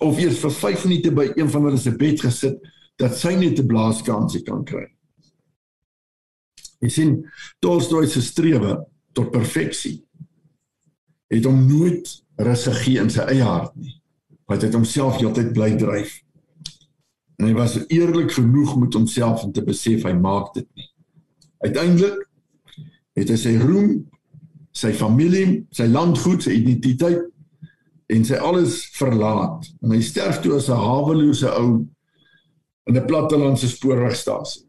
Of 0.00 0.18
eers 0.18 0.38
vir 0.38 0.50
5 0.50 0.84
minute 0.84 1.10
by 1.10 1.32
een 1.36 1.48
van 1.48 1.64
hulle 1.64 1.78
se 1.78 1.90
bed 1.90 2.20
gesit 2.20 2.58
dat 2.98 3.14
sy 3.14 3.34
net 3.36 3.58
'n 3.58 3.66
blaaskansie 3.66 4.42
kan 4.42 4.64
kry. 4.64 4.86
Jy 6.80 6.88
sien 6.88 7.30
Tolstoy 7.60 8.06
se 8.06 8.20
strewe 8.20 8.84
tot 9.12 9.30
perfeksie 9.30 10.05
het 11.32 11.44
hom 11.44 11.66
nooit 11.66 12.10
rus 12.36 12.66
gegee 12.68 13.02
in 13.02 13.10
sy 13.10 13.24
eie 13.32 13.44
hart 13.44 13.74
nie. 13.76 13.94
Wat 14.46 14.62
het 14.62 14.74
homself 14.76 15.18
heeltyd 15.18 15.52
bly 15.56 15.72
dryf. 15.78 16.20
En 17.36 17.48
hy 17.48 17.54
was 17.56 17.78
eerlik 17.92 18.32
genoeg 18.36 18.76
met 18.80 18.94
homself 18.94 19.42
om 19.44 19.52
te 19.52 19.64
besef 19.64 20.06
hy 20.06 20.14
maak 20.16 20.54
dit 20.54 20.68
nie. 20.76 20.90
Uiteindelik 21.66 22.22
het 23.16 23.32
hy 23.32 23.38
sy 23.40 23.56
roem 23.60 23.90
sy 24.76 24.92
familie 24.96 25.64
sy 25.74 25.88
landgoed 25.88 26.44
sy 26.44 26.54
identiteit 26.58 27.24
en 28.12 28.24
sy 28.24 28.38
alles 28.38 28.84
verlaat. 28.96 29.66
En 29.82 29.92
hy 29.96 30.00
sterf 30.04 30.40
toe 30.44 30.56
as 30.56 30.68
'n 30.68 30.78
hawelose 30.78 31.50
ou 31.58 31.86
in 32.86 32.96
'n 32.96 33.06
plattelandse 33.06 33.68
spoorwegstasie. 33.68 34.62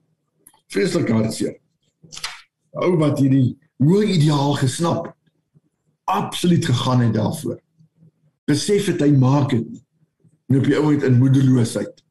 Vreeslik 0.67 1.09
hartseer. 1.09 1.59
Ou 2.71 2.97
wat 2.97 3.19
hierdie 3.19 3.57
hoe 3.77 4.03
ideaal 4.03 4.53
gesnap 4.53 5.16
absoluut 6.07 6.65
gegaan 6.65 7.05
het 7.05 7.13
daarvoor. 7.17 7.59
Besef 8.47 8.87
het 8.93 9.03
hy 9.03 9.11
maak 9.11 9.51
dit 9.51 9.65
nie. 9.67 9.83
En 10.47 10.61
op 10.61 10.67
die 10.67 10.77
ou 10.79 10.91
het 10.93 11.03
in 11.03 11.19
moedeloosheid 11.19 12.03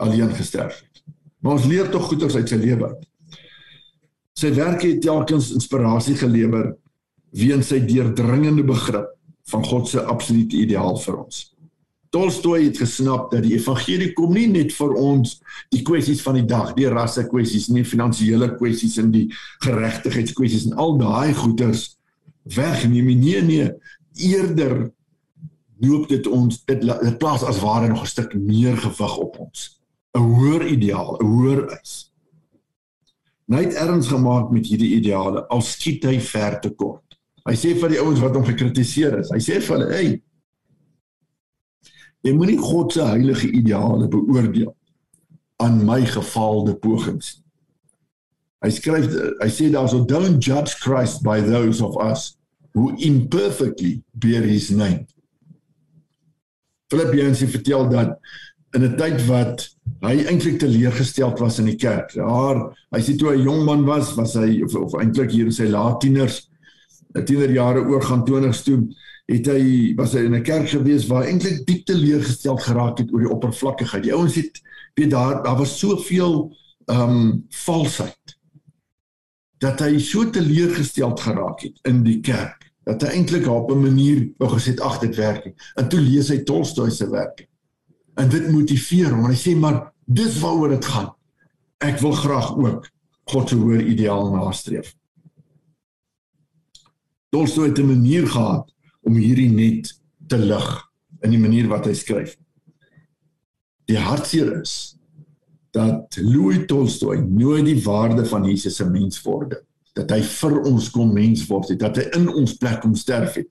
alleen 0.00 0.30
gesterf 0.38 0.78
het. 0.80 1.02
Maar 1.42 1.58
ons 1.58 1.66
leer 1.66 1.90
tog 1.90 2.06
goeders 2.12 2.36
uit 2.38 2.48
sy 2.48 2.58
lewe 2.60 2.94
sy 4.40 4.50
werk 4.56 4.84
het 4.86 5.02
telkens 5.04 5.50
inspirasie 5.56 6.16
gelewer 6.18 6.74
weens 7.36 7.70
sy 7.70 7.80
deurdringende 7.84 8.64
begrip 8.66 9.10
van 9.50 9.64
God 9.66 9.88
se 9.90 10.02
absolute 10.02 10.56
ideaal 10.56 10.96
vir 11.02 11.18
ons. 11.24 11.48
Tolstoy 12.10 12.64
het 12.64 12.80
gesnap 12.80 13.28
dat 13.30 13.44
die 13.44 13.54
evangelie 13.54 14.10
kom 14.18 14.32
nie 14.34 14.48
net 14.50 14.72
vir 14.74 14.96
ons 14.98 15.36
die 15.70 15.82
kwessies 15.86 16.22
van 16.24 16.40
die 16.40 16.46
dag, 16.48 16.72
die 16.74 16.88
rasse 16.90 17.22
kwessies, 17.28 17.68
nie 17.70 17.84
finansiële 17.86 18.54
kwessies 18.56 18.96
en 19.02 19.12
die 19.14 19.28
geregtigheidskwessies 19.62 20.70
en 20.70 20.80
al 20.82 20.96
daai 20.98 21.34
goeters 21.38 21.84
wegneem 22.54 23.06
nie. 23.06 23.16
Nee, 23.16 23.42
nee, 23.42 23.72
eerder 24.30 24.90
loop 25.80 26.08
dit 26.08 26.26
ons 26.26 26.64
dit, 26.64 26.80
dit 26.80 27.18
plaas 27.18 27.42
as 27.42 27.60
ware 27.60 27.88
nog 27.88 28.02
'n 28.02 28.06
stuk 28.06 28.34
meer 28.34 28.76
gewig 28.76 29.16
op 29.16 29.38
ons. 29.38 29.80
'n 30.14 30.20
Hoër 30.20 30.66
ideaal, 30.66 31.16
'n 31.20 31.26
hoër 31.26 31.68
eis. 31.68 32.12
Hy 33.50 33.62
het 33.64 33.74
erns 33.74 34.06
gemaak 34.06 34.50
met 34.50 34.66
hierdie 34.66 34.94
ideale 34.94 35.46
al 35.48 35.60
skiet 35.60 36.04
hy 36.04 36.20
ver 36.20 36.60
te 36.60 36.70
kort. 36.70 37.18
Hy 37.44 37.54
sê 37.54 37.74
vir 37.74 37.88
die 37.88 38.00
ouens 38.00 38.20
wat 38.20 38.34
hom 38.34 38.44
gekritiseer 38.44 39.16
het, 39.16 39.30
hy 39.30 39.38
sê 39.38 39.60
vir 39.60 39.78
hulle, 39.78 39.92
"Hey, 39.92 40.22
Jy 42.26 42.34
moenie 42.36 42.58
God 42.60 42.92
se 42.92 43.04
heilige 43.04 43.48
ideale 43.56 44.08
beoordeel 44.12 44.74
aan 45.60 45.80
my 45.88 46.02
gefaalde 46.08 46.74
pogings. 46.80 47.38
Hy 48.60 48.70
skryf 48.76 49.08
hy 49.40 49.48
sê 49.52 49.70
daarso 49.72 50.02
don't 50.04 50.42
judge 50.44 50.76
Christ 50.82 51.22
by 51.24 51.38
those 51.40 51.80
of 51.84 51.96
us 52.04 52.34
who 52.74 52.96
imperfectly 52.98 54.02
bear 54.14 54.42
his 54.42 54.70
name. 54.70 55.06
Filippense 56.90 57.46
vertel 57.46 57.88
dat 57.88 58.18
in 58.70 58.84
'n 58.84 58.96
tyd 58.96 59.26
wat 59.26 59.68
hy 60.00 60.24
eintlik 60.30 60.58
teleurgesteld 60.58 61.38
was 61.38 61.58
in 61.58 61.66
die 61.70 61.76
kerk. 61.76 62.14
Daar, 62.14 62.70
hy 62.94 63.00
sê 63.00 63.16
toe 63.16 63.30
hy 63.30 63.36
'n 63.38 63.48
jong 63.48 63.64
man 63.64 63.84
was, 63.84 64.14
was 64.14 64.34
hy 64.34 64.62
of, 64.62 64.74
of 64.74 64.94
eintlik 64.94 65.30
hier 65.30 65.50
in 65.50 65.52
sy 65.52 65.66
laat 65.66 66.00
tieners, 66.00 66.48
'n 67.14 67.24
tienerjare 67.24 67.82
oorgaan 67.82 68.24
20s 68.24 68.62
toe, 68.62 68.88
het 69.26 69.46
hy 69.46 69.94
was 69.96 70.14
hy 70.14 70.24
in 70.26 70.34
'n 70.34 70.42
kerk 70.42 70.68
gewees 70.68 71.06
waar 71.06 71.26
eintlik 71.26 71.66
diep 71.66 71.84
teleurgesteld 71.86 72.62
geraak 72.62 72.98
het 72.98 73.12
oor 73.12 73.20
die 73.20 73.34
oppervlakkigheid. 73.34 74.02
Die 74.02 74.14
ouens 74.14 74.34
het 74.34 74.62
weet 74.94 75.10
daar 75.10 75.42
daar 75.42 75.58
was 75.58 75.78
soveel 75.78 76.52
ehm 76.86 77.10
um, 77.10 77.46
valsheid 77.48 78.16
dat 79.60 79.80
hy 79.84 79.98
so 80.00 80.24
teleurgesteld 80.32 81.20
geraak 81.20 81.60
het 81.66 81.78
in 81.88 82.02
die 82.06 82.20
kerk 82.24 82.70
dat 82.88 83.04
hy 83.04 83.18
eintlik 83.18 83.46
op 83.48 83.70
'n 83.70 83.82
manier 83.82 84.28
wou 84.38 84.48
gesê 84.50 84.74
ag 84.80 84.98
dit 85.00 85.16
werk 85.16 85.44
nie. 85.44 85.54
En 85.74 85.88
toe 85.88 86.00
lees 86.00 86.28
hy 86.28 86.42
Tolstoy 86.42 86.90
se 86.90 87.10
werke. 87.10 87.46
En 88.14 88.28
dit 88.28 88.50
motiveer 88.50 89.10
hom. 89.10 89.26
Hy 89.26 89.36
sê 89.36 89.56
maar 89.56 89.92
dis 90.04 90.38
waaroor 90.40 90.68
dit 90.68 90.84
gaan. 90.84 91.12
Ek 91.78 92.00
wil 92.00 92.12
graag 92.12 92.56
ook 92.56 92.88
God 93.24 93.48
se 93.48 93.54
hoër 93.54 93.86
ideaal 93.86 94.32
nastreef. 94.32 94.94
Tolstoy 97.28 97.68
het 97.68 97.78
'n 97.78 97.86
manier 97.86 98.26
gehad 98.26 98.74
om 99.00 99.14
hierdie 99.14 99.50
net 99.50 100.00
te 100.26 100.38
lig 100.38 100.90
in 101.20 101.30
die 101.30 101.38
manier 101.38 101.68
wat 101.68 101.84
hy 101.84 101.94
skryf. 101.94 102.36
Die 103.84 103.98
hartseer 103.98 104.60
is 104.60 104.96
dat 105.70 106.16
Louis 106.20 106.66
Tolstoy 106.66 107.20
nooit 107.22 107.64
die 107.64 107.82
waarde 107.84 108.24
van 108.26 108.44
Jesus 108.44 108.76
se 108.76 108.86
mensworde 108.90 109.62
dat 109.98 110.12
hy 110.14 110.20
vir 110.22 110.56
ons 110.70 110.86
kom 110.94 111.10
mens 111.14 111.42
word 111.48 111.72
het, 111.72 111.80
dat 111.82 111.98
hy 111.98 112.06
in 112.18 112.28
ons 112.30 112.54
plek 112.60 112.80
kom 112.84 112.94
sterf 112.98 113.36
het. 113.40 113.48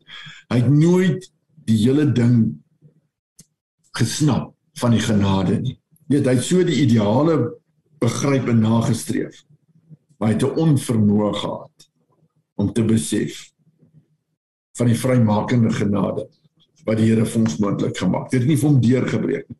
Hy 0.49 0.61
het 0.61 0.71
nooit 0.71 1.27
die 1.67 1.77
hele 1.81 2.07
ding 2.15 2.39
gesnap 3.99 4.53
van 4.79 4.95
die 4.95 5.03
genade 5.03 5.59
nie. 5.59 5.75
Weet 6.09 6.29
hy 6.29 6.37
het 6.37 6.47
so 6.47 6.63
die 6.65 6.79
ideale 6.85 7.37
begryp 8.01 8.47
en 8.49 8.63
nagestreef. 8.63 9.43
Maar 10.17 10.31
hy 10.31 10.35
het 10.37 10.43
'n 10.47 10.59
onvermoë 10.65 11.33
gehad 11.35 11.89
om 12.55 12.73
te 12.73 12.83
besef 12.83 13.51
van 14.77 14.87
die 14.87 14.99
vrymakende 14.99 15.71
genade 15.75 16.27
wat 16.85 16.97
die 16.97 17.11
Here 17.11 17.25
vir 17.25 17.41
ons 17.41 17.57
moontlik 17.57 17.97
gemaak 17.97 18.31
het. 18.31 18.31
Dit 18.31 18.41
het 18.41 18.49
nie 18.49 18.57
vir 18.57 18.69
hom 18.69 18.81
deurgebreek 18.81 19.45
nie. 19.49 19.59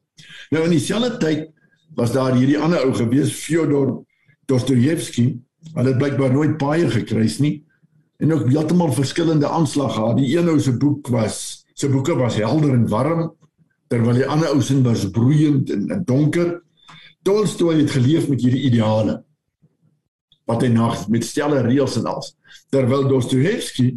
Nou 0.51 0.63
in 0.63 0.71
dieselfde 0.71 1.17
tyd 1.17 1.51
was 1.99 2.15
daar 2.15 2.37
hierdie 2.37 2.59
ander 2.59 2.85
ou 2.87 2.93
gewees 2.95 3.35
Fyodor 3.35 3.99
Dostojewski 4.47 5.33
Hulle 5.73 5.91
het 5.91 5.99
blykbaar 5.99 6.31
nooit 6.33 6.55
baie 6.59 6.87
gekruis 6.91 7.39
nie 7.43 7.59
en 8.19 8.33
ook 8.33 8.49
heeltemal 8.51 8.91
verskillende 8.91 9.47
aanslag 9.47 9.93
gehad. 9.95 10.17
Die 10.19 10.33
een 10.37 10.49
ou 10.51 10.57
se 10.59 10.73
boek 10.77 11.07
was 11.13 11.63
sy 11.79 11.87
boeke 11.91 12.15
was 12.19 12.35
helder 12.39 12.73
en 12.75 12.87
warm 12.91 13.29
terwyl 13.91 14.17
die 14.17 14.27
ander 14.27 14.51
ou 14.51 14.61
se 14.63 14.75
was 14.83 15.05
broeiend 15.15 15.71
en, 15.71 15.87
en 15.95 16.03
donker. 16.07 16.57
Tolstoy 17.23 17.77
het 17.81 17.91
geleef 17.95 18.27
met 18.31 18.43
hierdie 18.43 18.65
ideale 18.71 19.21
wat 20.49 20.63
hy 20.65 20.71
nog 20.73 21.03
met 21.13 21.23
stelle 21.23 21.61
reëls 21.61 21.99
en 21.99 22.07
alles. 22.09 22.33
Terwyl 22.73 23.05
Dostojewski, 23.07 23.91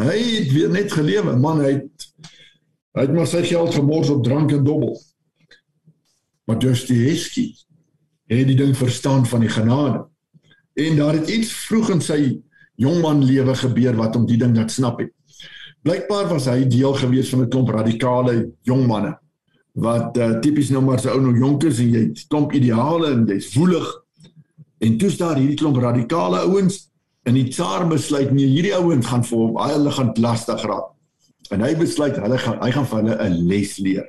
hy 0.00 0.14
het 0.16 0.52
weer 0.54 0.70
net 0.72 0.94
gelewe, 0.94 1.34
man 1.36 1.60
hy 1.60 1.74
het 1.74 2.06
hy 2.96 3.04
het 3.04 3.12
maar 3.14 3.28
sy 3.28 3.42
geld 3.46 3.74
gemors 3.76 4.08
op 4.10 4.22
drank 4.24 4.54
en 4.56 4.64
dobbel. 4.64 4.96
Maar 6.48 6.58
Dostojewski 6.58 7.50
het 8.28 8.46
die 8.48 8.56
ding 8.56 8.72
verstaan 8.76 9.26
van 9.28 9.44
die 9.44 9.52
genade 9.52 10.06
en 10.78 10.96
daar 10.96 11.16
het 11.18 11.28
iets 11.28 11.52
vroeg 11.68 11.90
in 11.90 12.00
sy 12.04 12.18
jongman 12.78 13.24
lewe 13.26 13.54
gebeur 13.58 13.96
wat 13.98 14.14
hom 14.16 14.26
die 14.28 14.38
ding 14.40 14.54
laat 14.56 14.72
snap 14.72 15.00
het. 15.02 15.10
Blykbaar 15.82 16.28
was 16.30 16.46
hy 16.50 16.62
deel 16.70 16.94
gewees 16.94 17.30
van 17.32 17.42
'n 17.44 17.50
klomp 17.52 17.68
radikale 17.74 18.52
jong 18.62 18.86
manne 18.86 19.16
wat 19.78 20.16
uh, 20.18 20.38
tipies 20.42 20.70
nou 20.74 20.82
maar 20.82 21.00
se 21.00 21.10
ou 21.10 21.20
nou 21.22 21.36
jonk 21.38 21.64
is 21.68 21.78
en 21.78 21.90
jy 21.94 22.04
klomp 22.28 22.52
ideale 22.52 23.12
en 23.12 23.26
jy's 23.28 23.52
woelig. 23.54 23.88
En 24.78 24.98
toe 24.98 25.10
staan 25.10 25.38
hierdie 25.38 25.58
klomp 25.58 25.76
radikale 25.76 26.42
ouens 26.48 26.88
en 27.28 27.34
die 27.34 27.48
tsaar 27.48 27.86
besluit 27.88 28.32
nee 28.32 28.46
hierdie 28.46 28.74
ouens 28.74 29.06
gaan 29.06 29.24
vir 29.24 29.38
hom 29.38 29.58
hulle 29.62 29.90
gaan 29.90 30.12
lastig 30.16 30.62
raak. 30.62 30.94
En 31.50 31.60
hy 31.60 31.74
besluit 31.76 32.16
hulle 32.16 32.38
gaan 32.38 32.58
hy 32.62 32.70
gaan 32.70 32.86
vir 32.86 32.98
hulle 33.02 33.16
'n 33.28 33.48
les 33.48 33.78
leer. 33.78 34.06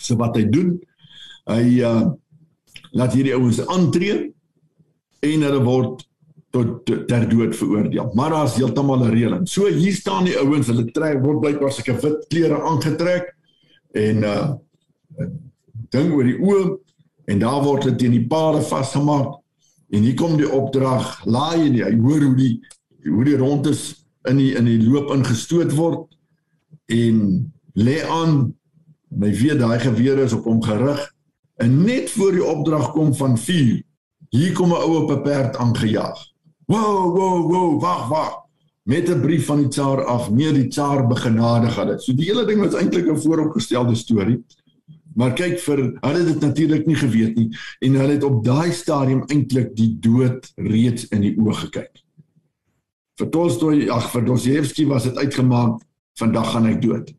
So 0.00 0.16
wat 0.16 0.36
hy 0.36 0.44
doen, 0.44 0.80
hy 1.50 1.80
uh, 1.84 2.06
laat 2.96 3.14
hierdie 3.14 3.34
ouens 3.36 3.60
aantree 3.66 4.32
en 5.24 5.46
hulle 5.46 5.62
word 5.64 6.04
tot 6.54 6.86
ter 7.08 7.24
dood 7.28 7.56
veroordeel. 7.58 8.10
Maar 8.14 8.30
daar's 8.30 8.56
heeltemal 8.56 9.02
'n 9.04 9.10
reëling. 9.10 9.48
So 9.48 9.66
hier 9.66 9.94
staan 9.94 10.24
die 10.24 10.38
ouens, 10.38 10.66
hulle 10.66 10.90
trek 10.90 11.22
word 11.24 11.40
blykbaar 11.40 11.72
seker 11.72 11.98
wit 12.00 12.26
klere 12.28 12.60
aangetrek 12.62 13.34
en 13.92 14.22
uh 14.22 14.52
ding 15.90 16.12
oor 16.12 16.24
die 16.26 16.38
oë 16.38 16.78
en 17.30 17.38
daar 17.38 17.62
word 17.62 17.84
hulle 17.84 17.96
teen 17.96 18.14
die 18.14 18.26
palle 18.26 18.62
vasgemaak. 18.62 19.40
En 19.90 20.02
hier 20.02 20.14
kom 20.14 20.36
die 20.36 20.50
opdrag, 20.50 21.24
laai 21.26 21.66
en 21.66 21.74
hy 21.78 21.92
hoor 21.98 22.22
hoe 22.22 22.36
die 22.36 22.54
hoe 23.04 23.24
die 23.24 23.36
rondes 23.36 24.06
in 24.28 24.36
die 24.36 24.54
in 24.56 24.64
die 24.64 24.80
loop 24.82 25.10
ingestoot 25.14 25.74
word 25.76 26.14
en 26.86 27.52
lê 27.74 28.00
aan 28.02 28.54
my 29.08 29.30
weet 29.30 29.58
daai 29.58 29.78
gewere 29.80 30.24
is 30.24 30.32
op 30.32 30.44
hom 30.48 30.62
gerig 30.62 31.13
en 31.56 31.84
net 31.84 32.10
voor 32.10 32.32
die 32.32 32.44
opdrag 32.44 32.92
kom 32.92 33.14
van 33.14 33.38
vuur 33.38 33.82
Hier 34.34 34.52
kom 34.52 34.72
'n 34.72 34.82
ou 34.82 34.96
op 35.02 35.10
'n 35.10 35.22
perd 35.22 35.56
aangejaag. 35.56 36.18
Wow, 36.66 37.14
wow, 37.16 37.50
wow, 37.50 37.80
wag, 37.80 38.08
wag. 38.08 38.34
Met 38.82 39.08
'n 39.08 39.20
brief 39.20 39.46
van 39.46 39.58
die 39.58 39.68
tsaar 39.68 40.04
af, 40.04 40.30
nee, 40.30 40.52
die 40.52 40.68
tsaar 40.68 41.06
begenadig 41.06 41.76
hulle. 41.76 41.98
So 41.98 42.14
die 42.14 42.24
hele 42.24 42.44
ding 42.44 42.60
was 42.60 42.74
eintlik 42.74 43.06
'n 43.06 43.20
vooropgestelde 43.20 43.94
storie. 43.94 44.44
Maar 45.14 45.32
kyk 45.32 45.58
vir 45.58 45.76
hulle 46.00 46.18
het 46.18 46.26
dit 46.26 46.40
natuurlik 46.40 46.86
nie 46.86 46.96
geweet 46.96 47.36
nie 47.36 47.56
en 47.78 47.94
hulle 47.94 48.12
het 48.12 48.24
op 48.24 48.44
daai 48.44 48.72
stadium 48.72 49.22
eintlik 49.26 49.76
die 49.76 49.96
dood 50.00 50.52
reeds 50.56 51.08
in 51.08 51.20
die 51.20 51.36
oë 51.38 51.54
gekyk. 51.54 52.02
Vir 53.14 53.28
Tolstoy, 53.28 53.88
ag 53.88 54.10
vir 54.10 54.24
Dostoevsky 54.24 54.86
was 54.86 55.02
dit 55.02 55.16
uitgemaak 55.16 55.82
vandag 56.18 56.50
gaan 56.50 56.64
hy 56.64 56.78
dood. 56.78 57.14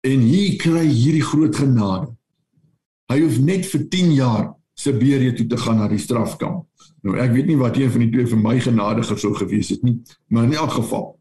En 0.00 0.20
hier 0.20 0.56
kry 0.56 0.86
hierdie 0.86 1.22
groot 1.22 1.56
genade. 1.56 2.14
Hy 3.12 3.20
hoef 3.20 3.38
net 3.38 3.66
vir 3.68 3.88
10 3.92 4.12
jaar 4.16 4.54
Siberië 4.74 5.34
toe 5.38 5.46
te 5.46 5.58
gaan 5.60 5.78
na 5.78 5.88
die 5.88 6.00
strafkamp. 6.02 6.64
Nou 7.04 7.18
ek 7.20 7.34
weet 7.34 7.50
nie 7.50 7.58
wat 7.60 7.76
een 7.78 7.92
van 7.92 8.02
die 8.02 8.10
twee 8.10 8.26
vir 8.26 8.40
my 8.40 8.56
genadiger 8.64 9.18
sou 9.20 9.34
gewees 9.36 9.70
het 9.70 9.84
nie, 9.86 9.98
maar 10.32 10.48
in 10.48 10.56
elk 10.56 10.72
geval. 10.78 11.12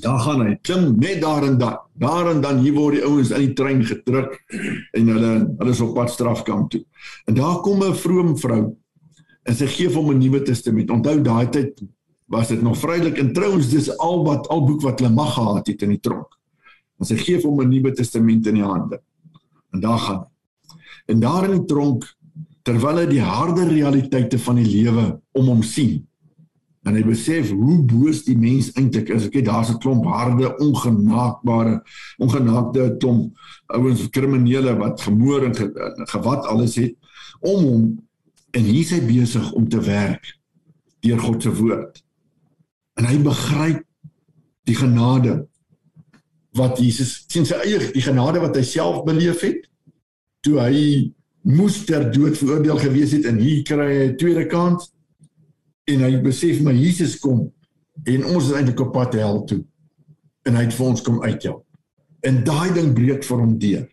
Daar 0.00 0.20
gaan 0.22 0.44
hy 0.46 0.54
klim 0.62 0.92
net 1.02 1.20
daar 1.20 1.44
en 1.44 1.58
dan. 1.58 1.80
Daar 1.98 2.30
en 2.30 2.40
dan 2.40 2.62
hier 2.62 2.76
word 2.76 2.96
die 2.96 3.04
ouens 3.04 3.32
in 3.34 3.48
die 3.48 3.56
trein 3.58 3.82
gedruk 3.84 4.38
en 4.96 5.10
hulle 5.12 5.32
hulle 5.58 5.74
is 5.74 5.82
op 5.84 5.96
pad 5.98 6.12
strafkamp 6.14 6.70
toe. 6.70 6.84
En 7.26 7.34
daar 7.34 7.60
kom 7.60 7.82
'n 7.82 7.94
vroom 7.94 8.36
vrou 8.38 8.76
en 9.44 9.54
sy 9.54 9.66
gee 9.66 9.90
hom 9.90 10.10
'n 10.10 10.18
Nuwe 10.18 10.42
Testament. 10.42 10.90
Onthou 10.90 11.20
daai 11.20 11.48
tyd 11.50 11.82
was 12.26 12.48
dit 12.48 12.62
nog 12.62 12.78
vrylik 12.78 13.18
en 13.18 13.32
trouens 13.32 13.68
dis 13.68 13.98
al 13.98 14.24
wat 14.24 14.48
al 14.48 14.64
boek 14.64 14.80
wat 14.82 15.00
hulle 15.00 15.12
mag 15.12 15.34
gehad 15.34 15.66
het 15.66 15.82
in 15.82 15.88
die 15.88 16.00
tronk. 16.00 16.38
En 16.98 17.06
sy 17.06 17.16
gee 17.16 17.40
hom 17.42 17.60
'n 17.60 17.68
Nuwe 17.68 17.92
Testament 17.92 18.46
in 18.46 18.54
die 18.54 18.64
hande. 18.64 19.02
En 19.70 19.80
daar 19.80 19.98
gaan 19.98 20.26
En 21.10 21.20
daar 21.20 21.44
in 21.48 21.58
die 21.58 21.66
tronk 21.66 22.06
terwyl 22.62 23.00
hy 23.00 23.06
die 23.10 23.24
harde 23.24 23.64
realiteite 23.66 24.38
van 24.38 24.60
die 24.60 24.68
lewe 24.68 25.06
om 25.34 25.48
hom 25.50 25.62
sien 25.66 25.98
en 26.88 26.96
hy 26.96 27.02
besef 27.04 27.50
hoe 27.52 27.76
boos 27.84 28.22
die 28.24 28.36
mens 28.40 28.70
eintlik 28.78 29.10
is. 29.12 29.26
Ek 29.28 29.34
het 29.40 29.48
daar's 29.50 29.68
'n 29.70 29.78
klomp 29.82 30.06
harde, 30.08 30.48
ongenaakbare, 30.64 31.82
ongenaakte 32.18 32.96
klomp 33.00 33.36
ouens 33.66 34.08
kriminele 34.08 34.76
wat 34.78 35.00
gemoor 35.00 35.44
en 35.44 35.54
ge, 35.54 35.68
gewat 36.08 36.46
alles 36.46 36.76
het 36.76 36.96
om 37.40 37.64
hom 37.64 37.84
en 38.50 38.64
hier 38.64 38.80
is 38.80 38.90
hy 38.90 39.00
besig 39.00 39.52
om 39.52 39.68
te 39.68 39.80
werk 39.80 40.38
deur 41.00 41.18
God 41.18 41.42
se 41.42 41.52
woord. 41.54 42.02
En 42.94 43.04
hy 43.04 43.18
begryp 43.18 43.84
die 44.64 44.74
genade 44.74 45.49
wat 46.56 46.78
Jesus 46.78 47.24
sien 47.30 47.46
sy 47.46 47.58
eie 47.64 47.92
die 47.92 48.04
genade 48.04 48.42
wat 48.42 48.56
hy 48.56 48.64
self 48.66 49.04
beleef 49.06 49.44
het 49.46 49.66
toe 50.44 50.58
hy 50.60 51.12
moes 51.46 51.84
ter 51.88 52.08
dood 52.12 52.36
veroordeel 52.38 52.80
gewees 52.80 53.14
het 53.16 53.28
en 53.30 53.38
hier 53.40 53.62
kry 53.64 53.86
hy 53.86 54.08
'n 54.10 54.16
tweede 54.16 54.46
kans 54.46 54.90
en 55.86 56.04
hy 56.04 56.16
besef 56.22 56.60
maar 56.62 56.74
Jesus 56.74 57.18
kom 57.18 57.48
en 58.04 58.24
ons 58.24 58.50
is 58.50 58.56
eintlik 58.56 58.80
op 58.80 58.92
pad 58.92 59.14
hel 59.14 59.44
toe 59.44 59.62
en 60.48 60.56
hy 60.56 60.66
het 60.66 60.76
vir 60.76 60.86
ons 60.86 61.02
kom 61.04 61.22
uithelp. 61.22 61.64
En 62.26 62.42
daai 62.44 62.72
ding 62.76 62.92
breek 62.96 63.24
vir 63.24 63.40
hom 63.40 63.56
deur. 63.60 63.86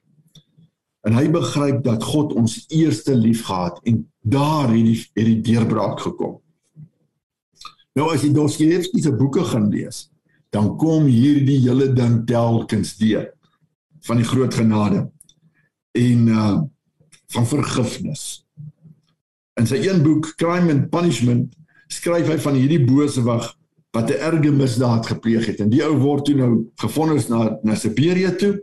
En 1.07 1.15
hy 1.15 1.27
begryp 1.31 1.83
dat 1.85 2.03
God 2.03 2.33
ons 2.35 2.57
eerste 2.75 3.15
lief 3.15 3.45
gehad 3.47 3.79
en 3.87 4.01
daar 4.27 4.67
het 4.73 4.83
die 4.83 4.97
het 4.99 5.27
die 5.27 5.41
deurbraak 5.41 6.01
gekom. 6.03 6.37
Nou 7.95 8.11
as 8.13 8.23
jy 8.23 8.33
Dostoevsky 8.35 9.01
se 9.01 9.13
boeke 9.15 9.43
gaan 9.47 9.69
lees, 9.71 10.07
dan 10.49 10.75
kom 10.77 11.05
hierdie 11.05 11.59
hele 11.65 11.91
ding 11.93 12.21
telkens 12.27 12.95
deur 12.97 13.27
van 14.07 14.21
die 14.21 14.27
groot 14.27 14.53
genade 14.53 15.07
en 15.97 16.27
uh 16.27 16.57
van 17.35 17.43
vergifnis. 17.43 18.21
In 19.59 19.65
sy 19.67 19.81
een 19.83 19.99
boek 19.99 20.29
Crime 20.39 20.71
and 20.71 20.85
Punishment 20.93 21.57
skryf 21.91 22.29
hy 22.31 22.37
van 22.39 22.55
hierdie 22.55 22.85
bose 22.87 23.19
wag 23.25 23.49
wat 23.91 24.11
'n 24.11 24.21
erge 24.29 24.51
misdaad 24.51 25.05
gepleeg 25.05 25.45
het 25.45 25.59
en 25.59 25.69
die 25.69 25.83
ou 25.83 25.97
word 25.99 26.25
toe 26.25 26.35
nou 26.35 26.51
gevonnis 26.75 27.27
na 27.27 27.57
na 27.63 27.75
Siberië 27.75 28.31
toe. 28.39 28.53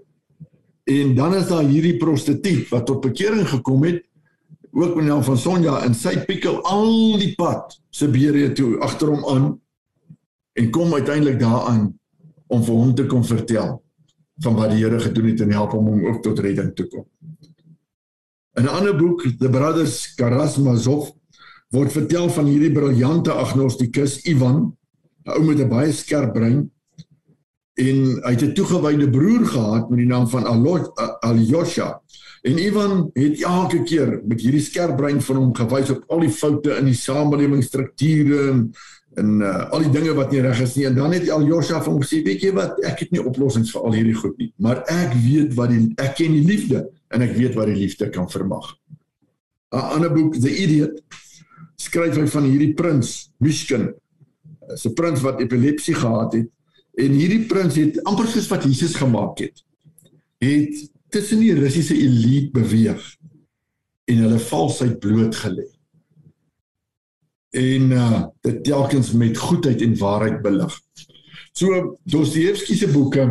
En 0.84 1.14
dan 1.14 1.34
is 1.34 1.48
daar 1.48 1.64
hierdie 1.64 1.96
prostituut 1.96 2.68
wat 2.68 2.86
tot 2.86 3.00
bekering 3.00 3.48
gekom 3.48 3.84
het 3.84 4.04
ook 4.72 4.96
met 4.96 5.04
naam 5.04 5.22
van 5.22 5.38
Sonja 5.38 5.82
en 5.84 5.94
sy 5.94 6.24
pikkel 6.24 6.62
al 6.62 7.18
die 7.18 7.34
pad 7.34 7.80
Siberië 7.90 8.52
toe 8.52 8.78
agter 8.80 9.08
hom 9.08 9.24
aan 9.28 9.60
en 10.54 10.70
kom 10.70 10.94
uiteindelik 10.94 11.40
daaraan 11.40 11.88
om 12.46 12.62
vir 12.64 12.74
hom 12.74 12.94
te 12.94 13.06
kom 13.06 13.24
vertel 13.26 13.82
van 14.42 14.54
wat 14.58 14.70
die 14.74 14.82
Here 14.82 15.00
gedoen 15.00 15.30
het 15.30 15.40
en 15.40 15.52
help 15.54 15.74
hom 15.76 15.88
om 15.88 16.06
ook 16.06 16.22
tot 16.22 16.38
redding 16.42 16.74
te 16.74 16.86
kom. 16.86 17.06
In 18.54 18.64
'n 18.64 18.74
ander 18.78 18.96
boek, 18.96 19.22
The 19.38 19.50
Brothers 19.50 20.14
Karamazov, 20.14 21.10
word 21.70 21.92
vertel 21.92 22.30
van 22.30 22.46
hierdie 22.46 22.72
briljante 22.72 23.32
agnostikus 23.32 24.22
Ivan, 24.30 24.76
'n 25.26 25.30
ou 25.30 25.42
met 25.42 25.58
'n 25.58 25.68
baie 25.68 25.92
skerp 25.92 26.32
brein 26.34 26.70
en 27.74 27.98
hy 28.22 28.30
het 28.30 28.42
'n 28.42 28.54
toegewyde 28.54 29.10
broer 29.10 29.46
gehad 29.46 29.90
met 29.90 29.98
die 29.98 30.06
naam 30.06 30.28
van 30.28 30.46
Alyosha. 31.20 32.02
En 32.42 32.58
Ivan 32.58 33.10
het 33.12 33.42
elke 33.42 33.82
keer 33.82 34.20
met 34.26 34.40
hierdie 34.40 34.60
skerp 34.60 34.96
brein 34.96 35.22
van 35.22 35.36
hom 35.36 35.54
gewys 35.54 35.90
op 35.90 36.04
al 36.06 36.20
die 36.20 36.30
foute 36.30 36.76
in 36.76 36.84
die 36.84 36.94
samelewingsstrukture 36.94 38.50
en 38.50 38.72
en 39.20 39.40
uh, 39.40 39.70
al 39.70 39.84
die 39.86 39.92
dinge 39.94 40.14
wat 40.16 40.32
nie 40.32 40.42
reg 40.44 40.60
is 40.64 40.74
nie. 40.78 40.86
En 40.88 40.96
dan 40.98 41.12
het 41.14 41.28
Alyosha 41.30 41.80
van 41.82 42.00
gesê, 42.02 42.22
weet 42.26 42.46
jy 42.46 42.52
wat, 42.56 42.80
ek 42.86 43.04
het 43.04 43.12
nie 43.14 43.22
oplossings 43.22 43.72
vir 43.74 43.86
al 43.86 43.98
hierdie 43.98 44.16
goed 44.18 44.38
nie, 44.42 44.50
maar 44.58 44.82
ek 44.90 45.14
weet 45.24 45.52
wat 45.58 45.70
die 45.74 45.82
ek 46.02 46.16
ken 46.18 46.34
die 46.34 46.46
liefde 46.46 46.84
en 47.14 47.26
ek 47.26 47.36
weet 47.36 47.54
wat 47.58 47.70
die 47.70 47.78
liefde 47.78 48.10
kan 48.14 48.30
vermag. 48.30 48.72
'n 49.74 49.86
Ander 49.98 50.12
boek, 50.14 50.38
The 50.38 50.50
Idiot, 50.50 51.00
skryf 51.80 52.18
hy 52.18 52.26
van 52.30 52.46
hierdie 52.46 52.74
prins, 52.78 53.30
Mishkin, 53.42 53.92
'n 54.70 54.94
prins 54.94 55.22
wat 55.22 55.40
epilepsie 55.42 55.94
gehad 55.94 56.34
het 56.38 56.50
en 56.94 57.16
hierdie 57.18 57.44
prins 57.50 57.74
het 57.74 57.98
amper 58.06 58.28
soos 58.30 58.48
wat 58.50 58.64
Jesus 58.64 58.94
gemaak 58.94 59.38
het. 59.42 59.64
Het 60.38 60.90
tussen 61.10 61.42
die 61.42 61.54
Russiese 61.54 61.94
elite 61.94 62.52
beweeg 62.54 63.02
en 64.10 64.22
hulle 64.26 64.38
valsheid 64.38 64.98
blootgelê. 65.02 65.73
En 67.54 67.90
uh 67.94 68.22
dit 68.42 68.64
telkens 68.64 69.12
met 69.12 69.38
goedheid 69.38 69.82
en 69.82 69.98
waarheid 69.98 70.42
belig. 70.42 70.80
So 71.52 71.98
Dostoevsky 72.02 72.74
se 72.74 72.88
boeke 72.90 73.26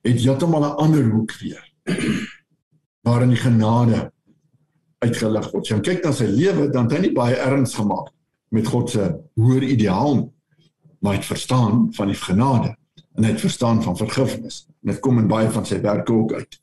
het 0.00 0.20
heeltemal 0.20 0.64
'n 0.64 0.76
ander 0.76 1.10
hoek 1.10 1.32
weer. 1.38 1.72
waarin 3.06 3.28
die 3.28 3.40
genade 3.40 4.12
uitgelig 4.98 5.50
word. 5.50 5.64
As 5.64 5.68
jy 5.68 5.80
kyk 5.80 6.04
na 6.04 6.12
sy 6.12 6.28
lewe, 6.28 6.68
dan 6.70 6.88
het 6.88 6.92
hy 6.92 7.00
nie 7.06 7.16
baie 7.16 7.36
erns 7.36 7.74
gemaak 7.74 8.12
met 8.48 8.66
God 8.66 8.90
se 8.90 9.04
hoër 9.34 9.62
ideaal 9.62 10.32
maar 11.00 11.14
het 11.14 11.24
verstaan 11.24 11.88
van 11.94 12.06
die 12.06 12.16
genade 12.16 12.76
en 13.14 13.24
het 13.24 13.40
verstaan 13.40 13.82
van 13.82 13.96
vergifnis. 13.96 14.66
En 14.82 14.92
dit 14.92 14.98
kom 14.98 15.18
in 15.18 15.28
baie 15.28 15.50
van 15.50 15.66
sy 15.66 15.80
werke 15.80 16.12
ook 16.12 16.32
uit. 16.32 16.60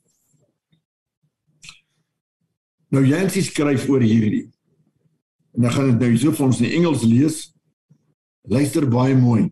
Nou 2.88 3.04
Jansie 3.06 3.42
skryf 3.42 3.88
oor 3.88 4.00
hierdie. 4.00 4.46
En 5.58 5.66
dan 5.66 5.74
gaan 5.74 5.90
dit 5.90 6.00
nou 6.04 6.18
so 6.22 6.32
vir 6.38 6.46
ons 6.46 6.60
in 6.62 6.74
Engels 6.78 7.02
lees. 7.02 7.38
Luister 8.46 8.86
baie 8.88 9.16
mooi. 9.18 9.48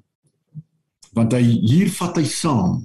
Want 1.16 1.34
hy 1.34 1.42
hier 1.42 1.90
vat 1.90 2.20
hy 2.20 2.26
saam 2.30 2.84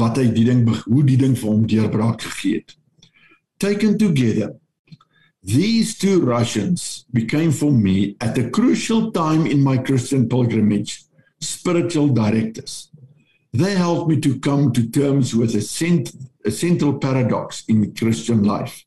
wat 0.00 0.18
hy 0.18 0.26
die 0.34 0.44
ding 0.44 0.66
hoe 0.66 1.02
die 1.06 1.16
ding 1.20 1.32
vir 1.38 1.48
hom 1.48 1.64
deurbraak 1.68 2.24
gegee 2.26 2.60
het. 2.60 2.76
Taken 3.62 3.96
together 3.96 4.52
These 5.42 5.98
two 5.98 6.20
Russians 6.20 7.04
became 7.12 7.50
for 7.50 7.72
me 7.72 8.14
at 8.20 8.38
a 8.38 8.48
crucial 8.48 9.10
time 9.10 9.44
in 9.46 9.60
my 9.60 9.76
Christian 9.76 10.28
pilgrimage 10.28 11.02
spiritual 11.40 12.08
directors. 12.08 12.90
They 13.52 13.74
helped 13.74 14.08
me 14.08 14.20
to 14.20 14.38
come 14.38 14.72
to 14.72 14.88
terms 14.88 15.34
with 15.34 15.56
a, 15.56 15.60
cent- 15.60 16.14
a 16.44 16.50
central 16.52 16.98
paradox 16.98 17.64
in 17.66 17.92
Christian 17.92 18.44
life. 18.44 18.84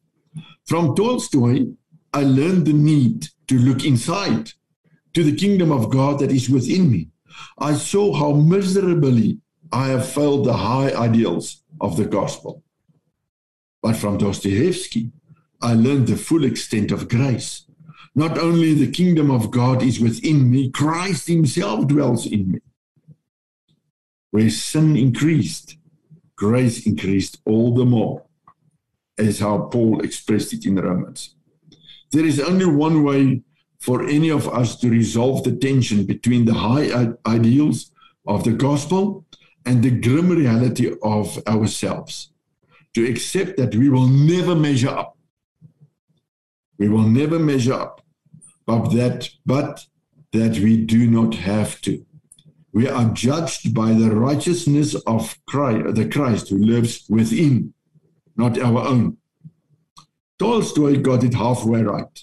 From 0.66 0.96
Tolstoy, 0.96 1.76
I 2.16 2.24
learned 2.24 2.66
the 2.66 2.72
need 2.72 3.28
to 3.49 3.59
look 3.59 3.84
inside 3.84 4.53
to 5.13 5.22
the 5.22 5.36
kingdom 5.36 5.70
of 5.70 5.89
God 5.89 6.20
that 6.20 6.32
is 6.32 6.49
within 6.49 6.89
me. 6.89 7.09
I 7.59 7.74
saw 7.74 8.13
how 8.13 8.32
miserably 8.32 9.39
I 9.70 9.88
have 9.88 10.07
failed 10.09 10.45
the 10.45 10.53
high 10.53 10.93
ideals 10.93 11.61
of 11.82 11.97
the 11.97 12.05
gospel. 12.05 12.63
But 13.82 13.97
from 13.97 14.18
Dostoevsky, 14.18 15.11
I 15.61 15.74
learned 15.74 16.07
the 16.07 16.16
full 16.16 16.45
extent 16.45 16.93
of 16.93 17.09
grace. 17.09 17.66
Not 18.16 18.38
only 18.38 18.74
the 18.74 18.91
kingdom 18.91 19.30
of 19.30 19.51
God 19.51 19.84
is 19.84 19.99
within 19.99 20.49
me, 20.49 20.72
Christ 20.72 21.28
himself 21.28 21.86
dwells 21.86 22.26
in 22.26 22.49
me. 22.53 22.59
Where 24.32 24.49
sin 24.49 24.95
increased, 24.95 25.76
grace 26.38 26.86
increased 26.86 27.41
all 27.43 27.76
the 27.76 27.84
more, 27.84 28.24
as 29.18 29.39
how 29.39 29.63
Paul 29.63 29.99
expressed 29.99 30.53
it 30.53 30.66
in 30.66 30.76
Romans. 30.76 31.35
There 32.16 32.26
is 32.26 32.39
only 32.39 32.66
one 32.66 33.03
way 33.03 33.41
for 33.80 34.07
any 34.07 34.30
of 34.30 34.47
us 34.47 34.78
to 34.80 34.89
resolve 34.89 35.43
the 35.43 35.55
tension 35.55 36.05
between 36.05 36.45
the 36.45 36.53
high 36.53 37.13
ideals 37.28 37.91
of 38.26 38.45
the 38.45 38.53
gospel 38.53 39.26
and 39.66 39.84
the 39.84 39.91
grim 39.91 40.30
reality 40.30 40.95
of 41.03 41.38
ourselves. 41.45 42.32
To 42.93 43.05
accept 43.05 43.57
that 43.57 43.76
we 43.76 43.89
will 43.89 44.07
never 44.07 44.55
measure 44.55 44.95
up 45.01 45.16
We 46.78 46.88
will 46.89 47.07
never 47.22 47.39
measure 47.39 47.74
up, 47.74 48.01
but 48.66 48.89
that, 48.89 49.30
but 49.45 49.86
that 50.32 50.59
we 50.59 50.78
do 50.78 51.07
not 51.09 51.36
have 51.36 51.80
to. 51.82 52.05
We 52.74 52.88
are 52.88 53.13
judged 53.13 53.74
by 53.74 53.93
the 53.93 54.11
righteousness 54.13 54.95
of 55.07 55.38
Christ, 55.45 55.95
the 55.95 56.09
Christ 56.09 56.49
who 56.49 56.57
lives 56.57 57.05
within, 57.09 57.74
not 58.36 58.57
our 58.57 58.82
own. 58.93 59.18
Tolstoy 60.38 61.02
got 61.02 61.24
it 61.24 61.34
halfway 61.34 61.82
right. 61.82 62.20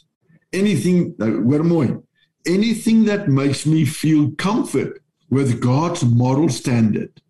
Anything, 0.53 1.15
we're 1.19 1.63
more, 1.63 2.03
anything 2.47 3.05
that 3.07 3.29
makes 3.29 3.65
me 3.65 3.85
feel 3.85 4.33
comfort 4.33 5.03
with 5.31 5.61
God's 5.61 6.05
moral 6.05 6.51
standard, 6.51 7.23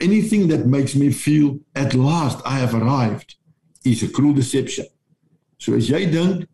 anything 0.00 0.48
that 0.48 0.66
makes 0.66 0.94
me 0.94 1.12
feel 1.12 1.58
at 1.74 1.94
last 1.94 2.40
I 2.46 2.58
have 2.58 2.74
arrived, 2.74 3.36
is 3.84 4.02
a 4.02 4.08
cruel 4.08 4.32
deception. 4.34 4.86
So 5.58 5.74
as 5.74 5.88
jy 5.90 6.06
dink 6.10 6.46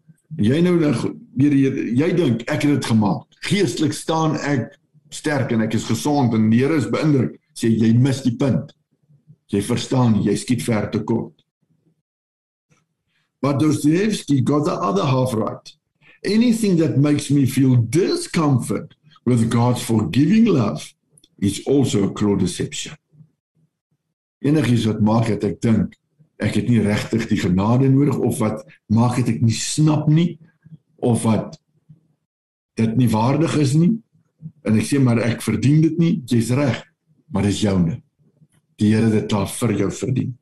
jy 0.42 0.58
nou 0.64 0.78
dan 0.80 0.96
weer 1.38 1.54
jy 1.54 2.08
dink 2.18 2.42
ek 2.50 2.66
het 2.66 2.72
dit 2.72 2.88
gemaak. 2.90 3.26
Geestelik 3.46 3.94
staan 3.94 4.34
ek 4.42 4.74
sterk 5.14 5.52
en 5.54 5.62
ek 5.62 5.76
is 5.78 5.86
gesond 5.86 6.34
en 6.34 6.48
die 6.50 6.64
Here 6.64 6.78
is 6.78 6.88
beïndruk. 6.90 7.36
Sê 7.56 7.70
jy 7.70 7.92
mis 7.94 8.22
die 8.24 8.34
punt. 8.36 8.72
Jy 9.52 9.62
verstaan, 9.62 10.18
jy 10.26 10.34
skiet 10.36 10.64
ver 10.66 10.90
te 10.90 11.04
kort. 11.06 11.35
But 13.42 13.58
Dostoevsky 13.60 14.40
got 14.40 14.64
the 14.64 14.72
other 14.72 15.04
half 15.04 15.34
right. 15.34 15.72
Anything 16.24 16.76
that 16.78 16.98
makes 16.98 17.30
me 17.30 17.46
feel 17.46 17.76
discomfort 17.76 18.94
with 19.24 19.50
God's 19.50 19.82
forgiving 19.82 20.46
love 20.46 20.94
is 21.38 21.62
also 21.66 22.04
a 22.04 22.12
cruel 22.12 22.36
deception. 22.36 22.96
Enigiets 24.42 24.86
wat 24.86 25.00
maak 25.00 25.28
dat 25.28 25.44
ek 25.44 25.60
dink 25.60 25.94
ek 26.42 26.58
het 26.60 26.68
nie 26.68 26.82
regtig 26.84 27.28
die 27.30 27.40
genade 27.40 27.88
nodig 27.88 28.18
of 28.20 28.40
wat 28.42 28.64
maak 28.92 29.16
dit 29.20 29.36
ek 29.36 29.44
nie 29.44 29.56
snap 29.56 30.08
nie 30.12 30.36
of 31.00 31.24
wat 31.24 31.56
dit 32.76 32.92
nie 33.00 33.08
waardig 33.12 33.56
is 33.62 33.72
nie 33.78 33.94
en 34.68 34.76
ek 34.76 34.88
sê 34.88 35.00
maar 35.00 35.22
ek 35.24 35.44
verdien 35.44 35.80
dit 35.84 35.96
nie 36.00 36.12
jy's 36.28 36.52
reg 36.56 36.82
maar 37.32 37.48
dis 37.48 37.62
joune 37.64 37.96
die 38.80 38.92
Here 38.92 39.10
dit 39.10 39.28
daar 39.32 39.48
vir 39.48 39.76
jou 39.82 39.90
verdien 39.90 40.34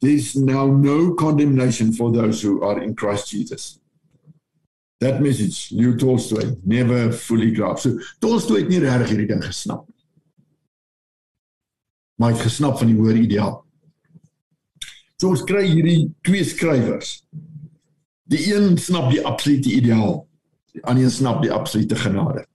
there's 0.00 0.34
now 0.36 0.66
no 0.70 1.14
condemnation 1.14 1.92
for 1.92 2.12
those 2.12 2.42
who 2.42 2.60
are 2.66 2.82
in 2.82 2.94
Christ 2.94 3.32
Jesus 3.32 3.78
that 5.00 5.22
message 5.22 5.70
Leo 5.72 5.96
Tolstoy 5.96 6.56
never 6.64 7.12
fully 7.12 7.50
grasped 7.56 7.92
so 7.92 8.12
Tolstoy 8.20 8.64
het 8.64 8.72
nie 8.72 8.82
regtig 8.84 9.14
hierdie 9.14 9.32
ding 9.32 9.42
gesnap 9.44 9.86
maar 12.20 12.32
hy 12.32 12.36
het 12.36 12.48
gesnap 12.50 12.78
van 12.78 12.92
die 12.92 13.00
hoër 13.00 13.24
ideaal 13.24 13.60
So 15.20 15.34
ons 15.34 15.44
kry 15.44 15.66
hierdie 15.68 16.08
twee 16.24 16.44
skrywers. 16.48 17.18
Die 18.32 18.40
een 18.54 18.78
snap 18.80 19.10
die 19.12 19.20
absolute 19.26 19.68
ideaal, 19.74 20.22
die 20.72 20.80
ander 20.88 21.10
snap 21.12 21.42
die 21.44 21.52
absolute 21.52 21.98
genade. 21.98 22.46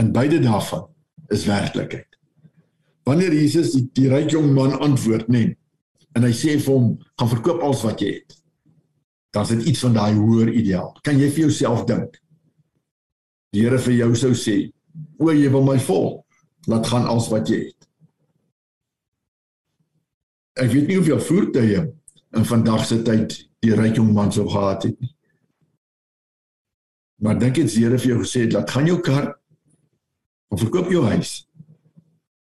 En 0.00 0.12
beide 0.14 0.38
daarvan 0.40 0.86
is 1.34 1.44
werklikheid. 1.44 2.07
Wanneer 3.08 3.32
Jesus 3.32 3.72
die, 3.72 3.86
die 3.96 4.08
ryk 4.12 4.34
jong 4.34 4.50
man 4.52 4.74
antwoord, 4.84 5.30
nê, 5.32 5.46
en 6.16 6.26
hy 6.26 6.32
sê 6.36 6.58
vir 6.60 6.74
hom, 6.74 6.88
"Gaan 7.16 7.30
verkoop 7.32 7.62
alles 7.64 7.82
wat 7.86 8.00
jy 8.00 8.12
het." 8.18 8.36
Dan 9.32 9.42
is 9.42 9.48
dit 9.48 9.66
iets 9.72 9.80
van 9.80 9.94
daai 9.94 10.14
hoër 10.14 10.52
ideaal. 10.52 10.92
Kan 11.02 11.18
jy 11.18 11.30
vir 11.30 11.48
jouself 11.48 11.86
dink? 11.86 12.20
Die 13.52 13.62
Here 13.62 13.78
vir 13.78 13.94
jou 13.94 14.14
sou 14.14 14.32
sê, 14.32 14.72
"O, 15.18 15.30
jy 15.30 15.48
wil 15.50 15.64
my 15.64 15.78
volg. 15.78 16.24
Laat 16.66 16.86
gaan 16.86 17.06
alles 17.06 17.28
wat 17.28 17.48
jy 17.48 17.64
het." 17.64 17.88
Ek 20.56 20.70
weet 20.70 20.88
nie 20.88 20.96
hoeveel 20.96 21.20
voertuie 21.20 21.92
in 22.34 22.44
vandag 22.44 22.84
se 22.84 23.02
tyd 23.02 23.48
die 23.60 23.74
ryk 23.74 23.96
jong 23.96 24.12
man 24.12 24.32
sou 24.32 24.48
gehad 24.48 24.82
het 24.82 25.00
nie. 25.00 25.14
Maar 27.20 27.38
dink 27.38 27.56
jy 27.56 27.64
die 27.64 27.84
Here 27.84 27.98
vir 27.98 28.08
jou 28.08 28.18
gesê 28.18 28.40
het, 28.40 28.52
laat 28.52 28.70
gaan 28.70 28.86
jou 28.86 29.00
kar 29.00 29.38
Of 30.48 30.60
verkoop 30.60 30.90
jou 30.90 31.04
huis. 31.04 31.47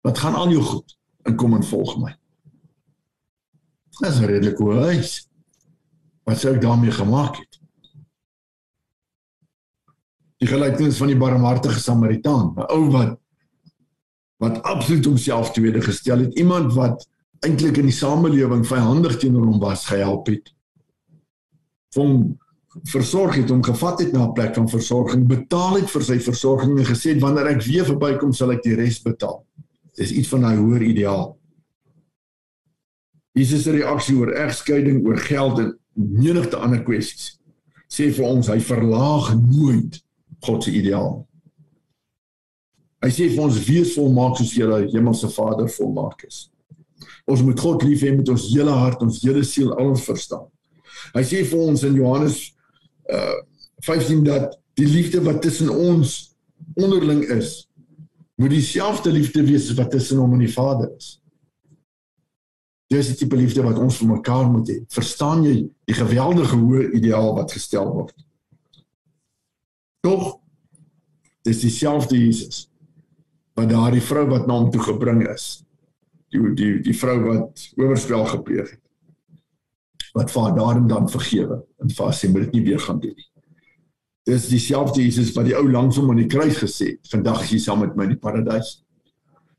Wat 0.07 0.19
gaan 0.23 0.35
al 0.39 0.51
jou 0.55 0.63
goed 0.63 0.95
en 1.27 1.35
kom 1.35 1.57
en 1.57 1.65
volg 1.67 1.97
my. 1.99 2.13
Dit 3.99 4.11
is 4.11 4.19
'n 4.21 4.29
redelike 4.31 4.73
huis. 4.87 5.29
Wat 6.25 6.39
sou 6.39 6.55
ek 6.55 6.61
daarmee 6.63 6.91
gemaak 6.91 7.37
het? 7.37 7.61
Die 10.39 10.49
gelykenis 10.49 10.97
van 10.97 11.07
die 11.07 11.17
barmhartige 11.17 11.81
Samaritaan, 11.81 12.55
'n 12.55 12.71
ou 12.71 12.91
wat 12.91 13.19
wat 14.37 14.63
absoluut 14.63 15.05
homself 15.05 15.53
tweede 15.53 15.81
gestel 15.81 16.19
het, 16.19 16.35
iemand 16.35 16.73
wat 16.75 17.09
eintlik 17.41 17.77
in 17.77 17.89
die 17.89 17.95
samelewing 17.95 18.67
vyandig 18.67 19.17
teenoor 19.17 19.47
hom 19.47 19.59
was, 19.59 19.87
gehelp 19.87 20.27
het. 20.27 20.55
Hom 21.95 22.39
versorg 22.83 23.35
het 23.35 23.49
hom 23.49 23.63
gevat 23.63 24.01
het 24.01 24.13
na 24.13 24.27
'n 24.27 24.33
plek 24.33 24.55
van 24.55 24.69
versorging, 24.69 25.27
betaal 25.27 25.75
het 25.75 25.91
vir 25.91 26.03
sy 26.03 26.19
versorging 26.21 26.79
en 26.79 26.85
gesê 26.85 27.15
het 27.15 27.21
wanneer 27.21 27.47
ek 27.47 27.63
weer 27.63 27.85
verbykom 27.85 28.33
sal 28.33 28.53
ek 28.53 28.63
die 28.63 28.75
res 28.75 29.03
betaal. 29.03 29.47
Dis 29.97 30.13
iets 30.13 30.29
van 30.29 30.45
'n 30.45 30.61
hoër 30.61 30.83
ideaal. 30.83 31.39
Jesus 33.33 33.63
se 33.63 33.71
reaksie 33.71 34.17
oor 34.17 34.33
egskeiding, 34.33 35.05
oor 35.05 35.19
geld 35.19 35.59
en 35.59 35.79
menigte 35.93 36.57
ander 36.57 36.83
kwessies 36.83 37.37
sê 37.89 38.11
vir 38.11 38.27
ons 38.27 38.49
hy 38.51 38.59
verlaag 38.61 39.31
nooit 39.39 40.01
God 40.45 40.65
se 40.65 40.73
ideaal. 40.75 41.23
Hy 43.05 43.11
sê 43.15 43.29
vir 43.31 43.45
ons 43.45 43.61
wees 43.69 43.95
volmaak 43.95 44.37
soos 44.39 44.55
julle 44.57 44.83
hemelse 44.93 45.31
Vader 45.31 45.69
volmaak 45.71 46.25
is. 46.27 46.47
Ons 47.27 47.43
moet 47.47 47.61
God 47.61 47.85
lief 47.87 48.03
hê 48.03 48.13
met 48.17 48.29
ons 48.29 48.49
hele 48.53 48.73
hart, 48.73 49.03
ons 49.03 49.21
hele 49.23 49.45
siel, 49.45 49.73
al 49.75 49.93
ons 49.93 50.05
verstand. 50.07 50.49
Hy 51.15 51.23
sê 51.27 51.43
vir 51.47 51.63
ons 51.63 51.85
in 51.87 51.99
Johannes 52.01 52.41
uh 53.13 53.43
15 53.85 54.23
dat 54.25 54.55
die 54.81 54.87
liefde 54.89 55.21
wat 55.23 55.43
tussen 55.45 55.69
ons 55.69 56.33
onderling 56.81 57.21
is 57.29 57.66
moet 58.37 58.53
dieselfde 58.53 59.13
liefde 59.13 59.45
wees 59.47 59.71
wat 59.75 59.91
tussen 59.91 60.21
hom 60.21 60.35
en 60.37 60.45
die 60.45 60.53
Vader 60.53 60.91
is. 60.97 61.17
Dis 62.93 63.11
die 63.11 63.17
tipe 63.19 63.37
liefde 63.37 63.65
wat 63.67 63.81
ons 63.83 63.99
vir 63.99 64.13
mekaar 64.13 64.47
moet 64.51 64.69
hê. 64.71 64.79
Verstaan 64.93 65.43
jy 65.47 65.57
die 65.89 65.97
geweldige 65.97 66.59
hoë 66.61 66.91
ideaal 66.99 67.33
wat 67.39 67.55
gestel 67.57 67.89
word? 67.91 68.15
Tog 70.07 70.37
dis 71.47 71.65
dieselfde 71.65 72.19
Jesus 72.19 72.67
wat 73.57 73.71
daardie 73.73 74.05
vrou 74.05 74.27
wat 74.31 74.47
na 74.47 74.59
hom 74.61 74.71
toe 74.71 74.85
gebring 74.85 75.25
is. 75.33 75.65
Die 76.31 76.43
die 76.59 76.75
die 76.85 76.97
vrou 76.97 77.17
wat 77.25 77.71
oorspel 77.81 78.27
gepleeg 78.37 78.75
het 78.77 78.83
wat 80.17 80.31
vir 80.33 80.55
daarin 80.57 80.87
dan 80.89 81.11
vergewe 81.13 81.59
en 81.83 81.91
vir 81.93 82.13
sê 82.17 82.29
moet 82.33 82.47
dit 82.47 82.55
nie 82.57 82.65
weer 82.71 82.81
gaan 82.81 83.01
doen 83.03 83.13
nie. 83.13 83.27
Dis 84.27 84.49
dieselfde 84.51 85.05
Jesus 85.05 85.31
wat 85.37 85.47
die 85.47 85.55
ou 85.57 85.67
langs 85.71 85.99
hom 86.01 86.11
aan 86.11 86.21
die 86.21 86.31
kruis 86.31 86.59
gesê 86.59 86.95
het, 86.95 87.11
vandag 87.13 87.45
is 87.45 87.53
jy 87.55 87.61
saam 87.63 87.85
met 87.85 87.95
my 87.97 88.09
in 88.09 88.17
die 88.17 88.23
paradys. 88.23 88.81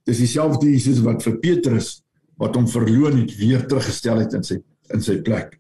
Dis 0.08 0.20
dieselfde 0.24 0.68
Jesus 0.70 1.00
wat 1.06 1.24
vir 1.24 1.38
Petrus 1.44 2.02
wat 2.38 2.58
hom 2.60 2.68
verloon 2.70 3.22
het 3.22 3.34
weer 3.40 3.64
teruggestel 3.68 4.22
het 4.24 4.36
in 4.38 4.46
sy 4.46 4.60
in 4.96 5.02
sy 5.04 5.18
plek. 5.24 5.58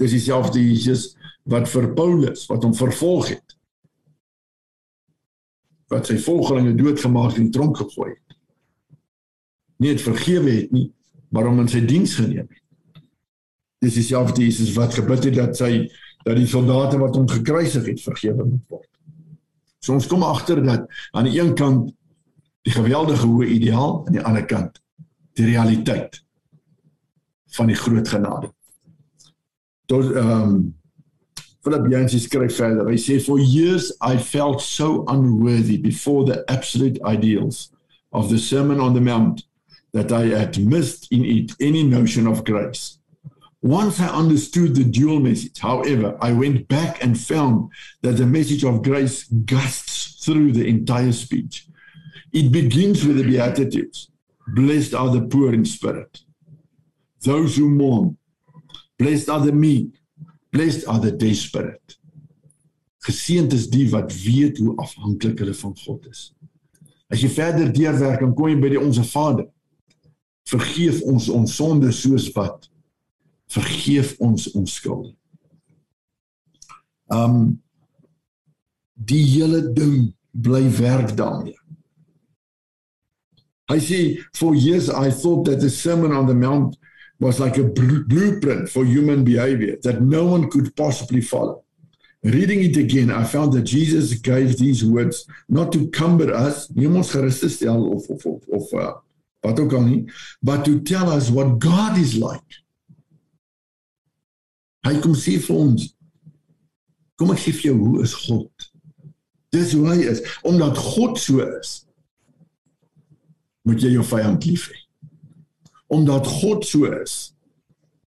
Dis 0.00 0.12
dieselfde 0.16 0.60
Jesus 0.60 1.14
wat 1.48 1.68
vir 1.72 1.90
Paulus 1.96 2.46
wat 2.50 2.64
hom 2.66 2.74
vervolg 2.76 3.34
het 3.34 3.56
wat 5.90 6.06
sy 6.06 6.20
volgelinge 6.22 6.76
doodgemaak 6.78 7.38
en 7.40 7.48
tronk 7.50 7.80
gegooi 7.80 8.12
het. 8.12 8.36
Nie 9.82 9.96
het 9.96 10.04
vergewe 10.04 10.52
het 10.60 10.74
nie, 10.76 10.90
maar 11.34 11.48
hom 11.48 11.64
in 11.64 11.70
sy 11.72 11.80
diens 11.82 12.14
geneem 12.14 12.46
het 12.46 12.60
dis 13.80 13.96
dieselfde 13.96 14.44
Jesus 14.44 14.74
wat 14.76 14.94
gebid 14.94 15.30
het 15.30 15.36
dat 15.38 15.56
sy 15.56 15.70
dat 16.24 16.36
die 16.36 16.46
soldate 16.46 16.98
wat 17.00 17.16
hom 17.16 17.28
gekruisig 17.28 17.86
het 17.86 18.02
vergewe 18.02 18.44
moet 18.44 18.64
word. 18.68 18.88
So 19.80 19.94
ons 19.96 20.06
kom 20.06 20.22
agter 20.22 20.60
dat 20.64 20.88
aan 21.16 21.28
die 21.28 21.40
een 21.40 21.54
kant 21.56 21.92
die 22.68 22.74
geweldige 22.74 23.26
hoë 23.26 23.46
ideaal 23.56 24.02
en 24.02 24.06
aan 24.06 24.18
die 24.18 24.26
ander 24.32 24.44
kant 24.44 24.82
die 25.38 25.48
realiteit 25.48 26.20
van 27.56 27.70
die 27.70 27.78
groot 27.78 28.08
genade. 28.08 28.52
Tot 29.86 30.12
ehm 30.12 30.42
um, 30.42 30.60
Philip 31.60 31.90
Yancey 31.92 32.18
skryf 32.18 32.54
verder. 32.56 32.86
Hy 32.88 32.96
sê 32.96 33.18
for 33.20 33.36
years 33.36 33.90
I 34.00 34.16
felt 34.16 34.62
so 34.64 35.04
unworthy 35.12 35.76
before 35.76 36.24
the 36.24 36.40
absolute 36.48 36.96
ideals 37.04 37.68
of 38.16 38.30
the 38.30 38.38
Sermon 38.38 38.80
on 38.80 38.94
the 38.94 39.00
Mount 39.00 39.44
that 39.92 40.12
I 40.12 40.32
had 40.32 40.56
missed 40.58 41.12
in 41.12 41.24
it 41.24 41.52
any 41.60 41.82
notion 41.82 42.26
of 42.26 42.44
grace. 42.44 42.99
Once 43.62 44.00
I 44.00 44.08
understood 44.08 44.74
the 44.74 44.84
dual 44.84 45.20
message, 45.20 45.58
however, 45.58 46.16
I 46.20 46.32
went 46.32 46.66
back 46.68 47.02
and 47.04 47.18
found 47.18 47.70
that 48.02 48.16
the 48.16 48.26
message 48.26 48.64
of 48.64 48.82
grace 48.82 49.24
gusts 49.24 50.24
through 50.24 50.52
the 50.52 50.66
entire 50.66 51.12
speech. 51.12 51.66
It 52.32 52.52
begins 52.52 53.04
with 53.04 53.18
the 53.18 53.24
Beatitudes 53.24 54.10
Blessed 54.54 54.94
are 54.94 55.10
the 55.10 55.22
poor 55.22 55.52
in 55.54 55.64
spirit, 55.64 56.22
those 57.22 57.56
who 57.56 57.68
mourn, 57.68 58.16
blessed 58.98 59.28
are 59.28 59.40
the 59.40 59.52
meek, 59.52 59.94
blessed 60.50 60.88
are 60.88 60.98
the 60.98 61.12
desperate. 61.12 61.96
Geseënd 63.06 63.52
is 63.52 63.68
die 63.70 63.86
wat 63.92 64.10
weet 64.24 64.58
hoe 64.58 64.74
afhanklik 64.82 65.38
hulle 65.38 65.54
van 65.54 65.76
God 65.84 66.08
is. 66.10 66.32
As 67.08 67.22
jy 67.22 67.30
verder 67.30 67.70
deurwerk 67.72 68.24
en 68.26 68.34
kom 68.34 68.50
jy 68.50 68.58
by 68.60 68.72
die 68.74 68.80
onsse 68.80 69.04
Vader, 69.06 69.46
vergeef 70.50 70.98
ons 71.06 71.30
ons 71.30 71.54
sondes 71.54 72.02
soos 72.02 72.26
wat 72.34 72.66
vergeef 73.50 74.14
ons 74.18 74.50
ons 74.54 74.74
skuld. 74.74 75.14
Um 77.10 77.60
die 78.94 79.24
hele 79.24 79.64
ding 79.72 80.12
bly 80.30 80.68
werk 80.78 81.16
daarmee. 81.16 81.56
I 83.70 83.78
see 83.78 84.20
for 84.34 84.54
years 84.54 84.90
I 84.90 85.10
thought 85.10 85.44
that 85.46 85.60
the 85.60 85.70
sermon 85.70 86.12
on 86.12 86.26
the 86.26 86.34
mount 86.34 86.76
was 87.20 87.38
like 87.38 87.58
a 87.58 87.64
blueprint 87.64 88.68
for 88.68 88.84
human 88.84 89.24
behavior 89.24 89.76
that 89.82 90.00
no 90.00 90.24
one 90.24 90.50
could 90.50 90.74
possibly 90.74 91.20
follow. 91.20 91.62
Reading 92.22 92.64
it 92.64 92.76
again, 92.76 93.10
I 93.10 93.24
found 93.24 93.52
that 93.54 93.62
Jesus 93.62 94.12
gave 94.14 94.58
these 94.58 94.84
words 94.84 95.26
not 95.48 95.72
to 95.72 95.88
cumber 95.88 96.34
us, 96.34 96.68
nie 96.70 96.86
ons 96.86 97.12
gerus 97.14 97.40
te 97.40 97.48
stel 97.48 97.86
of 97.94 98.04
of 98.12 98.26
of, 98.26 98.42
of 98.52 98.74
uh, 98.76 98.92
wat 99.40 99.60
ook 99.60 99.72
al 99.72 99.86
nie, 99.86 100.02
but 100.42 100.64
to 100.66 100.80
tell 100.80 101.08
us 101.08 101.30
what 101.30 101.58
God 101.58 101.96
is 101.96 102.18
like. 102.18 102.59
Hy 104.86 104.94
kom 105.04 105.16
sê 105.18 105.36
vir 105.42 105.56
ons 105.56 105.90
Kom 107.20 107.34
ek 107.34 107.42
gee 107.42 107.52
vir 107.52 107.66
jou 107.68 107.78
hoe 107.82 107.98
is 108.00 108.14
God? 108.16 108.70
Dis 109.52 109.74
hoe 109.76 109.90
hy 109.90 109.98
is. 110.08 110.22
Omdat 110.46 110.78
God 110.80 111.18
so 111.20 111.44
is, 111.44 111.82
moet 113.68 113.82
jy 113.84 113.90
jou 113.92 114.04
vyand 114.08 114.46
lief 114.48 114.70
hê. 114.70 114.78
Omdat 115.92 116.30
God 116.40 116.64
so 116.64 116.88
is, 116.96 117.34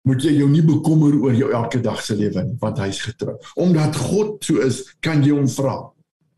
moet 0.07 0.25
jy 0.25 0.33
jou 0.39 0.47
nie 0.49 0.63
bekommer 0.65 1.13
oor 1.19 1.35
jou 1.37 1.51
elke 1.53 1.83
dag 1.83 2.01
se 2.01 2.17
lewe 2.17 2.41
nie, 2.47 2.57
want 2.63 2.81
hy's 2.81 3.03
getrou. 3.05 3.35
Omdat 3.59 3.99
God 4.01 4.41
so 4.41 4.63
is, 4.65 4.81
kan 5.03 5.21
jy 5.21 5.35
hom 5.35 5.51
vra. 5.51 5.77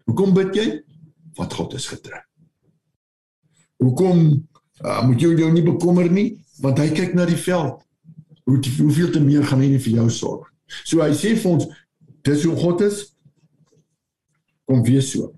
Hoekom 0.10 0.36
bid 0.36 0.60
jy? 0.60 0.68
Want 1.40 1.56
God 1.56 1.78
is 1.80 1.88
getrou. 1.94 2.20
Hoekom 3.86 4.20
uh, 4.84 5.00
moet 5.08 5.24
jy 5.24 5.32
jou 5.40 5.54
nie 5.54 5.64
bekommer 5.64 6.12
nie? 6.12 6.34
Want 6.60 6.84
hy 6.84 6.92
kyk 6.92 7.16
na 7.16 7.24
die 7.30 7.40
veld 7.40 7.85
hoe 8.46 8.60
hoeveel 8.78 9.10
te 9.10 9.20
meer 9.20 9.46
gaan 9.46 9.62
hy 9.62 9.72
nie 9.74 9.82
vir 9.82 9.98
jou 10.00 10.10
sorg. 10.10 10.50
So 10.86 11.02
hy 11.02 11.14
sê 11.18 11.34
vir 11.38 11.52
ons 11.52 11.66
dis 12.26 12.46
hoe 12.46 12.56
God 12.58 12.84
is. 12.86 13.02
Kom 14.70 14.84
wees 14.86 15.12
so. 15.14 15.32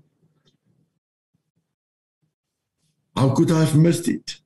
How 3.16 3.34
could 3.34 3.50
I 3.50 3.64
have 3.64 3.76
missed 3.76 4.08
it? 4.08 4.38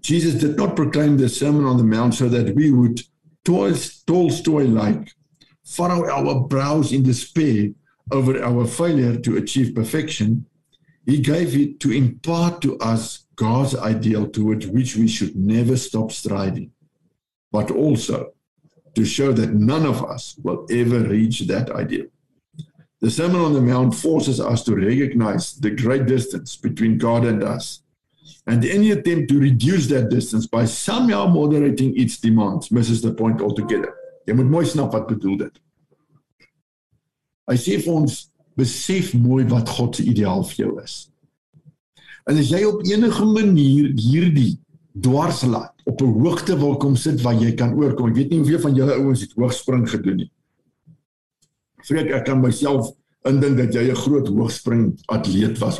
Jesus 0.00 0.34
did 0.40 0.56
not 0.56 0.76
proclaim 0.76 1.16
the 1.16 1.28
Sermon 1.28 1.64
on 1.64 1.76
the 1.76 1.84
Mount 1.84 2.14
so 2.14 2.28
that 2.28 2.54
we 2.54 2.70
would 2.70 3.02
Tolstoy 3.44 4.64
like 4.64 5.12
furrow 5.64 6.08
our 6.08 6.40
brows 6.40 6.92
in 6.92 7.02
despair 7.02 7.70
over 8.10 8.42
our 8.42 8.66
failure 8.66 9.16
to 9.18 9.36
achieve 9.36 9.74
perfection. 9.74 10.46
He 11.06 11.18
gave 11.18 11.56
it 11.56 11.80
to 11.80 11.90
impart 11.90 12.62
to 12.62 12.78
us 12.78 13.26
God's 13.36 13.74
ideal 13.74 14.28
towards 14.28 14.66
which 14.66 14.96
we 14.96 15.08
should 15.08 15.34
never 15.34 15.76
stop 15.76 16.12
striving 16.12 16.71
but 17.52 17.70
also 17.70 18.32
to 18.94 19.04
show 19.04 19.32
that 19.32 19.54
none 19.54 19.86
of 19.86 20.02
us 20.04 20.36
will 20.42 20.66
ever 20.70 21.00
reach 21.00 21.40
that 21.40 21.70
ideal. 21.70 22.06
The 23.00 23.10
Sermon 23.10 23.40
on 23.40 23.52
the 23.52 23.60
Mount 23.60 23.94
forces 23.94 24.40
us 24.40 24.62
to 24.64 24.74
recognize 24.74 25.54
the 25.54 25.70
great 25.70 26.06
distance 26.06 26.56
between 26.56 26.98
God 26.98 27.24
and 27.24 27.42
us. 27.42 27.82
And 28.46 28.64
any 28.64 28.90
attempt 28.92 29.28
to 29.30 29.40
reduce 29.40 29.86
that 29.88 30.08
distance 30.08 30.46
by 30.46 30.64
somehow 30.64 31.26
moderating 31.26 31.96
its 31.96 32.18
demands 32.18 32.70
misses 32.70 33.02
the 33.02 33.12
point 33.12 33.40
altogether. 33.40 33.94
Jy 34.26 34.36
moet 34.38 34.50
mooi 34.50 34.66
snap 34.66 34.94
wat 34.94 35.08
bedoel 35.10 35.40
dit. 35.40 35.56
Hy 37.50 37.56
sê 37.58 37.78
vir 37.82 37.94
ons 37.94 38.18
besef 38.58 39.12
mooi 39.18 39.42
wat 39.50 39.70
God 39.74 39.98
se 39.98 40.06
ideaal 40.06 40.44
vir 40.46 40.60
jou 40.60 40.74
is. 40.82 40.96
En 42.30 42.38
as 42.38 42.52
jy 42.54 42.62
op 42.68 42.84
enige 42.86 43.26
manier 43.26 43.90
hierdie 43.98 44.60
dwarslaat 45.02 45.71
op 45.84 46.00
'n 46.00 46.20
hoogte 46.22 46.58
wil 46.58 46.76
kom 46.76 46.96
sit 46.96 47.20
waar 47.22 47.34
jy 47.34 47.54
kan 47.54 47.74
oorkom. 47.74 48.08
Ek 48.08 48.14
weet 48.14 48.30
nie 48.30 48.38
hoeveel 48.38 48.60
van 48.60 48.74
julle 48.74 48.92
ouens 48.92 49.20
het 49.20 49.32
hoogspring 49.32 49.90
gedoen 49.90 50.16
nie. 50.16 50.30
Vreek 51.82 52.10
ek 52.10 52.24
kan 52.24 52.40
myself 52.40 52.92
indink 53.22 53.56
dat 53.56 53.74
jy 53.74 53.90
'n 53.90 53.94
groot 53.94 54.28
hoogspring 54.28 55.00
atleet 55.06 55.58
was. 55.58 55.78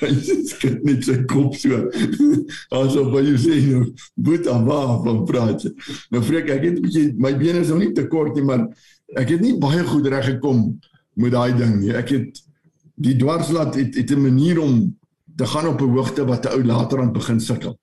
hy 0.00 0.12
skud 0.52 0.84
net 0.84 1.04
sy 1.04 1.24
kop 1.24 1.54
so. 1.54 1.88
Asof 2.80 3.12
hy 3.16 3.36
sê 3.36 3.60
nou, 3.66 3.92
"Boet 4.14 4.48
aan 4.48 4.64
waar 4.64 5.02
van 5.04 5.24
praat." 5.24 5.64
Nou 6.10 6.22
vreek 6.22 6.48
ek 6.50 6.62
het 6.64 6.78
'n 6.78 6.82
bietjie 6.82 7.14
my 7.16 7.36
bene 7.36 7.60
is 7.60 7.68
nog 7.68 7.78
nie 7.78 7.92
te 7.92 8.06
kort 8.06 8.34
nie, 8.34 8.44
maar 8.44 8.68
ek 9.16 9.28
het 9.28 9.40
nie 9.40 9.58
baie 9.58 9.84
goed 9.84 10.06
reg 10.06 10.24
gekom 10.24 10.78
met 11.14 11.32
daai 11.32 11.56
ding 11.56 11.80
nie. 11.80 11.92
Ek 11.92 12.08
het 12.08 12.42
die 13.00 13.16
dwarslaat 13.16 13.74
het, 13.74 13.94
het 13.94 14.10
'n 14.10 14.20
manier 14.20 14.60
om 14.60 14.96
te 15.36 15.46
gaan 15.46 15.66
op 15.66 15.80
'n 15.80 15.94
hoogte 15.96 16.24
wat 16.24 16.46
'n 16.46 16.52
ou 16.52 16.64
later 16.64 17.00
aan 17.00 17.12
begin 17.12 17.40
sukkel. 17.40 17.78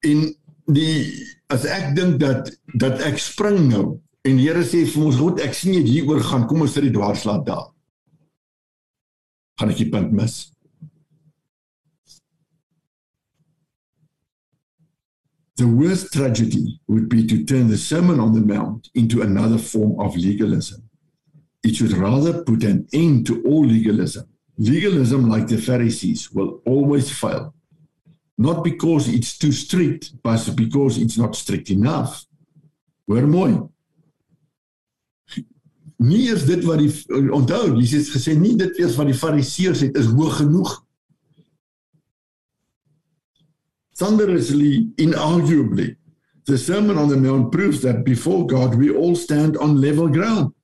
En 0.00 0.36
die 0.64 1.26
as 1.46 1.64
ek 1.64 1.96
dink 1.96 2.20
dat 2.20 2.58
dat 2.74 3.00
ek 3.00 3.18
spring 3.18 3.68
nou 3.68 4.00
En 4.28 4.36
die 4.36 4.48
Here 4.48 4.64
sê 4.66 4.84
vir 4.84 5.04
ons, 5.04 5.16
"God, 5.16 5.40
ek 5.40 5.54
sien 5.54 5.74
jy 5.74 5.82
hier 5.86 6.08
oor 6.08 6.20
gaan. 6.20 6.46
Kom 6.46 6.60
ons 6.60 6.72
sit 6.72 6.82
die 6.82 6.92
dwarslaat 6.92 7.46
daar." 7.46 7.72
Gaan 9.58 9.70
ek 9.70 9.76
die 9.76 9.88
punt 9.88 10.12
mis? 10.12 10.52
The 15.56 15.66
worst 15.66 16.12
tragedy 16.12 16.80
would 16.86 17.08
be 17.08 17.24
to 17.24 17.44
turn 17.44 17.68
the 17.68 17.76
Sermon 17.76 18.20
on 18.20 18.32
the 18.32 18.40
Mount 18.40 18.90
into 18.94 19.22
another 19.22 19.58
form 19.58 19.98
of 19.98 20.14
legalism. 20.14 20.87
It 21.68 21.76
should 21.76 21.92
rather 21.92 22.42
put 22.48 22.62
an 22.64 22.86
end 22.92 23.26
to 23.28 23.34
all 23.48 23.64
legalism. 23.64 24.24
Legalism, 24.56 25.28
like 25.28 25.46
the 25.48 25.60
Pharisees, 25.68 26.20
will 26.32 26.52
always 26.72 27.06
fail. 27.22 27.54
Not 28.36 28.64
because 28.64 29.04
it's 29.16 29.36
too 29.42 29.52
strict, 29.52 30.04
but 30.22 30.40
because 30.62 30.98
it's 31.02 31.18
not 31.22 31.36
strict 31.36 31.68
enough. 31.70 32.12
Hoor 33.08 33.26
mooi 33.26 33.52
nie 35.98 36.28
is 36.30 36.44
dit 36.46 36.62
wat 36.66 36.78
die 36.78 36.90
onthou 37.34 37.74
Jesus 37.78 38.12
gesê 38.14 38.36
nie 38.38 38.54
dit 38.58 38.76
wat 38.96 39.08
die 39.10 39.18
fariseërs 39.18 39.82
het 39.86 39.96
is 39.98 40.10
hoog 40.14 40.36
genoeg 40.38 40.74
thunderously 43.98 44.86
inarguably 45.02 45.96
the 46.46 46.56
sermon 46.56 46.98
on 47.02 47.10
the 47.10 47.18
mount 47.18 47.50
proves 47.50 47.82
that 47.82 48.04
before 48.06 48.46
god 48.46 48.78
we 48.78 48.94
all 48.94 49.16
stand 49.16 49.58
on 49.58 49.80
level 49.82 50.06
ground 50.08 50.54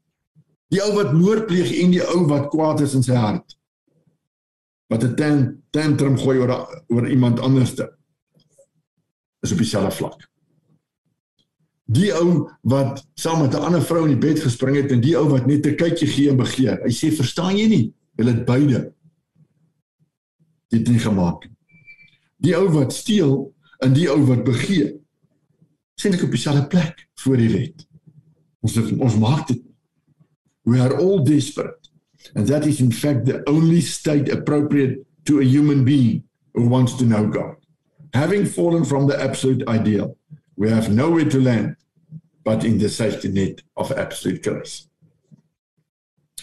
die 0.75 0.83
ou 0.83 0.93
wat 0.99 1.15
moord 1.15 1.47
pleeg 1.51 1.73
en 1.83 1.95
die 1.95 2.05
ou 2.05 2.25
wat 2.31 2.51
kwaad 2.53 2.83
is 2.85 2.97
in 2.99 3.07
sy 3.07 3.19
hart 3.19 3.57
wat 4.93 5.05
'n 5.05 5.63
tantrum 5.71 6.19
gooi 6.19 6.39
oor 6.39 6.55
oor 6.89 7.09
iemand 7.09 7.41
anderste 7.41 7.91
is 9.43 9.53
op 9.53 9.59
dieselfde 9.59 9.97
vlak 9.97 10.29
die 11.85 12.13
ou 12.17 12.49
wat 12.63 13.05
saam 13.15 13.43
met 13.43 13.55
'n 13.55 13.65
ander 13.65 13.83
vrou 13.83 14.05
in 14.05 14.19
die 14.19 14.27
bed 14.29 14.41
gespring 14.41 14.77
het 14.77 14.93
en 14.93 15.01
die 15.01 15.17
ou 15.17 15.29
wat 15.29 15.47
net 15.47 15.67
'n 15.67 15.77
kykie 15.77 16.09
gee 16.09 16.31
en 16.31 16.37
begeer. 16.37 16.81
Hy 16.83 16.91
sê, 16.91 17.13
"Verstaan 17.13 17.57
jy 17.57 17.67
nie? 17.69 17.95
Hulle 18.17 18.33
het 18.33 18.45
beide 18.45 18.95
dit 20.69 20.89
nie 20.89 20.99
gemaak. 20.99 21.49
Die 22.37 22.57
ou 22.57 22.69
wat 22.69 22.93
steel 22.93 23.55
en 23.79 23.93
die 23.93 24.09
ou 24.11 24.21
wat 24.27 24.45
begeer. 24.45 24.95
Sien 25.95 26.15
ek 26.15 26.23
op 26.23 26.31
dieselfde 26.31 26.67
plek 26.67 27.09
voor 27.15 27.37
die 27.37 27.51
wet. 27.51 27.87
Ons 28.61 28.77
ons 28.77 29.17
maak 29.17 29.47
dit 29.49 29.63
we 30.65 30.81
are 30.81 30.99
all 30.99 31.19
desperate 31.19 31.89
and 32.35 32.47
that 32.47 32.67
is 32.67 32.81
in 32.81 32.91
fact 32.91 33.27
the 33.27 33.43
only 33.49 33.81
state 33.81 34.29
appropriate 34.29 35.05
to 35.25 35.41
a 35.41 35.45
human 35.45 35.85
being 35.85 36.25
who 36.55 36.69
wants 36.69 36.95
to 36.95 37.05
know 37.05 37.27
God. 37.27 37.57
Having 38.13 38.47
fallen 38.47 38.85
from 38.85 39.07
the 39.07 39.21
absolute 39.21 39.67
ideal 39.69 40.17
we 40.57 40.71
have 40.71 40.93
nowhere 40.93 41.29
to 41.29 41.41
land 41.41 41.77
but 42.45 42.65
in 42.65 42.79
the 42.79 42.89
safety 42.89 43.29
net 43.29 43.63
of 43.77 43.91
absolute 43.93 44.43
grace. 44.43 44.87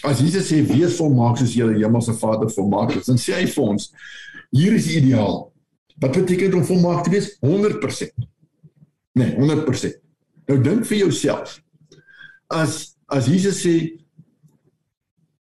As 0.04 0.18
Jesus 0.18 0.48
sê 0.50 0.62
wees 0.66 0.98
volmaak 0.98 1.38
soos 1.38 1.54
julle 1.54 1.78
hemelse 1.78 2.12
Vader 2.18 2.50
volmaak 2.50 2.96
is, 2.98 3.06
dan 3.06 3.20
sê 3.22 3.36
hy 3.38 3.46
vir 3.46 3.68
ons 3.70 3.86
hier 4.50 4.74
is 4.74 4.88
die 4.90 4.98
ideaal. 4.98 5.52
Wat 6.02 6.16
beteken 6.16 6.56
om 6.58 6.64
volmaak 6.66 7.04
te 7.06 7.12
wees? 7.14 7.28
100%. 7.44 8.26
Nee, 9.14 9.36
100%. 9.38 10.00
Nou 10.50 10.58
dink 10.64 10.88
vir 10.90 11.04
jouself. 11.04 11.60
As 12.50 12.96
as 13.12 13.28
Jesus 13.30 13.60
sê 13.62 13.76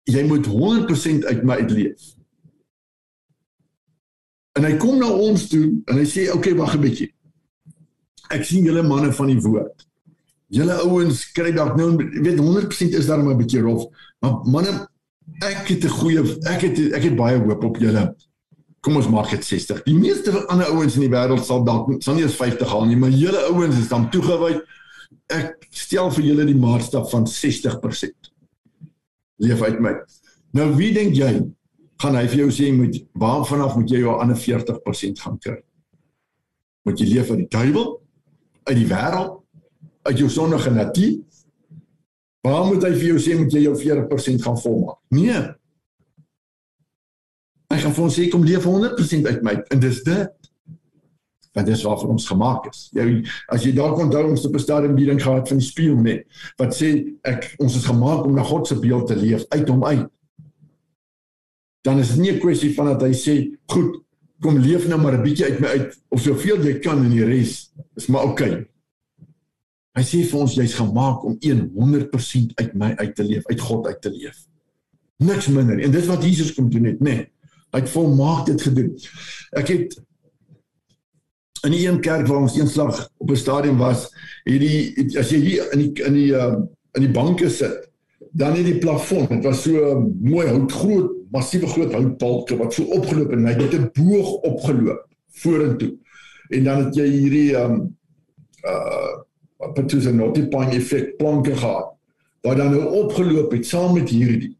jy 0.07 0.23
moet 0.27 0.47
100% 0.47 1.27
uit 1.27 1.43
my 1.43 1.59
uitleef. 1.63 2.13
En 4.57 4.65
hy 4.65 4.77
kom 4.81 5.01
na 5.03 5.09
ons 5.11 5.49
toe 5.51 5.65
en 5.85 5.99
hy 5.99 6.07
sê 6.09 6.31
okay, 6.33 6.55
wag 6.57 6.77
'n 6.77 6.81
bietjie. 6.81 7.11
Ek 8.33 8.45
sien 8.45 8.65
julle 8.65 8.83
manne 8.83 9.13
van 9.13 9.27
die 9.31 9.41
woord. 9.43 9.87
Julle 10.49 10.79
ouens 10.87 11.25
kry 11.35 11.53
dalk 11.53 11.77
nou 11.77 11.97
weet 11.99 12.39
100% 12.39 12.95
is 12.95 13.07
daar 13.07 13.23
maar 13.23 13.35
'n 13.35 13.43
bietjie 13.43 13.61
rof, 13.61 13.91
maar 14.21 14.41
manne 14.47 14.87
ek 15.43 15.69
het 15.69 15.85
'n 15.85 15.89
goeie 15.99 16.23
ek 16.47 16.61
het 16.63 16.79
ek 16.95 17.03
het 17.03 17.17
baie 17.17 17.39
hoop 17.39 17.65
op 17.65 17.77
julle. 17.77 18.15
Kom 18.81 18.97
ons 18.97 19.09
maak 19.09 19.31
dit 19.31 19.45
60. 19.45 19.83
Die 19.83 19.99
meeste 19.99 20.33
van 20.33 20.47
ander 20.47 20.67
ouens 20.67 20.95
in 20.95 21.01
die 21.01 21.11
wêreld 21.11 21.45
sal 21.45 21.65
dalk 21.65 22.03
sal 22.03 22.15
nie 22.15 22.23
eens 22.23 22.39
50 22.39 22.69
haal 22.69 22.87
nie, 22.87 22.97
maar 22.97 23.11
julle 23.11 23.51
ouens 23.51 23.79
is 23.79 23.89
dan 23.89 24.11
toegewy. 24.11 24.61
Ek 25.27 25.67
stel 25.71 26.11
vir 26.11 26.25
julle 26.25 26.45
die 26.47 26.55
maatstaf 26.55 27.11
van 27.11 27.27
60%. 27.27 28.36
Leef 29.43 29.62
uit 29.62 29.78
my. 29.80 29.93
Nou 30.57 30.70
wie 30.78 30.93
dink 30.95 31.14
jy 31.18 31.34
gaan 32.03 32.16
hy 32.16 32.26
vir 32.28 32.45
jou 32.45 32.51
sê 32.53 32.72
moet 32.76 32.97
waar 33.16 33.45
vanaf 33.49 33.76
moet 33.76 33.91
jy 33.91 34.03
jou 34.05 34.16
ander 34.20 34.37
40% 34.37 35.22
gaan 35.24 35.39
kry? 35.41 35.61
Moet 36.87 37.01
jy 37.01 37.07
leef 37.14 37.30
uit 37.30 37.45
die 37.45 37.53
duiwel? 37.53 37.97
uit 38.66 38.80
die 38.80 38.89
wêreld 38.91 39.43
uit 40.07 40.18
jou 40.22 40.30
sondige 40.30 40.70
natuur 40.70 41.14
waar 42.47 42.66
moet 42.66 42.84
hy 42.87 42.93
vir 42.95 43.07
jou 43.12 43.20
sê 43.22 43.37
moet 43.39 43.55
jy 43.55 43.64
jou 43.66 43.76
40% 43.78 44.43
gaan 44.47 44.59
volmaak 44.62 44.99
nee 45.14 45.39
hy 47.72 47.78
gaan 47.82 47.95
vir 47.95 48.07
ons 48.07 48.18
sê 48.18 48.28
kom 48.32 48.47
leef 48.47 48.66
100% 48.66 49.30
uit 49.30 49.47
my 49.47 49.57
en 49.74 49.82
dis 49.82 50.03
dit 50.07 50.36
want 51.57 51.67
dis 51.67 51.85
waarvoor 51.89 52.15
ons 52.15 52.29
gemaak 52.29 52.69
is 52.71 52.87
jy 52.97 53.07
as 53.53 53.65
jy 53.65 53.73
dalk 53.77 53.99
onthou 54.05 54.27
ons 54.31 54.45
het 54.45 54.53
'n 54.53 54.65
stadium 54.67 54.95
bieding 54.95 55.23
gehad 55.23 55.49
van 55.49 55.59
die 55.59 55.67
spieël 55.67 55.97
net 55.97 56.27
wat 56.61 56.77
sê 56.77 57.17
ek 57.25 57.55
ons 57.59 57.77
is 57.77 57.89
gemaak 57.89 58.25
om 58.25 58.35
na 58.37 58.45
God 58.45 58.67
se 58.69 58.77
beeld 58.79 59.07
te 59.09 59.17
leef 59.17 59.45
uit 59.49 59.69
hom 59.69 59.85
uit 59.85 60.09
dan 61.83 61.99
is 61.99 62.15
dit 62.15 62.23
nie 62.23 62.33
'n 62.33 62.41
kwessie 62.41 62.75
van 62.75 62.87
dat 62.93 63.03
hy 63.03 63.15
sê 63.15 63.35
goed 63.67 64.03
kom 64.43 64.59
leef 64.59 64.87
nou 64.89 65.01
maar 65.01 65.17
'n 65.17 65.23
bietjie 65.23 65.45
uit 65.45 65.61
my 65.61 65.67
uit 65.67 66.01
of 66.09 66.21
soveel 66.21 66.63
jy 66.63 66.79
kan 66.79 67.05
en 67.05 67.11
die 67.11 67.25
res 67.25 67.73
is 67.97 68.07
maar 68.07 68.27
oukei. 68.27 68.51
Okay. 68.51 68.67
Hy 69.97 70.03
sê 70.05 70.25
vir 70.29 70.41
ons 70.41 70.55
jy's 70.55 70.75
gemaak 70.77 71.25
om 71.25 71.39
100% 71.41 72.53
uit 72.61 72.75
my 72.75 72.93
uit 72.97 73.15
te 73.17 73.25
leef, 73.25 73.47
uit 73.47 73.61
God 73.61 73.87
uit 73.87 74.01
te 74.01 74.11
leef. 74.11 74.43
Niks 75.17 75.49
minder. 75.49 75.81
En 75.81 75.91
dis 75.91 76.07
wat 76.07 76.25
Jesus 76.25 76.53
kom 76.55 76.69
doen 76.71 76.85
het, 76.85 77.01
nê. 77.01 77.15
Nee, 77.15 77.31
hy 77.73 77.81
het 77.81 77.89
volmaak 77.91 78.47
dit 78.47 78.61
gedoen. 78.63 78.93
Ek 79.57 79.69
het 79.73 79.97
in 81.65 81.71
die 81.71 81.89
een 81.89 82.01
kerk 82.01 82.27
waar 82.27 82.45
ons 82.45 82.59
eenslag 82.59 83.09
op 83.19 83.31
'n 83.31 83.37
stadium 83.37 83.79
was, 83.79 84.11
hierdie 84.45 84.95
as 85.19 85.31
jy 85.31 85.39
hier 85.39 85.73
in 85.73 85.79
die 85.79 86.05
in 86.05 86.13
die 86.13 86.33
uh, 86.33 86.57
in 86.93 87.03
die 87.03 87.13
banke 87.13 87.51
sit, 87.51 87.91
dan 88.33 88.57
het 88.57 88.65
die 88.65 88.79
plafon, 88.79 89.27
dit 89.29 89.45
was 89.45 89.63
so 89.63 90.01
mooi 90.21 90.47
hout 90.49 90.73
groot 90.73 91.13
massiewe 91.31 91.67
groot 91.67 91.93
houtbalke 91.93 92.57
wat 92.57 92.75
so 92.75 92.85
opgeloop 92.97 93.33
en 93.33 93.47
hy 93.47 93.55
het 93.57 93.75
'n 93.75 93.91
boog 93.93 94.33
opgeloop 94.49 95.07
vorentoe. 95.31 95.95
En 96.49 96.65
dan 96.65 96.85
het 96.85 96.95
jy 96.95 97.07
hierdie 97.07 97.57
um 97.57 97.97
uh 98.65 99.15
wat 99.57 99.77
het 99.77 99.91
so 99.91 100.11
'n 100.11 100.17
notiepang 100.17 100.73
effek 100.73 101.17
planke 101.17 101.57
gehad. 101.57 101.93
Wat 102.43 102.57
dan 102.57 102.71
nou 102.71 102.85
opgeloop 102.85 103.53
het 103.53 103.67
saam 103.67 103.95
met 103.95 104.09
hierdie. 104.09 104.57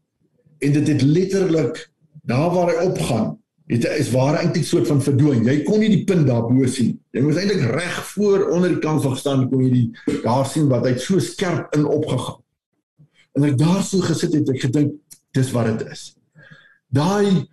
En 0.59 0.71
dit 0.71 0.87
het 0.87 1.01
letterlik 1.01 1.91
daar 2.23 2.53
waar 2.53 2.67
hy 2.67 2.85
opgaan, 2.85 3.37
hy 3.67 3.95
is 3.99 4.11
waar 4.13 4.37
eintlik 4.39 4.65
soort 4.65 4.87
van 4.87 5.01
verdwyn. 5.03 5.43
Jy 5.43 5.57
kon 5.67 5.81
nie 5.83 5.91
die 5.91 6.03
punt 6.07 6.27
daarbo 6.29 6.67
sien. 6.71 6.93
Jy 7.11 7.23
moes 7.25 7.39
eintlik 7.39 7.65
reg 7.73 7.97
voor 8.13 8.45
onder 8.55 8.75
die 8.75 8.83
kant 8.83 9.03
van 9.03 9.17
gestaan 9.17 9.47
kon 9.51 9.65
jy 9.65 9.71
die 9.73 10.21
daar 10.23 10.47
sien 10.47 10.69
wat 10.71 10.87
hy 10.87 10.93
so 11.03 11.19
skerp 11.23 11.75
in 11.75 11.87
opgegaan. 11.87 12.39
En 13.35 13.49
ek 13.49 13.57
daar 13.59 13.83
so 13.83 13.99
gesit 14.05 14.37
het 14.39 14.53
ek 14.55 14.63
gedink 14.69 14.95
dis 15.35 15.51
wat 15.53 15.67
dit 15.73 15.91
is 15.91 16.13
daai 16.93 17.47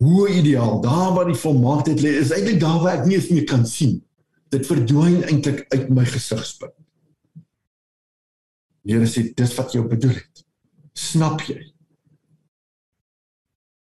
hoë 0.00 0.28
ideaal, 0.40 0.80
daar 0.80 1.12
waar 1.16 1.28
die 1.28 1.38
volmaaktheid 1.38 2.00
lê, 2.00 2.14
is 2.20 2.32
eintlik 2.32 2.60
daar 2.60 2.80
waar 2.80 3.00
ek 3.00 3.08
nie 3.08 3.18
eens 3.18 3.28
meer 3.32 3.44
kan 3.48 3.66
sien. 3.68 3.98
Dit 4.50 4.66
verdwyn 4.66 5.20
eintlik 5.28 5.66
uit 5.74 5.90
my 5.92 6.06
gesigspunt. 6.08 6.74
Here 8.88 9.06
sê 9.06 9.28
dis 9.36 9.52
wat 9.58 9.74
jy 9.76 9.84
bedoel 9.86 10.16
het. 10.16 10.44
Snap 10.96 11.44
jy? 11.46 11.60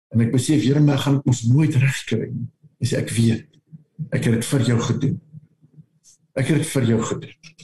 En 0.09 0.25
ek 0.25 0.33
besef 0.33 0.63
Here, 0.65 0.81
my 0.81 0.97
gaan 0.97 1.21
ons 1.29 1.43
nooit 1.49 1.75
regkry 1.77 2.29
nie. 2.31 2.49
Dis 2.81 2.95
ek 2.97 3.11
weet. 3.13 3.47
Ek 4.15 4.23
het 4.25 4.39
dit 4.39 4.49
vir 4.51 4.67
jou 4.71 4.79
gedoen. 4.87 5.17
Ek 6.39 6.49
het 6.49 6.61
dit 6.61 6.69
vir 6.73 6.91
jou 6.93 6.99
gedoen. 7.11 7.55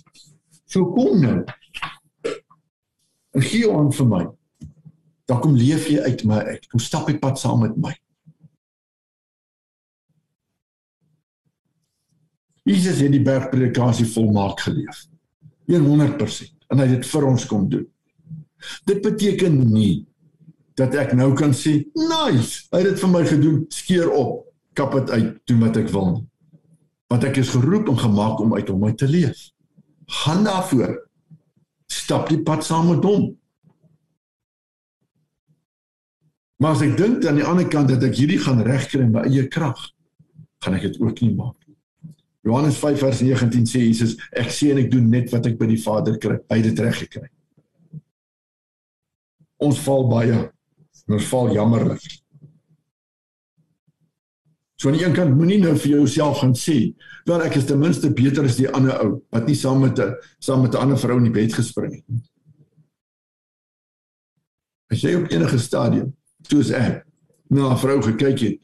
So 0.65 0.89
kom 0.93 1.21
nou. 1.21 1.37
En 3.35 3.43
gee 3.43 3.69
aan 3.71 3.93
vir 3.95 4.09
my 4.09 4.25
dan 5.25 5.41
kom 5.41 5.55
leef 5.57 5.87
jy 5.89 6.01
uit 6.05 6.23
my 6.29 6.41
uit. 6.51 6.67
Kom 6.69 6.81
stap 6.81 7.07
die 7.09 7.17
pad 7.19 7.39
saam 7.41 7.63
met 7.65 7.77
my. 7.81 7.93
Jesus 12.65 13.01
het 13.01 13.13
die 13.13 13.23
bergpredikasie 13.25 14.07
volmaak 14.09 14.61
geleef. 14.65 15.05
100% 15.69 16.53
en 16.69 16.81
hy 16.81 16.85
het 16.89 16.99
dit 16.99 17.07
vir 17.09 17.25
ons 17.25 17.45
kom 17.49 17.65
doen. 17.69 17.85
Dit 18.89 19.01
beteken 19.05 19.57
nie 19.69 20.05
dat 20.75 20.95
ek 20.99 21.13
nou 21.15 21.33
kan 21.33 21.53
sê, 21.53 21.85
"Nice, 21.93 22.67
hy 22.71 22.79
het 22.79 22.89
dit 22.89 22.99
vir 22.99 23.09
my 23.09 23.25
gedoen, 23.25 23.65
skeer 23.69 24.11
op, 24.11 24.45
kap 24.73 24.91
dit 24.91 25.09
uit, 25.09 25.39
doen 25.45 25.59
wat 25.59 25.77
ek 25.77 25.89
wil." 25.89 26.27
Want 27.07 27.23
ek 27.23 27.37
is 27.37 27.49
geroep 27.49 27.87
en 27.87 27.97
gemaak 27.97 28.39
om 28.39 28.55
uit 28.55 28.67
hom 28.67 28.85
uit 28.85 28.97
te 28.97 29.07
leef. 29.07 29.51
Gaan 30.05 30.43
daarvoor. 30.43 31.09
Stap 31.87 32.29
die 32.29 32.41
pad 32.41 32.63
saam 32.63 32.89
met 32.89 33.03
hom. 33.03 33.37
Maar 36.57 36.71
as 36.71 36.81
ek 36.81 36.97
dink 36.97 37.25
aan 37.25 37.35
die 37.35 37.45
ander 37.45 37.67
kant 37.67 37.89
dat 37.89 38.03
ek 38.03 38.15
hierdie 38.15 38.39
gaan 38.39 38.61
regkry 38.61 39.01
in 39.01 39.11
my 39.11 39.25
eie 39.27 39.47
krag, 39.47 39.91
gaan 40.63 40.73
ek 40.73 40.81
dit 40.81 40.99
ook 40.99 41.21
nie 41.21 41.35
maak 41.35 41.55
nie. 41.67 41.75
Johannes 42.45 42.77
5 42.77 42.99
vers 42.99 43.21
19 43.21 43.65
sê 43.65 43.81
Jesus, 43.83 44.15
ek 44.31 44.51
sê 44.53 44.71
en 44.71 44.77
ek 44.77 44.91
doen 44.91 45.09
net 45.09 45.31
wat 45.33 45.45
ek 45.45 45.57
by 45.59 45.67
die 45.67 45.81
Vader 45.81 46.17
kry. 46.17 46.37
Hy 46.49 46.57
het 46.61 46.67
dit 46.69 46.79
reg 46.79 46.99
gekry. 47.03 47.29
Ons 49.57 49.79
val 49.85 50.07
baie 50.09 50.54
ons 51.13 51.27
val 51.29 51.51
jammerlik. 51.53 52.05
So 54.75 54.89
aan 54.89 54.97
die 54.97 55.05
een 55.05 55.15
kant 55.15 55.35
moenie 55.37 55.59
nou 55.61 55.75
vir 55.77 55.91
jouself 55.95 56.41
gaan 56.41 56.53
sê, 56.53 56.95
"Wel 57.25 57.41
ek 57.41 57.55
is 57.55 57.65
ten 57.65 57.79
minste 57.79 58.09
beter 58.13 58.43
as 58.43 58.57
die 58.57 58.69
ander 58.69 58.99
ou 59.03 59.21
wat 59.31 59.47
nie 59.47 59.55
saam 59.55 59.81
met 59.81 59.99
'n 59.99 60.15
saam 60.39 60.61
met 60.61 60.73
'n 60.73 60.77
ander 60.77 60.97
vrou 60.97 61.17
in 61.17 61.23
die 61.23 61.31
bed 61.31 61.53
gespring 61.53 61.93
het 61.93 62.03
nie." 62.07 62.21
As 64.91 65.01
jy 65.01 65.15
op 65.15 65.31
enige 65.31 65.57
stadium 65.59 66.15
soos 66.49 66.71
ek 66.71 67.05
na 67.49 67.71
'n 67.71 67.77
vrou 67.77 68.01
gekyk 68.01 68.39
het 68.39 68.59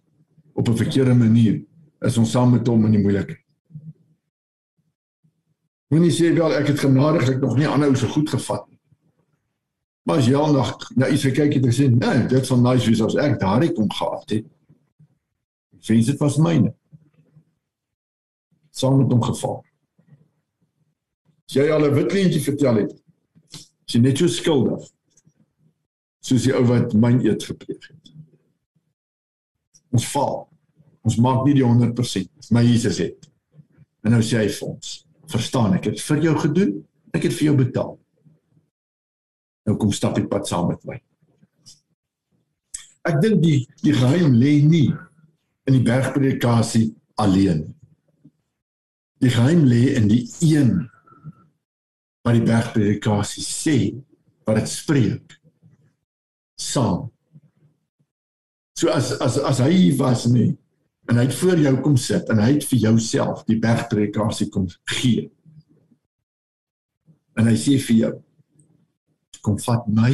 op 0.54 0.68
'n 0.68 0.78
verkeerde 0.78 1.14
manier, 1.14 1.64
is 2.02 2.18
ons 2.18 2.32
saam 2.32 2.52
met 2.52 2.68
hom 2.68 2.86
in 2.86 2.92
die 2.92 3.02
moeilikheid. 3.02 3.38
Moenie 5.89 6.12
sê 6.12 6.34
wel 6.34 6.54
ek 6.54 6.68
het 6.68 6.80
genadiglik 6.80 7.39
nog 7.42 7.58
nie 7.58 7.68
ander 7.68 7.88
ou 7.88 7.96
so 7.96 8.08
goed 8.08 8.30
gevat 8.30 8.70
Maar 10.04 10.18
as 10.18 10.28
jy 10.28 10.36
al 10.36 10.54
nog 10.54 10.78
na 10.95 11.08
iets 11.08 11.24
gekyk 11.24 11.54
het 11.54 11.66
en 11.66 11.74
sê, 11.74 11.89
"Nee, 11.89 12.28
dit 12.28 12.45
sal 12.45 12.58
nice 12.62 12.88
wees 12.88 13.02
as 13.02 13.16
ek 13.16 13.39
daardie 13.39 13.72
kom 13.72 13.91
gehad 13.91 14.30
het." 14.30 14.45
Sien 15.80 16.04
dit 16.06 16.18
was 16.18 16.38
myne. 16.38 16.74
Sou 18.70 18.97
met 18.97 19.12
hom 19.12 19.22
geval. 19.24 19.64
As 21.45 21.54
jy 21.54 21.70
al 21.70 21.86
'n 21.86 21.93
wit 21.93 22.12
leentjie 22.12 22.41
vertel 22.41 22.76
het, 22.76 22.93
is 23.52 23.93
jy 23.93 23.99
net 24.02 24.18
so 24.18 24.28
skuldig. 24.28 24.89
Soos 26.20 26.43
die 26.43 26.54
ou 26.54 26.64
wat 26.66 26.93
myn 26.93 27.26
eet 27.26 27.43
gepleeg 27.43 27.88
het. 27.88 28.14
Ons 29.91 30.08
val. 30.08 30.49
Ons 31.02 31.18
maak 31.18 31.45
nie 31.45 31.54
die 31.54 31.64
100%, 31.66 32.30
maar 32.49 32.64
Jesus 32.64 32.97
het. 32.97 33.30
En 34.04 34.12
nou 34.12 34.22
sê 34.22 34.38
hy 34.38 34.49
vir 34.49 34.68
ons, 34.68 35.06
"Verstaan 35.26 35.74
ek 35.74 35.86
het 35.86 36.02
vir 36.02 36.22
jou 36.22 36.38
gedoen, 36.38 36.88
ek 37.14 37.24
het 37.24 37.34
vir 37.34 37.43
jou 37.43 37.56
betaal." 37.58 38.01
Nou 39.72 39.80
kom 39.80 39.93
stap 39.95 40.17
die 40.19 40.28
pad 40.28 40.47
saam 40.49 40.69
met 40.72 40.84
my. 40.88 40.99
Ek 43.07 43.17
dink 43.24 43.41
die 43.41 43.59
die 43.82 43.95
geheim 43.97 44.36
lê 44.38 44.59
nie 44.65 44.89
in 45.69 45.78
die 45.78 45.86
bergpredikasie 45.86 46.91
alleen. 47.22 47.65
Die 49.22 49.32
geheim 49.34 49.65
lê 49.69 49.95
in 49.97 50.09
die 50.11 50.24
een 50.45 50.74
wat 52.26 52.38
die 52.38 52.45
bergpredikasie 52.45 53.43
sê, 53.45 53.78
wat 54.45 54.59
dit 54.59 54.69
spreek 54.69 55.38
saam. 56.61 57.09
So 58.78 58.89
as 58.93 59.13
as 59.22 59.38
as 59.38 59.61
hy 59.61 59.93
was 59.97 60.28
nie 60.30 60.51
en 61.09 61.17
hy 61.17 61.26
het 61.26 61.36
voor 61.36 61.59
jou 61.59 61.74
kom 61.84 61.97
sit 61.99 62.30
en 62.32 62.39
hy 62.39 62.53
het 62.55 62.65
vir 62.69 62.84
jouself 62.86 63.41
die 63.49 63.59
bergpredikasie 63.61 64.49
kom 64.53 64.67
gee. 64.93 65.30
En 67.38 67.49
hy 67.49 67.57
sê 67.57 67.80
vir 67.82 67.97
jou 67.97 68.13
kom 69.42 69.58
vat 69.60 69.88
my 69.89 70.14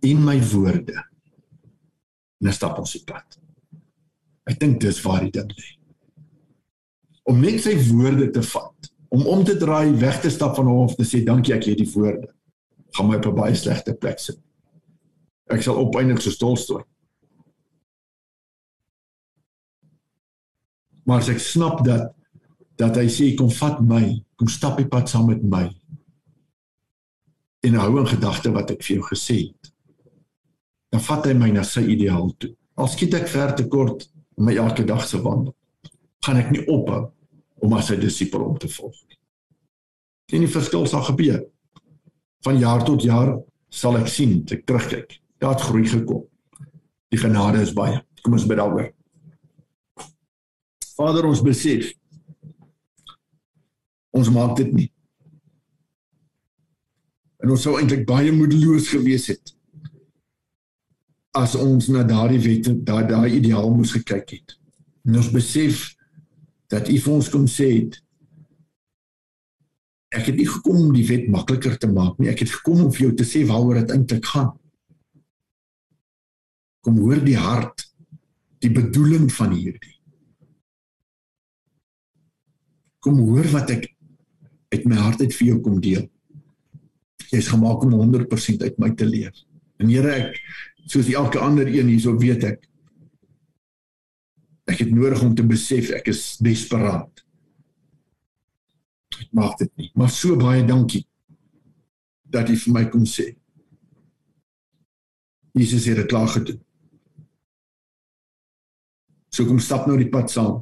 en 0.00 0.24
my 0.24 0.38
woorde. 0.52 0.96
En 2.40 2.52
stap 2.56 2.78
ons 2.80 2.96
die 2.96 3.04
pad. 3.06 3.38
Ek 4.48 4.58
dink 4.60 4.80
dis 4.82 5.00
waar 5.04 5.22
die 5.24 5.32
ding 5.34 5.50
lê. 5.52 5.68
Om 7.30 7.42
net 7.44 7.60
sy 7.62 7.76
woorde 7.90 8.30
te 8.34 8.42
vat, 8.42 8.90
om 9.12 9.26
om 9.28 9.42
te 9.46 9.56
draai, 9.60 9.92
weg 10.00 10.20
te 10.22 10.30
stap 10.32 10.56
van 10.58 10.70
hom 10.70 10.86
of 10.88 10.96
te 10.98 11.06
sê 11.06 11.20
dankie 11.26 11.54
ek 11.54 11.68
het 11.68 11.82
die 11.82 11.90
woorde, 11.92 12.30
gaan 12.96 13.10
my 13.10 13.18
op 13.20 13.26
'n 13.26 13.36
baie 13.36 13.54
slegte 13.54 13.94
plek 13.94 14.18
sit. 14.18 14.40
Ek 15.50 15.62
sal 15.62 15.76
opeindig 15.78 16.22
so 16.22 16.30
stolstoot. 16.30 16.86
Maar 21.04 21.18
as 21.18 21.28
ek 21.28 21.38
snap 21.38 21.84
dat 21.84 22.14
dat 22.76 22.96
hy 22.96 23.08
sê 23.08 23.36
kom 23.36 23.50
vat 23.50 23.80
my, 23.80 24.24
kom 24.36 24.48
stap 24.48 24.78
die 24.78 24.88
pad 24.88 25.08
saam 25.08 25.26
met 25.26 25.42
my 25.42 25.79
en 27.60 27.74
hou 27.74 27.98
in 28.00 28.08
gedagte 28.08 28.52
wat 28.54 28.72
ek 28.74 28.82
vir 28.84 28.96
jou 28.96 29.06
gesê 29.10 29.36
het. 29.42 29.72
Dan 30.90 31.02
vat 31.04 31.28
hy 31.28 31.34
my 31.38 31.50
na 31.54 31.64
sy 31.66 31.84
ideaal 31.92 32.32
toe. 32.40 32.54
Al 32.80 32.88
skiet 32.90 33.14
ek 33.18 33.28
ver 33.30 33.54
te 33.56 33.66
kort 33.70 34.06
in 34.38 34.46
my 34.48 34.56
elke 34.58 34.86
dag 34.88 35.04
se 35.06 35.20
wandel, 35.20 35.54
gaan 36.24 36.40
ek 36.40 36.52
nie 36.54 36.64
ophou 36.66 37.10
om 37.60 37.76
as 37.76 37.90
sy 37.90 37.98
disipel 38.00 38.46
om 38.46 38.56
te 38.58 38.70
volg 38.72 38.96
nie. 39.08 39.18
Sien 40.30 40.46
die 40.46 40.52
verskil 40.52 40.86
sal 40.88 41.04
gebeur. 41.10 41.42
Van 42.46 42.56
jaar 42.56 42.84
tot 42.86 43.04
jaar 43.04 43.34
sal 43.68 43.98
ek 44.00 44.08
sien, 44.08 44.38
ek 44.48 44.64
terugkyk. 44.66 45.18
Daar 45.40 45.56
het 45.56 45.66
groei 45.66 45.84
gekom. 45.88 46.24
Die 47.12 47.20
genade 47.20 47.60
is 47.60 47.74
baie. 47.76 48.00
Kom 48.24 48.36
ons 48.36 48.46
bid 48.48 48.60
daaroor. 48.60 48.88
Vader, 50.96 51.28
ons 51.28 51.44
besef 51.44 51.92
ons 54.10 54.28
maak 54.34 54.56
dit 54.58 54.72
nie 54.74 54.88
en 57.40 57.54
ons 57.54 57.62
sou 57.64 57.78
eintlik 57.78 58.04
baie 58.08 58.32
moedeloos 58.34 58.90
gewees 58.92 59.30
het 59.32 59.54
as 61.36 61.54
ons 61.54 61.88
na 61.94 62.02
daardie 62.06 62.40
wet 62.42 62.68
daai 62.86 63.04
daai 63.06 63.36
ideaal 63.38 63.70
moes 63.70 63.92
gekyk 63.94 64.32
het. 64.34 64.56
En 65.06 65.20
ons 65.20 65.28
besef 65.30 65.92
dat 66.70 66.88
U 66.90 66.96
vir 67.04 67.12
ons 67.14 67.28
kom 67.30 67.46
sê 67.50 67.68
het 67.76 68.00
ek 70.10 70.26
het 70.26 70.40
nie 70.40 70.48
gekom 70.50 70.88
om 70.88 70.90
die 70.94 71.06
wet 71.06 71.28
makliker 71.30 71.76
te 71.78 71.86
maak 71.86 72.18
nie, 72.18 72.32
ek 72.32 72.42
het 72.42 72.50
gekom 72.50 72.82
om 72.86 72.90
vir 72.90 73.04
jou 73.06 73.12
te 73.20 73.26
sê 73.26 73.44
waaroor 73.46 73.78
dit 73.78 73.94
eintlik 73.94 74.26
gaan. 74.26 74.50
Kom 76.82 76.98
hoor 76.98 77.22
die 77.22 77.38
hart, 77.38 77.86
die 78.58 78.72
bedoeling 78.74 79.28
van 79.30 79.54
hierdie. 79.54 79.94
Kom 82.98 83.22
hoor 83.22 83.46
wat 83.54 83.70
ek 83.70 83.86
uit 84.74 84.88
my 84.90 84.98
hart 84.98 85.22
uit 85.22 85.30
vir 85.30 85.46
jou 85.52 85.60
kom 85.62 85.78
deel 85.78 86.10
jy's 87.30 87.50
gemaak 87.50 87.84
om 87.86 87.94
100% 87.94 88.64
uit 88.66 88.78
my 88.82 88.90
te 88.94 89.06
leef. 89.06 89.44
En 89.80 89.88
Here 89.90 90.12
ek 90.12 90.40
soos 90.90 91.08
elke 91.14 91.38
ander 91.38 91.68
een 91.68 91.92
hierso 91.92 92.16
weet 92.18 92.44
ek 92.48 92.66
ek 94.70 94.84
het 94.84 94.92
nodig 94.94 95.22
om 95.26 95.34
te 95.34 95.42
besef 95.46 95.90
ek 95.96 96.12
is 96.12 96.36
desperaat. 96.42 97.24
Ek 99.18 99.30
maak 99.34 99.58
dit 99.58 99.70
nie, 99.80 99.90
maar 99.98 100.12
so 100.14 100.38
baie 100.38 100.62
dankie 100.66 101.04
dat 102.30 102.48
jy 102.50 102.56
vir 102.64 102.74
my 102.76 102.84
kom 102.92 103.06
sê. 103.08 103.32
Jesus 105.58 105.88
het 105.90 105.98
dit 105.98 106.10
klaar 106.10 106.30
gedoen. 106.30 106.60
So 109.34 109.46
kom 109.46 109.58
stap 109.62 109.88
nou 109.90 109.96
die 109.98 110.10
pad 110.10 110.30
saam. 110.30 110.60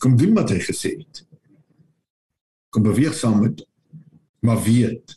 Kom 0.00 0.16
doen 0.16 0.32
wat 0.36 0.52
hy 0.54 0.60
gesê 0.64 0.94
het. 0.96 1.24
Kom 2.72 2.84
beweeg 2.86 3.16
saam 3.16 3.42
met 3.44 3.64
maar 4.44 4.60
weet 4.62 5.16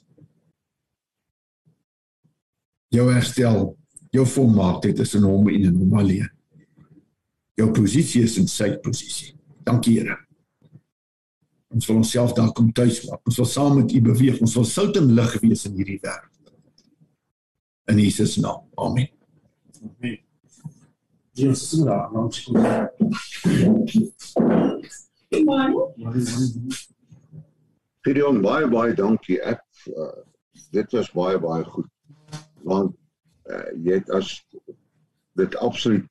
jou 2.91 3.07
herstel, 3.11 3.71
jou 4.11 4.25
volmaaktheid 4.27 4.99
is 4.99 5.15
in 5.15 5.27
hom 5.27 5.47
en 5.49 5.67
in 5.69 5.77
hom 5.79 5.93
alleen. 6.01 6.27
Jou 7.59 7.69
posisie 7.75 8.23
is 8.25 8.37
in 8.41 8.49
sy 8.51 8.73
posisie. 8.83 9.35
Dankie 9.67 9.99
Here. 9.99 10.17
Ons 11.71 11.87
wil 11.87 12.01
onsself 12.01 12.33
daar 12.35 12.51
kom 12.51 12.71
tuis 12.75 12.99
maak. 13.07 13.21
Ons 13.29 13.37
wil 13.39 13.47
saam 13.47 13.77
met 13.79 13.93
U 13.95 14.01
beweeg. 14.03 14.41
Ons 14.43 14.57
wil 14.59 14.67
sout 14.67 14.97
en 14.99 15.13
lig 15.15 15.37
wees 15.43 15.63
in 15.69 15.77
hierdie 15.77 16.01
wêreld. 16.03 16.51
In 17.91 18.01
Jesus 18.01 18.35
naam. 18.43 18.65
Amen. 18.75 19.07
Amen. 19.79 20.17
Jesus 21.39 21.79
naam. 21.79 22.27
Gideon 28.01 28.41
baie 28.43 28.67
baie 28.67 28.97
dankie. 28.97 29.39
Ek 29.39 29.63
uh, 29.95 30.11
dit 30.75 30.97
was 30.97 31.11
baie 31.15 31.39
baie 31.39 31.63
goed 31.71 31.87
want 32.67 32.95
uh, 33.49 33.69
jy 33.83 33.99
het 33.99 34.09
as 34.15 34.33
dit 35.39 35.55
absoluut 35.55 36.07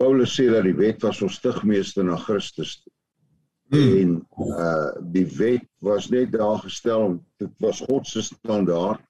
Paulus 0.00 0.32
sê 0.32 0.46
dat 0.48 0.64
die 0.64 0.76
wet 0.78 1.02
was 1.04 1.20
ons 1.22 1.36
stigmeester 1.36 2.06
na 2.06 2.16
Christus 2.16 2.78
hmm. 3.72 3.96
en 4.00 4.14
uh 4.46 4.92
die 5.14 5.26
wet 5.36 5.66
was 5.84 6.08
net 6.12 6.32
daar 6.32 6.60
gestel 6.64 7.06
om 7.08 7.18
dit 7.42 7.52
was 7.64 7.82
God 7.84 8.06
se 8.08 8.22
standaard. 8.24 9.02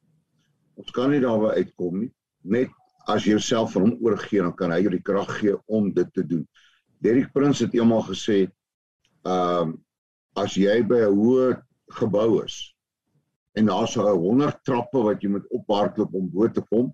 Ons 0.81 0.91
kan 0.97 1.13
nie 1.13 1.21
daarby 1.23 1.53
uitkom 1.61 2.01
nie. 2.03 2.11
Net 2.43 2.73
as 3.11 3.27
jy 3.27 3.37
jouself 3.37 3.75
vir 3.75 3.87
hom 3.87 3.95
oorgee 4.03 4.43
dan 4.43 4.57
kan 4.57 4.75
hy 4.75 4.81
jou 4.83 4.95
die 4.97 5.05
krag 5.05 5.31
gee 5.39 5.55
om 5.71 5.93
dit 5.95 6.11
te 6.15 6.25
doen. 6.27 6.43
Derek 7.01 7.31
Prins 7.33 7.63
het 7.63 7.75
eendag 7.77 8.11
gesê 8.11 8.43
ehm 9.29 9.71
um, 9.71 9.79
as 10.39 10.55
jy 10.57 10.77
by 10.87 11.01
'n 11.05 11.17
hoë 11.19 11.49
gebou 11.99 12.43
is 12.45 12.57
en 13.59 13.67
daar's 13.67 13.97
'n 13.97 14.17
100 14.17 14.65
trappe 14.65 15.03
wat 15.03 15.23
jy 15.23 15.29
moet 15.29 15.47
ophardloop 15.51 16.15
om 16.15 16.31
bo 16.31 16.49
te 16.49 16.63
kom 16.71 16.93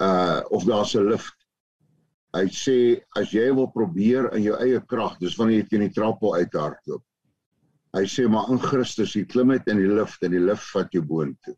uh 0.00 0.42
of 0.50 0.64
daar's 0.64 0.94
'n 0.94 1.08
lift. 1.08 1.34
Hy 2.36 2.46
sê 2.52 3.00
as 3.16 3.30
jy 3.32 3.54
wil 3.54 3.70
probeer 3.72 4.32
in 4.36 4.42
jou 4.42 4.56
eie 4.60 4.80
krag, 4.86 5.18
dis 5.18 5.36
wanneer 5.36 5.62
jy 5.62 5.68
teen 5.68 5.86
die 5.86 5.94
trappel 5.94 6.34
uithardloop. 6.34 7.02
Hy 7.96 8.04
sê 8.04 8.28
maar 8.28 8.50
in 8.52 8.60
Christus, 8.60 9.14
jy 9.16 9.24
klim 9.24 9.48
net 9.48 9.66
in 9.66 9.80
die 9.80 9.88
lift 9.88 10.22
en 10.22 10.34
die 10.36 10.44
lift 10.44 10.66
vat 10.74 10.92
jou 10.92 11.02
boontoe. 11.02 11.56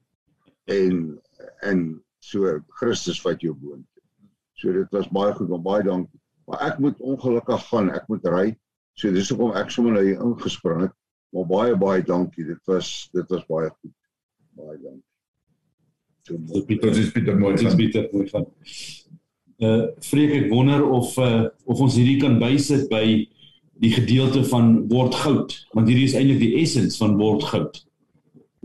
En 0.71 1.19
en 1.67 1.85
so 2.21 2.61
Christus 2.81 3.21
vat 3.21 3.43
jou 3.43 3.55
boontoe. 3.55 4.03
So 4.55 4.73
dit 4.73 4.93
was 4.93 5.09
baie 5.09 5.35
goed, 5.35 5.53
baie 5.65 5.83
dankie. 5.83 6.21
Maar 6.47 6.67
ek 6.71 6.79
moet 6.79 7.01
ongelukkig 7.01 7.69
gaan, 7.69 7.91
ek 7.91 8.09
moet 8.09 8.27
ry. 8.27 8.47
So 8.95 9.11
dis 9.11 9.31
hoekom 9.33 9.57
ek 9.59 9.71
sommer 9.75 9.97
nou 9.97 10.05
hier 10.05 10.23
ingespring 10.23 10.87
het. 10.87 10.95
Maar 11.35 11.47
baie 11.51 11.77
baie 11.79 12.03
dankie. 12.07 12.47
Dit 12.47 12.63
was 12.71 13.09
dit 13.15 13.27
was 13.35 13.47
baie 13.49 13.71
goed. 13.71 13.95
Baie 14.61 14.79
dankie. 14.79 15.07
So 16.53 16.65
Pieter 16.67 16.97
is 16.97 17.13
Pieter 17.13 17.39
mooi. 17.39 17.57
Dis 17.57 17.75
Pieter 17.75 18.09
mooi 18.13 18.29
van. 18.29 18.47
Uh 19.61 19.87
vreek 20.05 20.33
ek 20.37 20.49
wonder 20.53 20.85
of 20.87 21.17
uh 21.19 21.49
of 21.65 21.81
ons 21.81 21.97
hierdie 21.99 22.19
kan 22.21 22.39
bysit 22.41 22.89
by 22.93 23.05
die 23.81 23.93
gedeelte 23.95 24.43
van 24.49 24.75
word 24.93 25.17
goud, 25.23 25.55
want 25.77 25.89
hierdie 25.89 26.09
is 26.11 26.17
eintlik 26.17 26.41
die 26.43 26.55
essens 26.61 26.99
van 27.01 27.17
word 27.21 27.45
goud. 27.49 27.81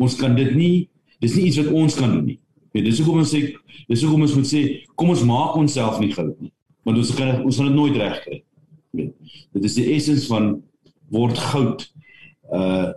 Ons 0.01 0.17
kan 0.19 0.35
dit 0.35 0.51
nie 0.55 0.89
dis 1.23 1.37
nie 1.37 1.47
iets 1.49 1.61
wat 1.61 1.71
ons 1.71 1.95
kan 1.99 2.11
doen 2.17 2.25
nie. 2.33 2.39
Ja, 2.75 2.83
dis 2.83 2.99
hoekom 2.99 3.21
ons 3.23 3.31
sê 3.31 3.45
dis 3.87 4.03
hoekom 4.03 4.25
ons 4.27 4.35
moet 4.35 4.49
sê 4.49 4.63
kom 4.99 5.13
ons 5.15 5.23
maak 5.27 5.55
onsself 5.59 6.01
nie 6.03 6.11
goud 6.15 6.35
nie. 6.43 6.51
Want 6.87 6.99
ons 7.01 7.15
kan 7.15 7.39
ons 7.39 7.59
gaan 7.59 7.71
dit 7.71 7.79
nooit 7.79 7.99
regkry. 7.99 8.41
Dit 8.95 9.67
is 9.67 9.79
die 9.79 9.87
essens 9.95 10.27
van 10.31 10.57
word 11.15 11.39
goud. 11.51 11.87
Uh 12.51 12.91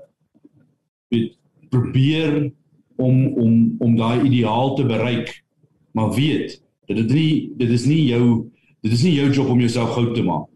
probeer 1.69 2.49
om 2.99 3.27
om 3.39 3.53
om 3.79 3.97
daai 3.97 4.27
ideaal 4.27 4.75
te 4.77 4.87
bereik. 4.87 5.33
Maar 5.97 6.15
weet, 6.15 6.59
dit 6.87 6.99
is 6.99 7.13
nie 7.13 7.53
dit 7.57 7.71
is 7.71 7.87
nie 7.87 8.05
jou 8.11 8.25
dit 8.81 8.93
is 8.93 9.03
nie 9.03 9.15
jou 9.15 9.31
job 9.31 9.49
om 9.55 9.61
jouself 9.61 9.95
goud 9.95 10.15
te 10.15 10.25
maak. 10.27 10.49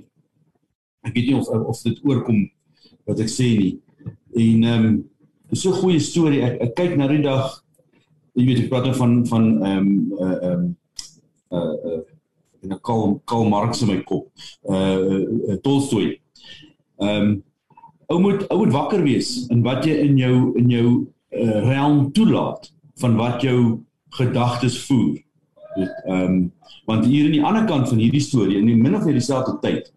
Ek 1.07 1.14
weet 1.14 1.30
nie 1.30 1.38
of 1.38 1.49
of 1.49 1.82
dit 1.82 1.99
oorkom 2.07 2.45
wat 3.11 3.22
ek 3.22 3.30
sê 3.30 3.53
nie. 3.59 3.74
En 4.34 4.64
ehm 4.68 4.86
um, 4.86 4.97
dis 5.51 5.61
so 5.61 5.70
'n 5.70 5.82
goeie 5.82 6.01
storie. 6.01 6.43
Ek, 6.43 6.61
ek 6.62 6.74
kyk 6.74 6.97
na 6.97 7.07
die 7.11 7.22
dag 7.22 7.62
jy 8.34 8.47
weet 8.47 8.64
ek 8.64 8.68
praat 8.72 8.88
nou 8.88 8.97
van 8.97 9.14
van 9.26 9.47
ehm 9.62 9.78
um, 9.78 9.95
ehm 10.18 10.66
uh, 11.53 11.59
uh, 11.59 11.76
uh 11.93 12.03
en 12.62 12.70
'n 12.70 12.80
Karl 12.80 13.20
Karl 13.24 13.49
Marx 13.49 13.82
in 13.82 13.88
my 13.88 14.03
kop. 14.03 14.30
Uh, 14.62 14.99
uh 15.51 15.57
Tolstoy. 15.62 16.20
Ehm 16.99 17.22
um, 17.22 17.43
ou 18.12 18.20
moet 18.20 18.47
ou 18.51 18.59
moet 18.59 18.72
wakker 18.72 19.03
wees 19.03 19.47
in 19.49 19.62
wat 19.62 19.84
jy 19.84 19.95
in 20.07 20.16
jou 20.16 20.36
in 20.59 20.70
jou 20.70 20.88
uh, 20.88 21.07
realm 21.33 22.12
toelaat 22.12 22.72
van 23.01 23.16
wat 23.16 23.43
jou 23.43 23.80
gedagtes 24.18 24.85
voer. 24.87 25.20
Dit 25.74 26.03
ehm 26.05 26.20
um, 26.24 26.53
want 26.85 27.05
hier 27.07 27.24
aan 27.24 27.35
die 27.37 27.45
ander 27.47 27.64
kant 27.64 27.89
van 27.89 27.99
hierdie 28.03 28.20
storie 28.20 28.59
in 28.59 28.66
die 28.66 28.76
min 28.76 28.97
of 28.97 29.05
meer 29.07 29.14
dieselfde 29.14 29.55
tyd 29.62 29.93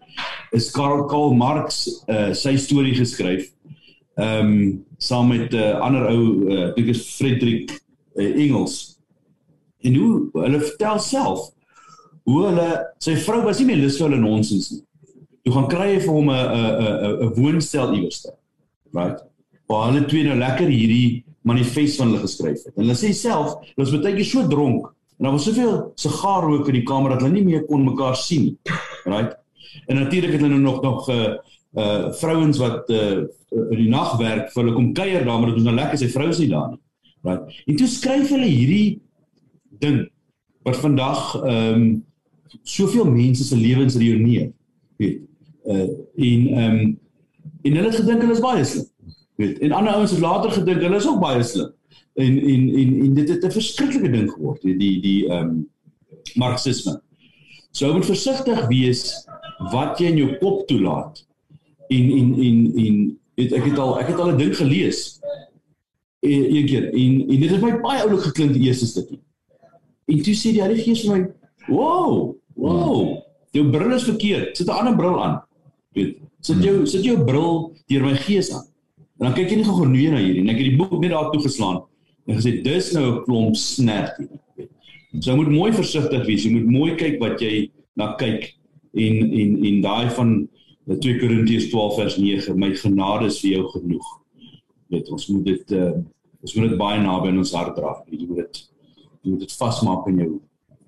is 0.56 0.70
Karl 0.72 1.08
Karl 1.10 1.34
Marx 1.34 1.88
uh, 2.08 2.30
sy 2.38 2.56
storie 2.62 2.94
geskryf. 2.96 3.50
Ehm 4.16 4.46
um, 4.46 4.86
saam 4.98 5.28
met 5.28 5.52
'n 5.52 5.58
uh, 5.58 5.80
ander 5.82 6.08
ou 6.08 6.22
uh, 6.48 6.70
dit 6.76 6.88
is 6.88 7.04
Friedrich 7.18 7.82
uh, 8.16 8.44
Engels. 8.46 9.00
En 9.82 9.96
hoe 9.96 10.30
hulle 10.34 10.62
vertel 10.62 11.00
self 11.00 11.52
hoe 12.24 12.46
hulle 12.46 12.70
sy 12.98 13.16
vrou 13.16 13.44
was 13.44 13.60
nie 13.60 13.68
meer 13.68 13.84
lus 13.84 13.98
vir 13.98 14.10
hulle 14.10 14.22
nonsens 14.22 14.72
nie. 14.72 14.84
Toe 15.44 15.54
gaan 15.54 15.68
kry 15.68 15.94
hy 15.94 16.00
vir 16.00 16.14
hom 16.14 16.30
'n 16.30 16.36
'n 16.36 17.28
'n 17.28 17.34
woonstel 17.36 17.94
iewers. 17.94 18.26
Right? 18.94 19.20
waar 19.66 19.90
hulle 19.90 20.06
twee 20.06 20.26
nou 20.28 20.38
lekker 20.38 20.70
hierdie 20.70 21.25
manifest 21.46 22.00
van 22.02 22.12
hulle 22.12 22.24
geskryf 22.26 22.64
het. 22.66 22.74
En 22.76 22.84
hulle 22.84 22.98
sê 22.98 23.12
self, 23.14 23.58
hulle 23.72 23.86
was 23.86 23.94
baie 23.96 24.18
keer 24.18 24.30
so 24.30 24.46
dronk 24.50 24.92
en 25.16 25.28
daar 25.28 25.32
was 25.32 25.46
soveel 25.48 25.76
sigaarrook 25.96 26.68
in 26.68 26.80
die 26.80 26.84
kamer 26.84 27.14
dat 27.14 27.22
hulle 27.24 27.38
nie 27.38 27.46
meer 27.48 27.66
kon 27.70 27.86
mekaar 27.86 28.18
sien 28.20 28.50
nie. 28.50 28.56
Right? 29.06 29.36
En 29.88 30.02
natuurlik 30.02 30.34
het 30.36 30.42
hulle 30.42 30.58
nog 30.60 30.82
nog 30.82 31.08
'n 31.08 31.12
uh, 31.12 31.36
uh 31.76 32.14
vrouens 32.14 32.58
wat 32.58 32.90
uh 32.90 33.24
in 33.72 33.78
die 33.78 33.90
nag 33.90 34.18
werk 34.18 34.52
vir 34.52 34.64
hulle 34.64 34.76
kom 34.76 34.94
kuier 34.94 35.26
daar 35.26 35.40
maar 35.40 35.50
dit 35.50 35.58
is 35.58 35.64
nou 35.64 35.76
lekker 35.76 35.98
sy 35.98 36.10
vrou 36.10 36.28
is 36.30 36.40
nie 36.40 36.50
daar 36.50 36.70
nie. 36.70 36.82
Right? 37.22 37.64
En 37.66 37.76
toe 37.76 37.88
skryf 37.88 38.30
hulle 38.30 38.50
hierdie 38.50 39.00
ding 39.80 40.10
wat 40.64 40.78
vandag 40.78 41.36
ehm 41.44 41.74
um, 41.74 42.04
soveel 42.64 43.06
mense 43.06 43.44
se 43.44 43.56
lewens 43.56 43.96
reüneer. 43.96 44.52
Weet. 44.98 45.22
Uh 45.64 45.90
en 46.16 46.48
ehm 46.48 46.80
um, 46.80 47.00
en 47.62 47.76
hulle 47.76 47.92
gedink 47.92 48.22
hulle 48.22 48.34
is 48.34 48.44
baie 48.44 48.66
slim 48.66 48.90
weet 49.36 49.60
en 49.60 49.72
ander 49.72 49.94
ouens 49.94 50.12
het 50.12 50.20
later 50.20 50.52
gedink 50.52 50.82
hulle 50.82 50.96
is 50.96 51.08
ook 51.08 51.20
baie 51.20 51.44
slim. 51.44 51.72
En 52.14 52.40
en 52.40 52.70
en 52.82 53.00
en 53.00 53.14
dit 53.14 53.30
het 53.30 53.44
'n 53.44 53.52
verskriklike 53.52 54.12
ding 54.12 54.32
geword 54.32 54.62
die 54.62 54.78
die 54.78 55.02
die 55.02 55.28
ehm 55.28 55.50
um, 55.50 55.70
marxisme. 56.34 57.02
So 57.72 57.94
moet 57.94 58.06
versigtig 58.06 58.68
wees 58.68 59.28
wat 59.72 60.00
jy 60.00 60.08
in 60.08 60.18
jou 60.18 60.38
kop 60.38 60.68
toelaat. 60.68 61.26
En 61.88 62.12
en 62.12 62.34
en 62.34 62.72
en 62.76 63.20
weet 63.36 63.52
ek 63.52 63.64
het 63.64 63.78
al 63.78 64.00
ek 64.00 64.08
het 64.08 64.20
al 64.20 64.32
'n 64.32 64.38
ding 64.38 64.56
gelees. 64.58 65.20
E, 66.20 66.58
een 66.58 66.66
keer 66.66 66.94
en 66.94 67.30
en 67.30 67.40
dit 67.40 67.50
het 67.50 67.62
my 67.62 67.80
baie 67.82 68.02
oulik 68.02 68.22
geklink 68.22 68.54
die 68.54 68.68
eerste 68.68 68.86
stukkie. 68.86 69.20
En 70.06 70.22
toe 70.22 70.34
sê 70.34 70.52
die 70.52 70.62
Heilige 70.62 70.84
Gees 70.84 71.02
vir 71.02 71.18
my 71.18 71.28
wow 71.68 72.36
wow 72.54 73.24
jou 73.52 73.70
bril 73.70 73.92
is 73.92 74.04
verkeerd. 74.04 74.58
Sit 74.58 74.68
'n 74.68 74.72
ander 74.72 74.96
bril 74.96 75.24
aan. 75.24 75.44
Weet 75.92 76.18
sit 76.40 76.64
jou 76.64 76.86
sit 76.86 77.04
jou 77.04 77.24
bril 77.24 77.74
deur 77.88 78.04
my 78.04 78.16
gees 78.16 78.54
aan 78.54 78.66
En 79.20 79.28
dan 79.28 79.36
kyk 79.38 79.52
jy 79.52 79.60
nie 79.62 79.68
gou 79.68 79.78
genoeg 79.80 80.12
na 80.12 80.24
hierdie 80.24 80.42
en 80.44 80.52
ek 80.52 80.60
het 80.60 80.70
die 80.70 80.80
boek 80.80 80.98
net 81.00 81.14
daar 81.16 81.30
toe 81.32 81.42
geslaan 81.44 81.84
en 82.26 82.40
gesê 82.40 82.58
dis 82.66 82.92
nou 82.96 83.06
'n 83.12 83.24
klomp 83.24 83.56
snert 83.56 84.18
hier. 84.20 84.68
So 85.20 85.32
jy 85.32 85.36
moet 85.38 85.52
mooi 85.52 85.72
versigtig 85.72 86.26
wees. 86.26 86.44
Jy 86.44 86.52
moet 86.52 86.68
mooi 86.68 86.96
kyk 86.96 87.20
wat 87.22 87.40
jy 87.40 87.72
na 87.96 88.16
kyk 88.20 88.52
en 88.94 89.32
en 89.32 89.66
en 89.66 89.82
daai 89.82 90.10
van 90.18 90.50
2 90.88 91.20
Korintiërs 91.20 91.70
12 91.70 91.96
vers 91.96 92.18
9 92.18 92.56
my 92.56 92.74
genade 92.76 93.26
is 93.26 93.40
vir 93.40 93.52
jou 93.52 93.70
genoeg. 93.72 94.08
Net 94.90 95.10
ons 95.10 95.28
moet 95.28 95.46
dit 95.46 95.72
uh, 95.72 95.94
ons 96.42 96.56
moet 96.56 96.70
dit 96.70 96.78
baie 96.78 97.00
naby 97.02 97.30
in 97.30 97.38
ons 97.38 97.54
hart 97.54 97.76
dra. 97.76 97.96
Jy 98.12 98.28
moet 98.28 98.44
dit 98.44 98.62
jy 99.22 99.32
moet 99.32 99.40
dit 99.40 99.56
vasmaak 99.62 100.08
in 100.08 100.20
jou 100.20 100.32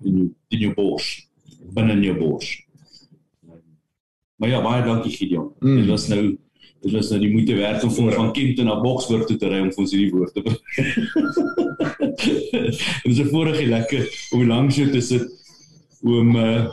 in 0.04 0.16
jou 0.18 0.28
in 0.50 0.60
jou 0.66 0.74
bors 0.74 1.28
binne 1.74 1.92
in 1.92 2.04
jou 2.04 2.16
bors. 2.18 2.52
Maar 4.38 4.52
ja, 4.52 4.60
baie 4.62 4.84
dankie 4.86 5.12
Gideon. 5.12 5.50
Mm. 5.60 5.80
Dit 5.80 5.90
was 5.90 6.06
nou 6.08 6.38
dit 6.82 6.92
was 6.94 7.10
nou 7.10 7.20
die 7.20 7.30
moeite 7.32 7.54
werd 7.58 7.82
om 7.84 7.90
van 7.90 8.12
van 8.12 8.32
Kempton 8.32 8.68
na 8.70 8.80
Boksburg 8.80 9.26
toe 9.26 9.36
te 9.36 9.48
ry 9.50 9.60
om 9.64 9.70
vir 9.74 9.82
ons 9.84 9.94
hierdie 9.94 10.14
woord 10.14 10.34
te 10.34 10.42
bring. 10.46 10.60
Dit 12.18 13.12
is 13.12 13.18
'n 13.18 13.30
voorreg 13.32 13.60
lekker 13.66 14.08
om 14.34 14.46
langs 14.46 14.76
jou 14.76 14.90
te 14.90 15.00
sit 15.00 15.26
om 16.02 16.36
uh 16.36 16.68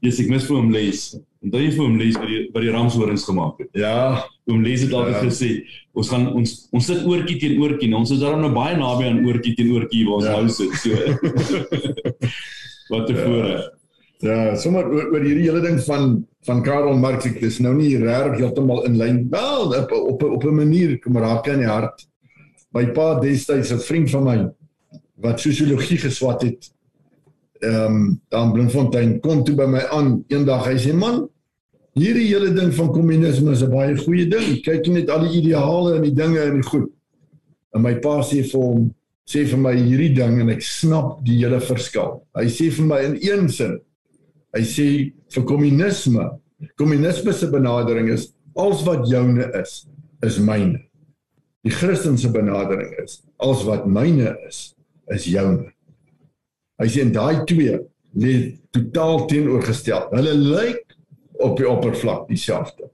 dis 0.00 0.20
ek 0.22 0.28
mis 0.30 0.46
vir 0.46 0.56
hom 0.56 0.70
lees. 0.72 1.18
En 1.42 1.52
jy 1.54 1.70
vir 1.70 1.84
hom 1.84 1.98
lees 1.98 2.16
wat 2.18 2.28
die 2.30 2.42
wat 2.54 2.62
die 2.62 2.74
ramshorings 2.74 3.24
gemaak 3.24 3.58
het. 3.62 3.70
Ja, 3.78 4.24
hom 4.50 4.62
lees 4.62 4.80
dit 4.80 4.92
altyd 4.92 5.18
ja. 5.18 5.24
gesê. 5.26 5.50
Ons 5.92 6.08
gaan 6.12 6.28
ons 6.32 6.68
ons 6.72 6.86
sit 6.86 7.04
oortjie 7.06 7.38
teen 7.38 7.60
oortjie. 7.62 7.94
Ons 7.94 8.10
is 8.14 8.22
daarom 8.22 8.40
nou 8.40 8.52
baie 8.54 8.76
naby 8.78 9.10
aan 9.10 9.24
oortjie 9.26 9.54
teen 9.58 9.72
oortjie 9.74 10.04
waar 10.06 10.16
ons 10.18 10.26
ja. 10.26 10.36
nou 10.38 10.48
sit. 10.48 10.72
So. 10.82 10.90
wat 12.92 13.10
'n 13.10 13.14
ja. 13.16 13.24
voorreg. 13.24 13.77
Ja, 14.18 14.56
sommer 14.58 14.88
oor, 14.90 15.12
oor 15.12 15.22
hierdie 15.22 15.46
hele 15.46 15.62
ding 15.62 15.78
van 15.86 16.24
van 16.46 16.62
Karl 16.64 16.96
Marx, 16.96 17.26
ek 17.28 17.40
dis 17.42 17.58
nou 17.62 17.74
nie 17.76 17.92
regtig 18.00 18.40
heeltemal 18.40 18.84
in 18.88 18.96
lyn. 18.98 19.18
Wel, 19.30 19.74
op 19.78 19.92
op 19.94 20.22
op 20.26 20.44
'n 20.44 20.54
manier 20.54 20.98
kom 20.98 21.18
raak 21.18 21.46
in 21.46 21.62
die 21.62 21.68
hart. 21.70 22.06
My 22.72 22.86
pa 22.92 23.20
destyds 23.20 23.70
'n 23.72 23.78
vriend 23.78 24.10
van 24.10 24.24
my 24.24 24.38
wat 25.22 25.40
sosiologie 25.40 25.98
geswat 25.98 26.42
het. 26.42 26.70
Ehm 27.60 27.84
um, 27.84 28.20
dan 28.28 28.52
Bloemfontein 28.52 29.20
kom 29.20 29.44
toe 29.44 29.54
by 29.54 29.66
my 29.66 29.86
aan 29.90 30.24
eendag. 30.28 30.66
Hy 30.66 30.76
sê 30.78 30.92
man, 30.94 31.28
hierdie 31.94 32.26
hele 32.26 32.52
ding 32.54 32.74
van 32.74 32.92
kommunisme 32.92 33.52
is 33.52 33.62
'n 33.62 33.70
baie 33.70 33.96
goeie 33.96 34.26
ding. 34.26 34.62
Kyk 34.62 34.86
net 34.86 35.10
al 35.10 35.28
die 35.28 35.38
ideale 35.42 35.94
en 35.96 36.02
die 36.02 36.14
dinge 36.14 36.40
en 36.40 36.54
die 36.54 36.68
goed. 36.68 36.90
En 37.74 37.82
my 37.82 37.94
pa 37.98 38.22
sê 38.22 38.42
vir 38.42 38.60
hom 38.60 38.94
sê 39.28 39.46
vir 39.46 39.58
my 39.58 39.74
hierdie 39.76 40.14
ding 40.14 40.40
en 40.40 40.48
ek 40.48 40.62
snap 40.62 41.24
die 41.24 41.38
hele 41.38 41.60
verskil. 41.60 42.22
Hy 42.34 42.46
sê 42.46 42.70
vir 42.70 42.84
my 42.84 42.98
in 43.04 43.18
een 43.20 43.48
sin 43.48 43.78
Hy 44.56 44.64
sê 44.64 44.88
vir 45.34 45.44
kommunisme, 45.44 46.26
kommunisme 46.80 47.32
se 47.36 47.48
benadering 47.52 48.08
is 48.14 48.30
als 48.58 48.82
wat 48.86 49.06
joune 49.10 49.44
is, 49.60 49.84
is 50.24 50.38
myne. 50.42 50.80
Die 51.66 51.74
Christelike 51.74 52.32
benadering 52.32 52.94
is 53.02 53.20
als 53.36 53.64
wat 53.68 53.86
myne 53.86 54.34
is, 54.48 54.72
is 55.12 55.28
joune. 55.28 55.68
Hy 56.78 56.88
sê 56.88 57.04
en 57.04 57.12
daai 57.12 57.44
twee 57.50 57.76
lê 58.18 58.34
totaal 58.74 59.26
teenoorgestel. 59.30 60.08
Hulle 60.14 60.34
lyk 60.38 60.96
op 61.44 61.58
die 61.58 61.68
oppervlak 61.68 62.26
dieselfde. 62.30 62.88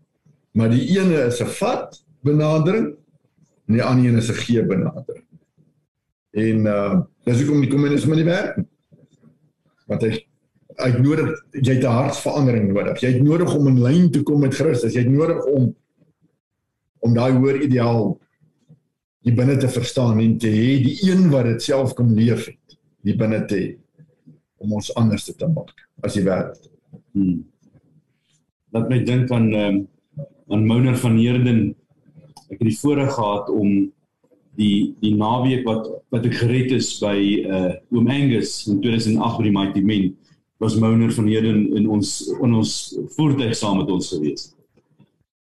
Maar 0.58 0.72
die 0.74 0.84
ene 0.98 1.26
is 1.28 1.40
'n 1.40 1.50
vat 1.60 2.00
benadering 2.24 2.94
en 3.68 3.74
die 3.74 3.82
ander 3.82 4.10
een 4.10 4.18
is 4.18 4.30
'n 4.30 4.40
gee 4.42 4.62
benadering. 4.62 5.26
En 6.34 6.66
uh 6.66 7.02
dis 7.24 7.40
hoekom 7.40 7.60
die 7.60 7.70
kommunisme 7.70 8.14
nie 8.14 8.24
werk 8.24 8.56
nie. 8.56 8.66
Want 9.86 10.02
hy 10.02 10.26
jy 10.78 10.90
het 10.90 11.00
nodig 11.02 11.30
jy 11.52 11.74
het 11.74 11.84
'n 11.84 11.98
hartsverandering 12.00 12.72
nodig. 12.72 13.00
Jy 13.00 13.12
het 13.12 13.22
nodig 13.22 13.54
om 13.54 13.66
in 13.68 13.82
lyn 13.82 14.10
te 14.10 14.22
kom 14.22 14.40
met 14.40 14.54
Christus. 14.54 14.94
Jy 14.94 15.02
het 15.06 15.10
nodig 15.10 15.44
om 15.44 15.74
om 16.98 17.14
daai 17.14 17.32
hoër 17.32 17.62
ideaal 17.62 18.18
die 19.24 19.34
binne 19.34 19.56
te 19.56 19.68
verstaan 19.68 20.20
en 20.20 20.38
te 20.38 20.48
hê 20.48 20.82
die 20.82 20.98
een 21.10 21.30
wat 21.30 21.44
dit 21.44 21.62
self 21.62 21.94
kom 21.94 22.14
leef 22.14 22.46
het, 22.46 22.78
die 23.04 23.16
binne 23.16 23.44
te 23.44 23.76
om 24.56 24.72
ons 24.72 24.94
anders 24.94 25.24
te 25.24 25.46
maak 25.46 25.72
as 26.02 26.14
die 26.14 26.24
wêreld. 26.24 26.70
Hmm. 27.12 27.44
Laat 28.72 28.88
my 28.88 29.02
dink 29.04 29.30
aan 29.30 29.52
ehm 29.52 29.74
um, 29.74 29.88
aan 30.48 30.66
Mouner 30.66 30.96
van 30.96 31.16
Heerden. 31.16 31.74
Ek 32.50 32.58
het 32.58 32.68
die 32.68 32.78
voorreg 32.78 33.14
gehad 33.14 33.48
om 33.48 33.92
die 34.56 34.94
die 35.00 35.14
naweek 35.16 35.64
wat 35.66 35.88
wat 36.14 36.26
ek 36.28 36.36
gered 36.42 36.72
is 36.72 36.90
by 37.00 37.16
uh 37.44 37.72
Oom 37.94 38.10
Angus 38.10 38.66
in 38.68 38.80
2008 38.80 39.38
by 39.38 39.44
die 39.48 39.54
Mighty 39.54 39.82
Men 39.82 40.12
was 40.58 40.78
Mouner 40.78 41.12
van 41.12 41.26
Heerden 41.26 41.76
in 41.76 41.88
ons 41.88 42.34
in 42.40 42.54
ons 42.54 42.96
voertuig 43.16 43.56
saam 43.56 43.78
met 43.82 43.90
ons 43.90 44.08
gewees. 44.08 44.52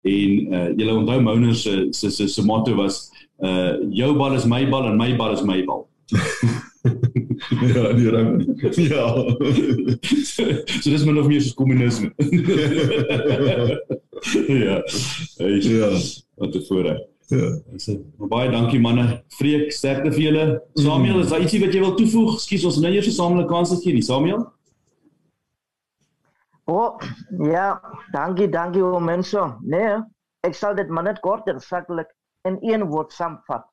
En 0.02 0.54
uh 0.54 0.68
julle 0.76 0.94
onthou 0.94 1.20
Mouner 1.20 1.54
se 1.54 1.86
se 1.90 2.10
se, 2.10 2.28
se 2.28 2.44
motto 2.44 2.74
was 2.74 3.10
uh 3.42 3.74
jou 3.90 4.16
bal 4.16 4.34
is 4.34 4.44
my 4.44 4.68
bal 4.68 4.86
en 4.92 4.96
my 4.96 5.16
bal 5.16 5.32
is 5.32 5.42
my 5.42 5.64
bal. 5.64 5.88
ja, 7.74 7.92
die 7.92 8.08
rang. 8.10 8.58
Ja. 8.76 9.06
so, 10.24 10.42
so 10.82 10.90
dis 10.90 11.04
maar 11.04 11.14
nog 11.14 11.26
meer 11.26 11.42
soos 11.42 11.54
kommunisme. 11.54 12.12
ja. 14.66 14.82
Hy 15.38 15.60
Ja. 15.70 15.90
wat 16.34 16.52
te 16.52 16.64
voorreg. 16.68 16.98
Ja. 17.30 17.50
So, 17.76 17.94
baie 18.28 18.50
dankie 18.50 18.80
manne. 18.80 19.22
Vreek, 19.38 19.70
sterkte 19.72 20.10
vir 20.12 20.22
julle. 20.24 20.46
Samuel, 20.74 21.20
is 21.22 21.30
daar 21.30 21.42
ietsie 21.44 21.60
wat 21.62 21.74
jy 21.74 21.80
wil 21.84 21.94
toevoeg? 21.98 22.34
Ekskuus, 22.40 22.64
ons 22.72 22.80
nou 22.82 22.92
eers 22.92 23.06
'n 23.06 23.12
samelike 23.18 23.48
kans 23.52 23.70
gegee, 23.70 23.94
nie 23.94 24.02
Samuel? 24.02 24.48
Oh, 26.70 27.00
ja, 27.50 27.80
dankie, 28.12 28.48
dankie 28.48 28.82
o 28.84 29.00
mense. 29.02 29.42
Nee, 29.66 29.96
ek 30.46 30.54
sal 30.54 30.76
dit 30.78 30.90
maar 30.92 31.08
net 31.08 31.18
korter 31.24 31.58
saklik 31.64 32.12
in 32.46 32.58
een 32.62 32.84
woord 32.92 33.12
saamvat. 33.12 33.64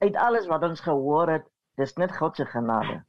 Uit 0.00 0.16
alles 0.16 0.46
wat 0.48 0.64
ons 0.64 0.80
gehoor 0.80 1.28
het, 1.28 1.44
dis 1.76 1.92
net 2.00 2.14
God 2.16 2.36
se 2.40 2.46
genade. 2.48 3.02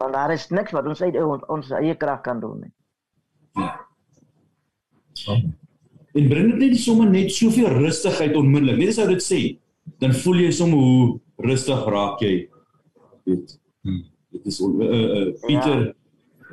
Want 0.00 0.12
daar 0.16 0.32
is 0.34 0.50
niks 0.52 0.74
wat 0.76 0.88
ons 0.88 1.00
uit 1.00 1.16
ons, 1.16 1.46
ons 1.48 1.72
eie 1.80 1.96
krag 1.96 2.20
kan 2.26 2.42
doen 2.44 2.60
nie. 2.66 2.72
En 6.12 6.28
bring 6.28 6.52
dit 6.52 6.60
net 6.60 6.76
sommer 6.80 7.08
net 7.08 7.32
soveel 7.32 7.72
rustigheid 7.78 8.36
onmiddellik. 8.36 8.82
Net 8.82 8.92
as 8.92 9.00
ou 9.00 9.08
dit 9.14 9.24
sê, 9.24 9.40
dan 10.02 10.12
voel 10.24 10.44
jy 10.44 10.52
sommer 10.60 10.84
hoe 10.84 11.48
rustig 11.48 11.88
raak 11.96 12.20
jy. 12.24 12.34
Weet. 13.28 13.56
Hmm. 13.86 14.04
Dit 14.36 14.52
is 14.52 14.60
uh, 14.60 14.68
uh, 14.68 15.24
Pieter 15.46 15.86
ja. 15.86 15.92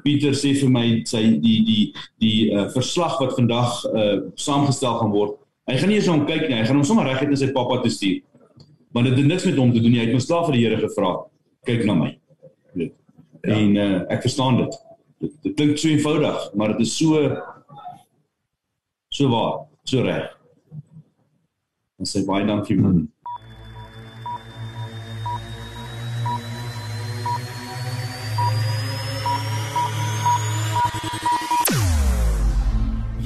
Pieter 0.04 0.36
sê 0.38 0.54
vir 0.60 0.72
my 0.72 0.86
sy 1.10 1.24
die 1.44 1.58
die 1.68 1.82
die 2.24 2.38
uh, 2.54 2.68
verslag 2.74 3.18
wat 3.22 3.36
vandag 3.38 3.84
uh, 3.92 4.16
saamgestel 4.40 5.00
gaan 5.02 5.14
word. 5.14 5.38
Hy 5.68 5.78
gaan 5.82 5.92
nie 5.92 6.00
eens 6.00 6.10
hom 6.12 6.26
kyk 6.28 6.48
nie. 6.48 6.58
Hy 6.60 6.66
gaan 6.70 6.80
hom 6.80 6.88
sommer 6.88 7.10
reguit 7.10 7.34
na 7.34 7.40
sy 7.40 7.52
pappa 7.56 7.82
toe 7.84 7.92
stuur. 7.92 8.22
Maar 8.96 9.10
dit 9.10 9.18
het 9.20 9.28
niks 9.30 9.46
met 9.50 9.60
hom 9.60 9.74
te 9.74 9.82
doen 9.84 9.92
nie. 9.94 10.00
Hy 10.02 10.14
het 10.14 10.30
klaar 10.30 10.48
vir 10.48 10.58
die 10.58 10.64
Here 10.64 10.80
gevra. 10.82 11.12
Kyk 11.68 11.84
na 11.86 11.98
my. 11.98 12.14
Weet. 12.78 12.96
Ja. 13.44 13.58
En 13.58 13.76
uh, 13.76 14.00
ek 14.16 14.24
verstaan 14.26 14.62
dit. 14.64 14.80
Dit, 15.22 15.36
dit 15.44 15.54
klink 15.58 15.80
so 15.82 15.90
eenvoudig, 15.90 16.50
maar 16.56 16.76
dit 16.76 16.86
is 16.86 16.94
so 16.98 17.26
so 19.18 19.30
waar, 19.30 19.66
so 19.84 20.04
reg. 20.06 20.28
En 21.98 22.06
sê 22.06 22.22
baie 22.28 22.46
dankie 22.46 22.78
man. 22.78 23.08